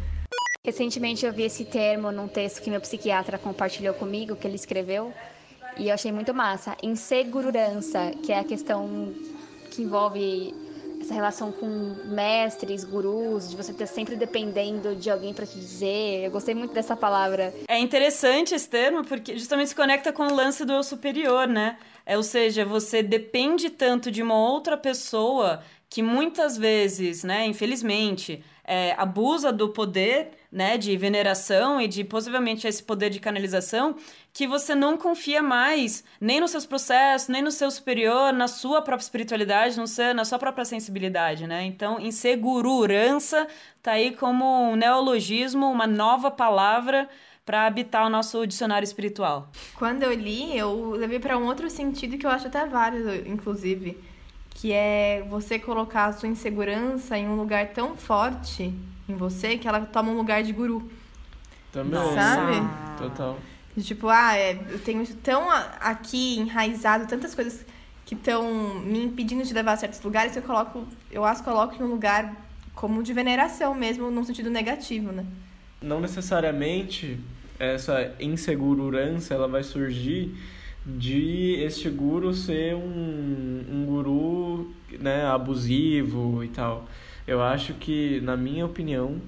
Recentemente 0.66 1.24
eu 1.24 1.32
vi 1.32 1.44
esse 1.44 1.64
termo 1.64 2.10
num 2.10 2.26
texto 2.26 2.60
que 2.60 2.68
meu 2.68 2.80
psiquiatra 2.80 3.38
compartilhou 3.38 3.94
comigo, 3.94 4.34
que 4.34 4.48
ele 4.48 4.56
escreveu, 4.56 5.14
e 5.78 5.90
eu 5.90 5.94
achei 5.94 6.10
muito 6.10 6.34
massa. 6.34 6.76
Insegurança, 6.82 8.10
que 8.20 8.32
é 8.32 8.40
a 8.40 8.42
questão 8.42 9.14
que 9.70 9.82
envolve 9.82 10.52
essa 11.00 11.14
relação 11.14 11.52
com 11.52 11.68
mestres, 12.06 12.82
gurus, 12.82 13.48
de 13.48 13.56
você 13.56 13.70
estar 13.70 13.86
sempre 13.86 14.16
dependendo 14.16 14.96
de 14.96 15.08
alguém 15.08 15.32
para 15.32 15.46
te 15.46 15.56
dizer. 15.56 16.24
Eu 16.24 16.32
gostei 16.32 16.52
muito 16.52 16.74
dessa 16.74 16.96
palavra. 16.96 17.54
É 17.68 17.78
interessante 17.78 18.52
esse 18.52 18.68
termo 18.68 19.04
porque 19.04 19.38
justamente 19.38 19.68
se 19.68 19.74
conecta 19.76 20.12
com 20.12 20.24
o 20.24 20.34
lance 20.34 20.64
do 20.64 20.72
eu 20.72 20.82
superior, 20.82 21.46
né? 21.46 21.78
É, 22.04 22.16
ou 22.16 22.24
seja, 22.24 22.64
você 22.64 23.04
depende 23.04 23.70
tanto 23.70 24.10
de 24.10 24.20
uma 24.20 24.36
outra 24.36 24.76
pessoa 24.76 25.62
que 25.88 26.02
muitas 26.02 26.56
vezes, 26.56 27.22
né, 27.22 27.46
infelizmente, 27.46 28.42
é, 28.64 28.94
abusa 28.98 29.52
do 29.52 29.68
poder 29.68 30.30
né, 30.50 30.76
de 30.76 30.96
veneração 30.96 31.80
e 31.80 31.86
de 31.86 32.02
possivelmente 32.02 32.66
esse 32.66 32.82
poder 32.82 33.10
de 33.10 33.20
canalização, 33.20 33.94
que 34.32 34.46
você 34.46 34.74
não 34.74 34.96
confia 34.96 35.42
mais 35.42 36.02
nem 36.20 36.40
nos 36.40 36.50
seus 36.50 36.66
processos, 36.66 37.28
nem 37.28 37.42
no 37.42 37.52
seu 37.52 37.70
superior, 37.70 38.32
na 38.32 38.48
sua 38.48 38.82
própria 38.82 39.04
espiritualidade, 39.04 39.78
no 39.78 39.86
seu, 39.86 40.12
na 40.14 40.24
sua 40.24 40.38
própria 40.38 40.64
sensibilidade, 40.64 41.46
né? 41.46 41.64
Então, 41.64 42.00
insegurança 42.00 43.46
tá 43.82 43.92
aí 43.92 44.16
como 44.16 44.70
um 44.70 44.76
neologismo, 44.76 45.70
uma 45.70 45.86
nova 45.86 46.30
palavra 46.30 47.08
para 47.44 47.66
habitar 47.66 48.04
o 48.04 48.10
nosso 48.10 48.44
dicionário 48.44 48.84
espiritual. 48.84 49.48
Quando 49.76 50.02
eu 50.02 50.12
li, 50.12 50.58
eu 50.58 50.90
levei 50.90 51.20
para 51.20 51.38
um 51.38 51.46
outro 51.46 51.70
sentido 51.70 52.18
que 52.18 52.26
eu 52.26 52.30
acho 52.30 52.48
até 52.48 52.66
válido, 52.66 53.14
inclusive 53.28 53.96
que 54.56 54.72
é 54.72 55.22
você 55.28 55.58
colocar 55.58 56.06
a 56.06 56.12
sua 56.14 56.28
insegurança 56.28 57.16
em 57.16 57.28
um 57.28 57.36
lugar 57.36 57.68
tão 57.68 57.94
forte 57.94 58.72
em 59.06 59.14
você 59.14 59.58
que 59.58 59.68
ela 59.68 59.80
toma 59.80 60.10
um 60.10 60.16
lugar 60.16 60.42
de 60.42 60.50
guru. 60.50 60.90
Também. 61.70 62.00
Sabe? 62.14 62.54
Total. 62.96 63.38
Tipo, 63.78 64.08
ah, 64.08 64.34
é, 64.34 64.58
eu 64.70 64.78
tenho 64.78 65.06
tão 65.16 65.50
aqui 65.50 66.38
enraizado, 66.38 67.06
tantas 67.06 67.34
coisas 67.34 67.66
que 68.06 68.14
estão 68.14 68.80
me 68.80 69.04
impedindo 69.04 69.44
de 69.44 69.52
levar 69.52 69.72
a 69.72 69.76
certos 69.76 70.00
lugares, 70.00 70.34
eu 70.34 70.42
coloco, 70.42 70.86
eu 71.12 71.22
as 71.22 71.42
coloco 71.42 71.74
em 71.74 71.84
um 71.84 71.90
lugar 71.90 72.34
como 72.74 73.02
de 73.02 73.12
veneração 73.12 73.74
mesmo, 73.74 74.10
num 74.10 74.24
sentido 74.24 74.48
negativo, 74.48 75.12
né? 75.12 75.26
Não 75.82 76.00
necessariamente 76.00 77.20
essa 77.58 78.14
insegurança 78.18 79.34
ela 79.34 79.46
vai 79.46 79.62
surgir 79.62 80.34
de 80.86 81.56
este 81.64 81.90
guru 81.90 82.32
ser 82.32 82.76
um, 82.76 83.64
um 83.72 83.84
guru 83.84 84.45
né, 85.00 85.24
abusivo 85.26 86.42
e 86.44 86.48
tal. 86.48 86.86
Eu 87.26 87.42
acho 87.42 87.74
que, 87.74 88.20
na 88.20 88.36
minha 88.36 88.64
opinião, 88.64 89.20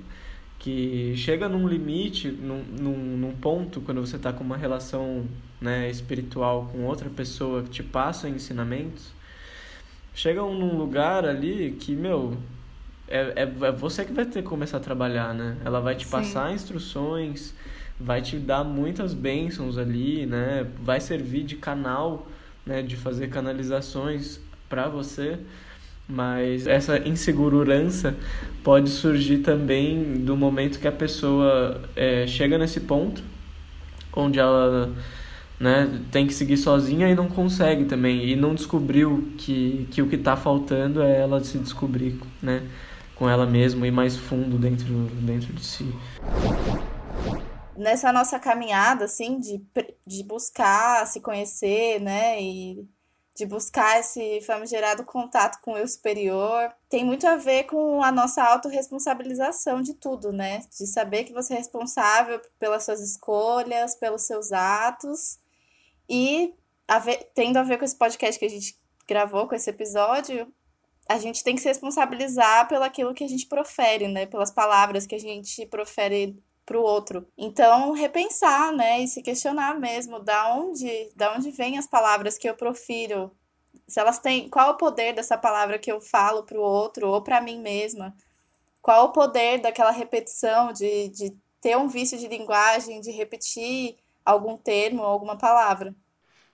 que 0.58 1.14
chega 1.16 1.48
num 1.48 1.66
limite, 1.68 2.30
num, 2.30 2.62
num, 2.62 3.16
num 3.16 3.32
ponto, 3.32 3.80
quando 3.80 4.00
você 4.00 4.16
está 4.16 4.32
com 4.32 4.42
uma 4.42 4.56
relação 4.56 5.26
né, 5.60 5.88
espiritual 5.90 6.68
com 6.72 6.84
outra 6.84 7.08
pessoa 7.08 7.62
que 7.62 7.70
te 7.70 7.82
passa 7.82 8.28
ensinamentos, 8.28 9.12
chega 10.14 10.40
num 10.42 10.76
lugar 10.76 11.24
ali 11.24 11.76
que, 11.78 11.94
meu, 11.94 12.36
é, 13.06 13.32
é, 13.36 13.42
é 13.42 13.72
você 13.72 14.04
que 14.04 14.12
vai 14.12 14.26
ter 14.26 14.42
que 14.42 14.48
começar 14.48 14.78
a 14.78 14.80
trabalhar, 14.80 15.32
né? 15.32 15.56
Ela 15.64 15.80
vai 15.80 15.94
te 15.94 16.04
Sim. 16.04 16.10
passar 16.10 16.52
instruções, 16.52 17.54
vai 17.98 18.20
te 18.20 18.36
dar 18.36 18.64
muitas 18.64 19.14
bênçãos 19.14 19.78
ali, 19.78 20.26
né? 20.26 20.66
Vai 20.80 21.00
servir 21.00 21.44
de 21.44 21.56
canal, 21.56 22.26
né? 22.66 22.82
De 22.82 22.96
fazer 22.96 23.28
canalizações 23.28 24.40
para 24.68 24.88
você. 24.88 25.38
Mas 26.08 26.66
essa 26.66 26.98
insegurança 27.06 28.16
pode 28.64 28.88
surgir 28.88 29.38
também 29.38 30.14
do 30.14 30.36
momento 30.36 30.78
que 30.78 30.88
a 30.88 30.92
pessoa 30.92 31.82
é, 31.94 32.26
chega 32.26 32.56
nesse 32.56 32.80
ponto 32.80 33.22
onde 34.16 34.38
ela 34.38 34.90
né, 35.60 36.00
tem 36.10 36.26
que 36.26 36.32
seguir 36.32 36.56
sozinha 36.56 37.08
e 37.08 37.14
não 37.14 37.28
consegue 37.28 37.84
também 37.84 38.24
e 38.24 38.34
não 38.34 38.54
descobriu 38.54 39.32
que, 39.36 39.86
que 39.90 40.00
o 40.00 40.08
que 40.08 40.16
está 40.16 40.34
faltando 40.34 41.02
é 41.02 41.20
ela 41.20 41.44
se 41.44 41.58
descobrir 41.58 42.18
né, 42.42 42.66
com 43.14 43.28
ela 43.28 43.44
mesma 43.44 43.86
e 43.86 43.90
mais 43.90 44.16
fundo 44.16 44.56
dentro, 44.56 44.86
dentro 45.20 45.52
de 45.52 45.64
si 45.64 45.92
nessa 47.78 48.12
nossa 48.12 48.38
caminhada, 48.38 49.04
assim, 49.04 49.38
de, 49.38 49.64
de 50.06 50.24
buscar 50.24 51.06
se 51.06 51.20
conhecer, 51.20 52.00
né, 52.00 52.42
e 52.42 52.84
de 53.38 53.46
buscar 53.46 54.00
esse 54.00 54.40
famigerado 54.40 55.04
contato 55.04 55.60
com 55.62 55.74
o 55.74 55.76
eu 55.78 55.86
superior, 55.86 56.74
tem 56.88 57.04
muito 57.04 57.24
a 57.24 57.36
ver 57.36 57.64
com 57.64 58.02
a 58.02 58.10
nossa 58.10 58.42
autorresponsabilização 58.42 59.80
de 59.80 59.94
tudo, 59.94 60.32
né? 60.32 60.64
De 60.76 60.88
saber 60.88 61.22
que 61.22 61.32
você 61.32 61.54
é 61.54 61.58
responsável 61.58 62.40
pelas 62.58 62.82
suas 62.82 63.00
escolhas, 63.00 63.94
pelos 63.94 64.22
seus 64.22 64.50
atos, 64.50 65.38
e 66.08 66.52
a 66.88 66.98
ver, 66.98 67.30
tendo 67.32 67.58
a 67.58 67.62
ver 67.62 67.78
com 67.78 67.84
esse 67.84 67.94
podcast 67.96 68.36
que 68.40 68.44
a 68.44 68.50
gente 68.50 68.76
gravou, 69.06 69.46
com 69.46 69.54
esse 69.54 69.70
episódio, 69.70 70.52
a 71.08 71.16
gente 71.16 71.44
tem 71.44 71.54
que 71.54 71.60
se 71.60 71.68
responsabilizar 71.68 72.66
pelo 72.66 72.82
aquilo 72.82 73.14
que 73.14 73.22
a 73.22 73.28
gente 73.28 73.46
profere, 73.46 74.08
né? 74.08 74.26
Pelas 74.26 74.50
palavras 74.50 75.06
que 75.06 75.14
a 75.14 75.20
gente 75.20 75.64
profere 75.66 76.36
para 76.68 76.78
o 76.78 76.82
outro. 76.82 77.26
Então, 77.36 77.92
repensar, 77.92 78.70
né, 78.72 79.00
e 79.00 79.08
se 79.08 79.22
questionar 79.22 79.80
mesmo, 79.80 80.20
da 80.20 80.54
onde, 80.54 81.10
da 81.16 81.34
onde 81.34 81.50
vêm 81.50 81.78
as 81.78 81.86
palavras 81.86 82.36
que 82.36 82.46
eu 82.46 82.54
profiro? 82.54 83.32
Se 83.86 83.98
elas 83.98 84.18
têm, 84.18 84.50
qual 84.50 84.72
o 84.72 84.76
poder 84.76 85.14
dessa 85.14 85.38
palavra 85.38 85.78
que 85.78 85.90
eu 85.90 85.98
falo 85.98 86.44
para 86.44 86.58
o 86.58 86.62
outro 86.62 87.08
ou 87.08 87.22
para 87.22 87.40
mim 87.40 87.58
mesma? 87.58 88.14
Qual 88.82 89.06
o 89.06 89.12
poder 89.12 89.62
daquela 89.62 89.90
repetição 89.90 90.70
de, 90.74 91.08
de 91.08 91.34
ter 91.58 91.74
um 91.78 91.88
vício 91.88 92.18
de 92.18 92.28
linguagem, 92.28 93.00
de 93.00 93.10
repetir 93.10 93.96
algum 94.22 94.54
termo, 94.58 95.02
alguma 95.02 95.38
palavra? 95.38 95.94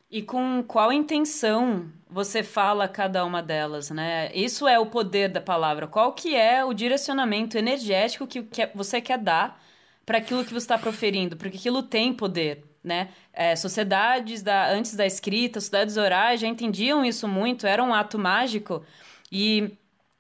E 0.08 0.22
com 0.22 0.62
qual 0.62 0.92
intenção 0.92 1.90
você 2.08 2.44
fala 2.44 2.86
cada 2.86 3.24
uma 3.24 3.42
delas, 3.42 3.90
né? 3.90 4.30
Isso 4.32 4.68
é 4.68 4.78
o 4.78 4.86
poder 4.86 5.28
da 5.28 5.40
palavra. 5.40 5.88
Qual 5.88 6.12
que 6.12 6.36
é 6.36 6.64
o 6.64 6.72
direcionamento 6.72 7.58
energético 7.58 8.28
que, 8.28 8.44
que 8.44 8.70
você 8.76 9.00
quer 9.00 9.18
dar 9.18 9.63
para 10.04 10.18
aquilo 10.18 10.44
que 10.44 10.52
você 10.52 10.64
está 10.64 10.78
proferindo, 10.78 11.36
porque 11.36 11.56
aquilo 11.56 11.82
tem 11.82 12.12
poder. 12.12 12.64
né? 12.82 13.08
É, 13.32 13.56
sociedades 13.56 14.42
da, 14.42 14.70
antes 14.70 14.94
da 14.94 15.06
escrita, 15.06 15.60
sociedades 15.60 15.96
orais 15.96 16.40
já 16.40 16.46
entendiam 16.46 17.04
isso 17.04 17.26
muito, 17.26 17.66
era 17.66 17.82
um 17.82 17.94
ato 17.94 18.18
mágico 18.18 18.84
e 19.32 19.72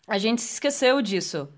a 0.08 0.18
gente 0.18 0.40
se 0.42 0.54
esqueceu 0.54 1.00
disso. 1.02 1.48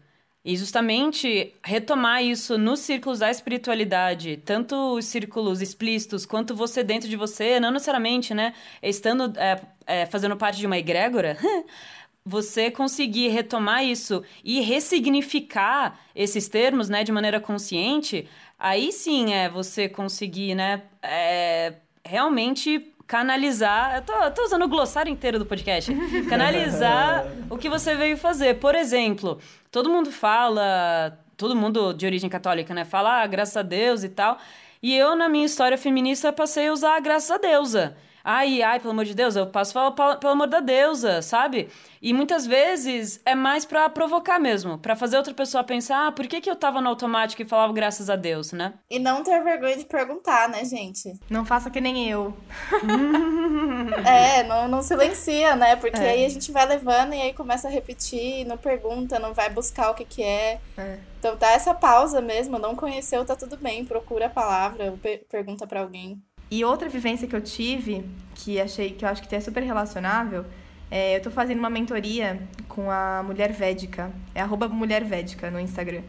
E 0.45 0.57
justamente 0.57 1.53
retomar 1.65 2.23
isso 2.23 2.57
nos 2.57 2.79
círculos 2.79 3.19
da 3.19 3.29
espiritualidade, 3.29 4.37
tanto 4.45 4.77
os 4.95 5.05
círculos 5.07 5.61
explícitos 5.61 6.25
quanto 6.25 6.55
você 6.55 6.85
dentro 6.85 7.09
de 7.09 7.17
você, 7.17 7.59
não 7.59 7.73
necessariamente, 7.73 8.33
né? 8.33 8.55
Estando 8.81 9.37
é, 9.37 9.61
é, 9.85 10.07
fazendo 10.07 10.37
parte 10.37 10.61
de 10.61 10.67
uma 10.67 10.79
egrégora, 10.79 11.37
você 12.27 12.73
conseguir 12.73 13.29
retomar 13.29 13.85
isso 13.85 14.25
e 14.43 14.61
ressignificar 14.61 16.01
esses 16.13 16.49
termos, 16.49 16.89
né, 16.89 17.05
de 17.05 17.13
maneira 17.13 17.39
consciente, 17.39 18.29
aí 18.59 18.91
sim 18.91 19.33
é 19.33 19.49
você 19.49 19.89
conseguir, 19.89 20.57
né, 20.57 20.83
é, 21.01 21.75
realmente 22.05 22.93
canalizar. 23.07 23.95
Eu 23.95 24.03
tô, 24.03 24.13
eu 24.13 24.31
tô 24.33 24.43
usando 24.43 24.65
o 24.65 24.69
glossário 24.69 25.13
inteiro 25.13 25.39
do 25.39 25.47
podcast. 25.47 25.95
Canalizar 26.29 27.25
o 27.49 27.57
que 27.57 27.69
você 27.69 27.95
veio 27.95 28.17
fazer. 28.17 28.55
Por 28.55 28.75
exemplo, 28.75 29.39
todo 29.71 29.89
mundo 29.89 30.11
fala, 30.11 31.17
todo 31.37 31.55
mundo 31.55 31.93
de 31.93 32.07
origem 32.07 32.29
católica, 32.29 32.75
né? 32.75 32.85
Fala, 32.85 33.23
ah, 33.23 33.27
graças 33.29 33.57
a 33.57 33.63
Deus 33.63 34.03
e 34.03 34.09
tal. 34.09 34.39
E 34.83 34.97
eu, 34.97 35.15
na 35.15 35.29
minha 35.29 35.47
história 35.47 35.79
feminista, 35.79 36.33
passei 36.33 36.67
a 36.67 36.73
usar 36.73 36.99
graças 37.01 37.31
a 37.31 37.39
deusa. 37.39 37.97
Ai, 38.29 38.61
ai, 38.61 38.81
pelo 38.81 38.91
amor 38.91 39.05
de 39.05 39.15
Deus, 39.15 39.37
eu 39.37 39.47
passo 39.47 39.73
falar 39.73 39.93
pelo 39.93 40.33
amor 40.33 40.49
da 40.49 40.59
deusa, 40.59 41.23
sabe? 41.23 41.69
E 42.03 42.13
muitas 42.13 42.45
vezes 42.45 43.21
é 43.25 43.37
mais 43.37 43.65
para 43.65 43.89
provocar 43.89 44.41
mesmo, 44.41 44.79
para 44.79 44.97
fazer 44.97 45.17
outra 45.17 45.33
pessoa 45.33 45.63
pensar, 45.63 46.09
ah, 46.09 46.11
por 46.11 46.27
que, 46.27 46.41
que 46.41 46.51
eu 46.51 46.57
tava 46.57 46.81
no 46.81 46.89
automático 46.89 47.41
e 47.41 47.45
falava 47.45 47.73
graças 47.73 48.11
a 48.11 48.17
Deus, 48.17 48.51
né? 48.51 48.75
E 48.91 48.99
não 48.99 49.23
ter 49.23 49.41
vergonha 49.45 49.77
de 49.77 49.85
perguntar, 49.85 50.49
né, 50.49 50.65
gente? 50.65 51.15
Não 51.31 51.45
faça 51.45 51.71
que 51.71 51.81
nem 51.81 52.11
eu. 52.11 52.37
é, 54.05 54.43
não, 54.43 54.67
não 54.67 54.83
silencia, 54.83 55.55
né? 55.55 55.77
Porque 55.77 56.01
é. 56.01 56.11
aí 56.11 56.25
a 56.25 56.29
gente 56.29 56.51
vai 56.51 56.67
levando 56.67 57.15
e 57.15 57.23
aí 57.23 57.33
começa 57.33 57.69
a 57.69 57.71
repetir, 57.71 58.45
não 58.45 58.59
pergunta, 58.59 59.21
não 59.21 59.35
vai 59.35 59.51
buscar 59.51 59.93
o 59.93 59.95
que 59.95 60.05
que 60.05 60.25
é. 60.25 60.61
é. 60.77 60.99
Então 61.21 61.37
dá 61.37 61.53
essa 61.53 61.73
pausa 61.73 62.21
mesmo, 62.21 62.59
não 62.59 62.75
conheceu, 62.75 63.25
tá 63.25 63.37
tudo 63.37 63.57
bem, 63.57 63.85
procura 63.85 64.27
a 64.27 64.31
palavra, 64.31 64.93
pergunta 65.31 65.65
para 65.65 65.83
alguém. 65.83 66.21
E 66.51 66.65
outra 66.65 66.89
vivência 66.89 67.27
que 67.27 67.35
eu 67.35 67.41
tive, 67.41 68.05
que 68.35 68.61
achei 68.61 68.93
que 68.93 69.05
eu 69.05 69.09
acho 69.09 69.27
que 69.27 69.35
é 69.35 69.41
super 69.41 69.63
relacionável, 69.63 70.45
é, 70.91 71.17
eu 71.17 71.23
tô 71.23 71.31
fazendo 71.31 71.59
uma 71.59 71.71
mentoria 71.71 72.41
com 72.69 72.91
a 72.91 73.23
Mulher 73.25 73.53
Védica, 73.53 74.13
é 74.35 74.41
arroba 74.41 74.69
Mulher 74.69 75.05
Védica 75.05 75.51
no 75.51 75.59
Instagram. 75.59 76.03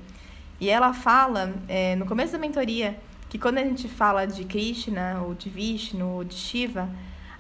E 0.60 0.70
ela 0.70 0.94
fala, 0.94 1.54
é, 1.68 1.96
no 1.96 2.06
começo 2.06 2.32
da 2.32 2.38
mentoria, 2.38 2.98
que 3.30 3.38
quando 3.38 3.58
a 3.58 3.64
gente 3.64 3.88
fala 3.88 4.26
de 4.26 4.44
Krishna, 4.46 5.22
ou 5.26 5.34
de 5.34 5.50
Vishnu, 5.50 6.08
ou 6.08 6.24
de 6.24 6.36
Shiva, 6.36 6.90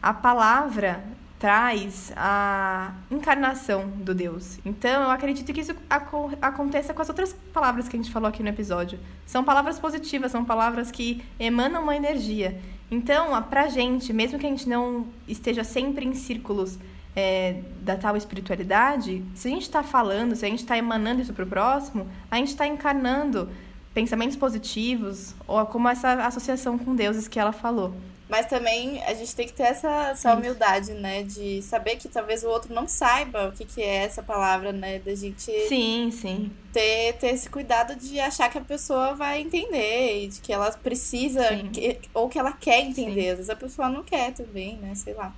a 0.02 0.14
palavra 0.14 1.04
traz 1.40 2.12
a 2.16 2.94
encarnação 3.12 3.88
do 3.88 4.14
Deus. 4.14 4.60
Então, 4.66 5.04
eu 5.04 5.12
acredito 5.12 5.54
que 5.54 5.62
isso 5.62 5.76
aco 5.90 6.32
aconteça 6.42 6.94
com 6.94 7.02
as 7.02 7.10
outras 7.10 7.34
palavras 7.54 7.88
que 7.88 7.96
a 7.96 8.00
gente 8.00 8.12
falou 8.12 8.28
aqui 8.28 8.42
no 8.42 8.50
episódio. 8.50 9.00
São 9.26 9.44
palavras 9.44 9.80
positivas, 9.80 10.32
são 10.32 10.44
palavras 10.44 10.90
que 10.90 11.24
emanam 11.40 11.84
uma 11.84 11.96
energia. 11.96 12.60
Então, 12.90 13.42
pra 13.44 13.68
gente, 13.68 14.14
mesmo 14.14 14.40
que 14.40 14.46
a 14.46 14.50
gente 14.50 14.68
não 14.68 15.08
esteja 15.28 15.64
sempre 15.64 16.06
em 16.06 16.14
círculos 16.14 16.78
é, 17.16 17.62
da 17.82 17.98
tal 17.98 18.16
espiritualidade, 18.16 19.24
se 19.36 19.48
a 19.48 19.52
gente 19.52 19.64
está 19.64 19.84
falando, 19.84 20.36
se 20.36 20.46
a 20.46 20.50
gente 20.50 20.60
está 20.60 20.78
emanando 20.78 21.22
isso 21.22 21.34
para 21.34 21.44
o 21.44 21.48
próximo, 21.48 22.08
a 22.32 22.38
gente 22.38 22.50
está 22.50 22.66
encarnando 22.66 23.50
pensamentos 23.94 24.38
positivos 24.38 25.34
ou 25.48 25.66
como 25.66 25.90
essa 25.90 26.14
associação 26.28 26.78
com 26.78 26.96
deuses 26.96 27.28
que 27.28 27.40
ela 27.40 27.52
falou. 27.52 27.94
Mas 28.30 28.46
também 28.46 29.02
a 29.04 29.14
gente 29.14 29.34
tem 29.34 29.48
que 29.48 29.54
ter 29.54 29.64
essa, 29.64 30.10
essa 30.10 30.36
humildade, 30.36 30.94
né? 30.94 31.24
De 31.24 31.62
saber 31.62 31.96
que 31.96 32.10
talvez 32.10 32.44
o 32.44 32.50
outro 32.50 32.74
não 32.74 32.88
saiba 32.88 33.48
o 33.48 33.52
que, 33.54 33.64
que 33.64 33.82
é 33.82 34.04
essa 34.04 34.22
palavra, 34.22 34.74
né? 34.74 35.00
Da 35.00 35.16
gente. 35.16 35.52
Sim, 35.68 36.10
sim. 36.12 36.52
Ter, 36.74 37.14
ter 37.14 37.28
esse 37.28 37.50
cuidado 37.50 37.96
de 37.96 38.20
achar 38.20 38.50
que 38.50 38.58
a 38.58 38.62
pessoa 38.62 39.16
vai 39.16 39.42
entender 39.42 40.24
e 40.24 40.28
de 40.28 40.42
que 40.42 40.52
ela 40.52 40.70
precisa 40.72 41.44
que, 41.72 42.00
ou 42.14 42.28
que 42.28 42.38
ela 42.38 42.52
quer 42.52 42.82
entender. 42.82 43.24
Sim. 43.24 43.30
Às 43.30 43.38
vezes 43.38 43.50
a 43.50 43.56
pessoa 43.56 43.90
não 43.90 44.04
quer 44.04 44.34
também, 44.34 44.76
né? 44.76 44.94
Sei 44.94 45.14
lá. 45.14 45.34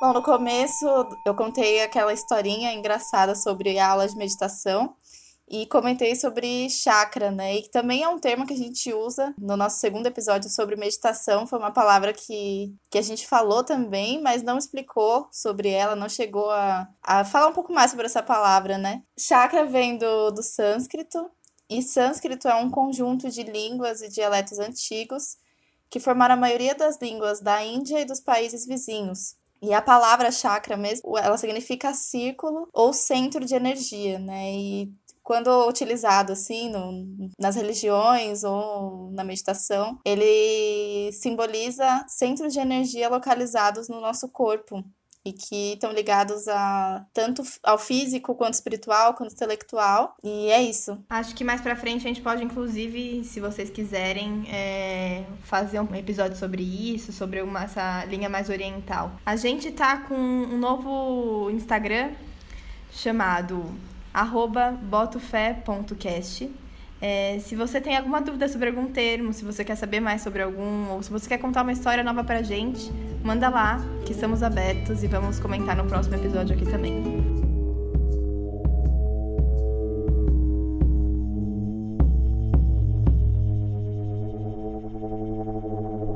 Bom, 0.00 0.12
no 0.12 0.22
começo 0.22 0.86
eu 1.24 1.34
contei 1.34 1.82
aquela 1.82 2.12
historinha 2.12 2.72
engraçada 2.72 3.34
sobre 3.34 3.78
a 3.78 3.88
aula 3.88 4.06
de 4.06 4.16
meditação 4.16 4.94
e 5.50 5.66
comentei 5.66 6.14
sobre 6.14 6.68
chakra, 6.68 7.30
né? 7.30 7.56
E 7.56 7.68
também 7.68 8.02
é 8.02 8.08
um 8.08 8.18
termo 8.18 8.46
que 8.46 8.54
a 8.54 8.56
gente 8.56 8.92
usa 8.92 9.34
no 9.38 9.56
nosso 9.56 9.80
segundo 9.80 10.06
episódio 10.06 10.50
sobre 10.50 10.76
meditação. 10.76 11.46
Foi 11.46 11.58
uma 11.58 11.70
palavra 11.70 12.12
que, 12.12 12.74
que 12.90 12.98
a 12.98 13.02
gente 13.02 13.26
falou 13.26 13.64
também, 13.64 14.20
mas 14.22 14.42
não 14.42 14.58
explicou 14.58 15.28
sobre 15.32 15.70
ela, 15.70 15.96
não 15.96 16.08
chegou 16.08 16.50
a, 16.50 16.88
a 17.02 17.24
falar 17.24 17.48
um 17.48 17.54
pouco 17.54 17.72
mais 17.72 17.90
sobre 17.90 18.06
essa 18.06 18.22
palavra, 18.22 18.76
né? 18.76 19.02
Chakra 19.18 19.64
vem 19.64 19.96
do, 19.96 20.30
do 20.30 20.42
sânscrito, 20.42 21.30
e 21.70 21.82
sânscrito 21.82 22.48
é 22.48 22.54
um 22.54 22.70
conjunto 22.70 23.30
de 23.30 23.42
línguas 23.42 24.00
e 24.00 24.08
dialetos 24.08 24.58
antigos 24.58 25.36
que 25.90 26.00
formaram 26.00 26.34
a 26.34 26.38
maioria 26.38 26.74
das 26.74 26.98
línguas 27.00 27.40
da 27.40 27.64
Índia 27.64 28.00
e 28.00 28.04
dos 28.04 28.20
países 28.20 28.66
vizinhos. 28.66 29.36
E 29.60 29.74
a 29.74 29.82
palavra 29.82 30.30
chakra 30.30 30.76
mesmo, 30.76 31.18
ela 31.18 31.36
significa 31.36 31.92
círculo 31.92 32.68
ou 32.72 32.92
centro 32.92 33.44
de 33.44 33.54
energia, 33.54 34.18
né? 34.18 34.52
E 34.52 34.92
quando 35.28 35.68
utilizado 35.68 36.32
assim 36.32 36.70
no, 36.70 37.30
nas 37.38 37.54
religiões 37.54 38.44
ou 38.44 39.10
na 39.12 39.22
meditação, 39.22 40.00
ele 40.02 41.12
simboliza 41.12 42.02
centros 42.08 42.54
de 42.54 42.58
energia 42.58 43.10
localizados 43.10 43.90
no 43.90 44.00
nosso 44.00 44.30
corpo 44.30 44.82
e 45.22 45.34
que 45.34 45.74
estão 45.74 45.92
ligados 45.92 46.48
a 46.48 47.04
tanto 47.12 47.42
ao 47.62 47.76
físico 47.76 48.34
quanto 48.34 48.54
espiritual 48.54 49.12
quanto 49.12 49.34
intelectual. 49.34 50.14
E 50.24 50.50
é 50.50 50.62
isso. 50.62 50.98
Acho 51.10 51.34
que 51.34 51.44
mais 51.44 51.60
para 51.60 51.76
frente 51.76 52.06
a 52.06 52.08
gente 52.08 52.22
pode 52.22 52.42
inclusive 52.42 53.22
se 53.22 53.38
vocês 53.38 53.68
quiserem 53.68 54.46
é, 54.50 55.26
fazer 55.42 55.78
um 55.78 55.94
episódio 55.94 56.38
sobre 56.38 56.62
isso 56.62 57.12
sobre 57.12 57.42
uma 57.42 57.64
essa 57.64 58.02
linha 58.06 58.30
mais 58.30 58.48
oriental. 58.48 59.12
A 59.26 59.36
gente 59.36 59.72
tá 59.72 59.98
com 59.98 60.14
um 60.14 60.56
novo 60.56 61.50
Instagram 61.50 62.12
chamado 62.90 63.62
arroba 64.20 64.72
botofé.cast. 64.82 66.50
É, 67.00 67.38
se 67.40 67.54
você 67.54 67.80
tem 67.80 67.96
alguma 67.96 68.20
dúvida 68.20 68.48
sobre 68.48 68.68
algum 68.68 68.86
termo, 68.86 69.32
se 69.32 69.44
você 69.44 69.64
quer 69.64 69.76
saber 69.76 70.00
mais 70.00 70.22
sobre 70.22 70.42
algum, 70.42 70.90
ou 70.90 71.02
se 71.02 71.10
você 71.10 71.28
quer 71.28 71.38
contar 71.38 71.62
uma 71.62 71.72
história 71.72 72.02
nova 72.02 72.24
pra 72.24 72.42
gente, 72.42 72.90
manda 73.22 73.48
lá, 73.48 73.80
que 74.04 74.12
estamos 74.12 74.42
abertos 74.42 75.04
e 75.04 75.06
vamos 75.06 75.38
comentar 75.38 75.76
no 75.76 75.84
próximo 75.84 76.16
episódio 76.16 76.56
aqui 76.56 76.66
também. 76.66 77.37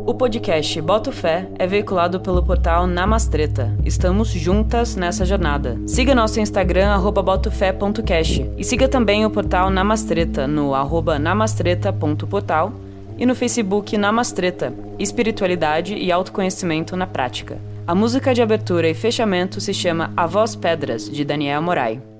O 0.05 0.12
podcast 0.12 0.80
Boto 0.82 1.12
Fé 1.12 1.48
é 1.57 1.64
veiculado 1.64 2.18
pelo 2.18 2.42
portal 2.42 2.88
Namastreta. 2.88 3.72
Estamos 3.84 4.30
juntas 4.30 4.96
nessa 4.96 5.24
jornada. 5.24 5.78
Siga 5.86 6.12
nosso 6.12 6.40
Instagram, 6.40 7.00
botofé.cast. 7.00 8.50
E 8.59 8.64
siga 8.64 8.88
também 8.88 9.24
o 9.24 9.30
portal 9.30 9.70
Namastreta 9.70 10.48
no 10.48 10.74
arroba 10.74 11.20
namastreta.portal 11.20 12.72
e 13.16 13.24
no 13.24 13.36
Facebook 13.36 13.96
Namastreta, 13.96 14.74
Espiritualidade 14.98 15.94
e 15.94 16.11
Autoconhecimento 16.11 16.96
na 16.96 17.07
Prática. 17.07 17.59
A 17.86 17.94
música 17.94 18.34
de 18.34 18.42
abertura 18.42 18.88
e 18.88 18.94
fechamento 18.94 19.61
se 19.61 19.72
chama 19.72 20.12
A 20.16 20.26
Voz 20.26 20.57
Pedras, 20.57 21.09
de 21.09 21.24
Daniel 21.24 21.62
Morai. 21.62 22.11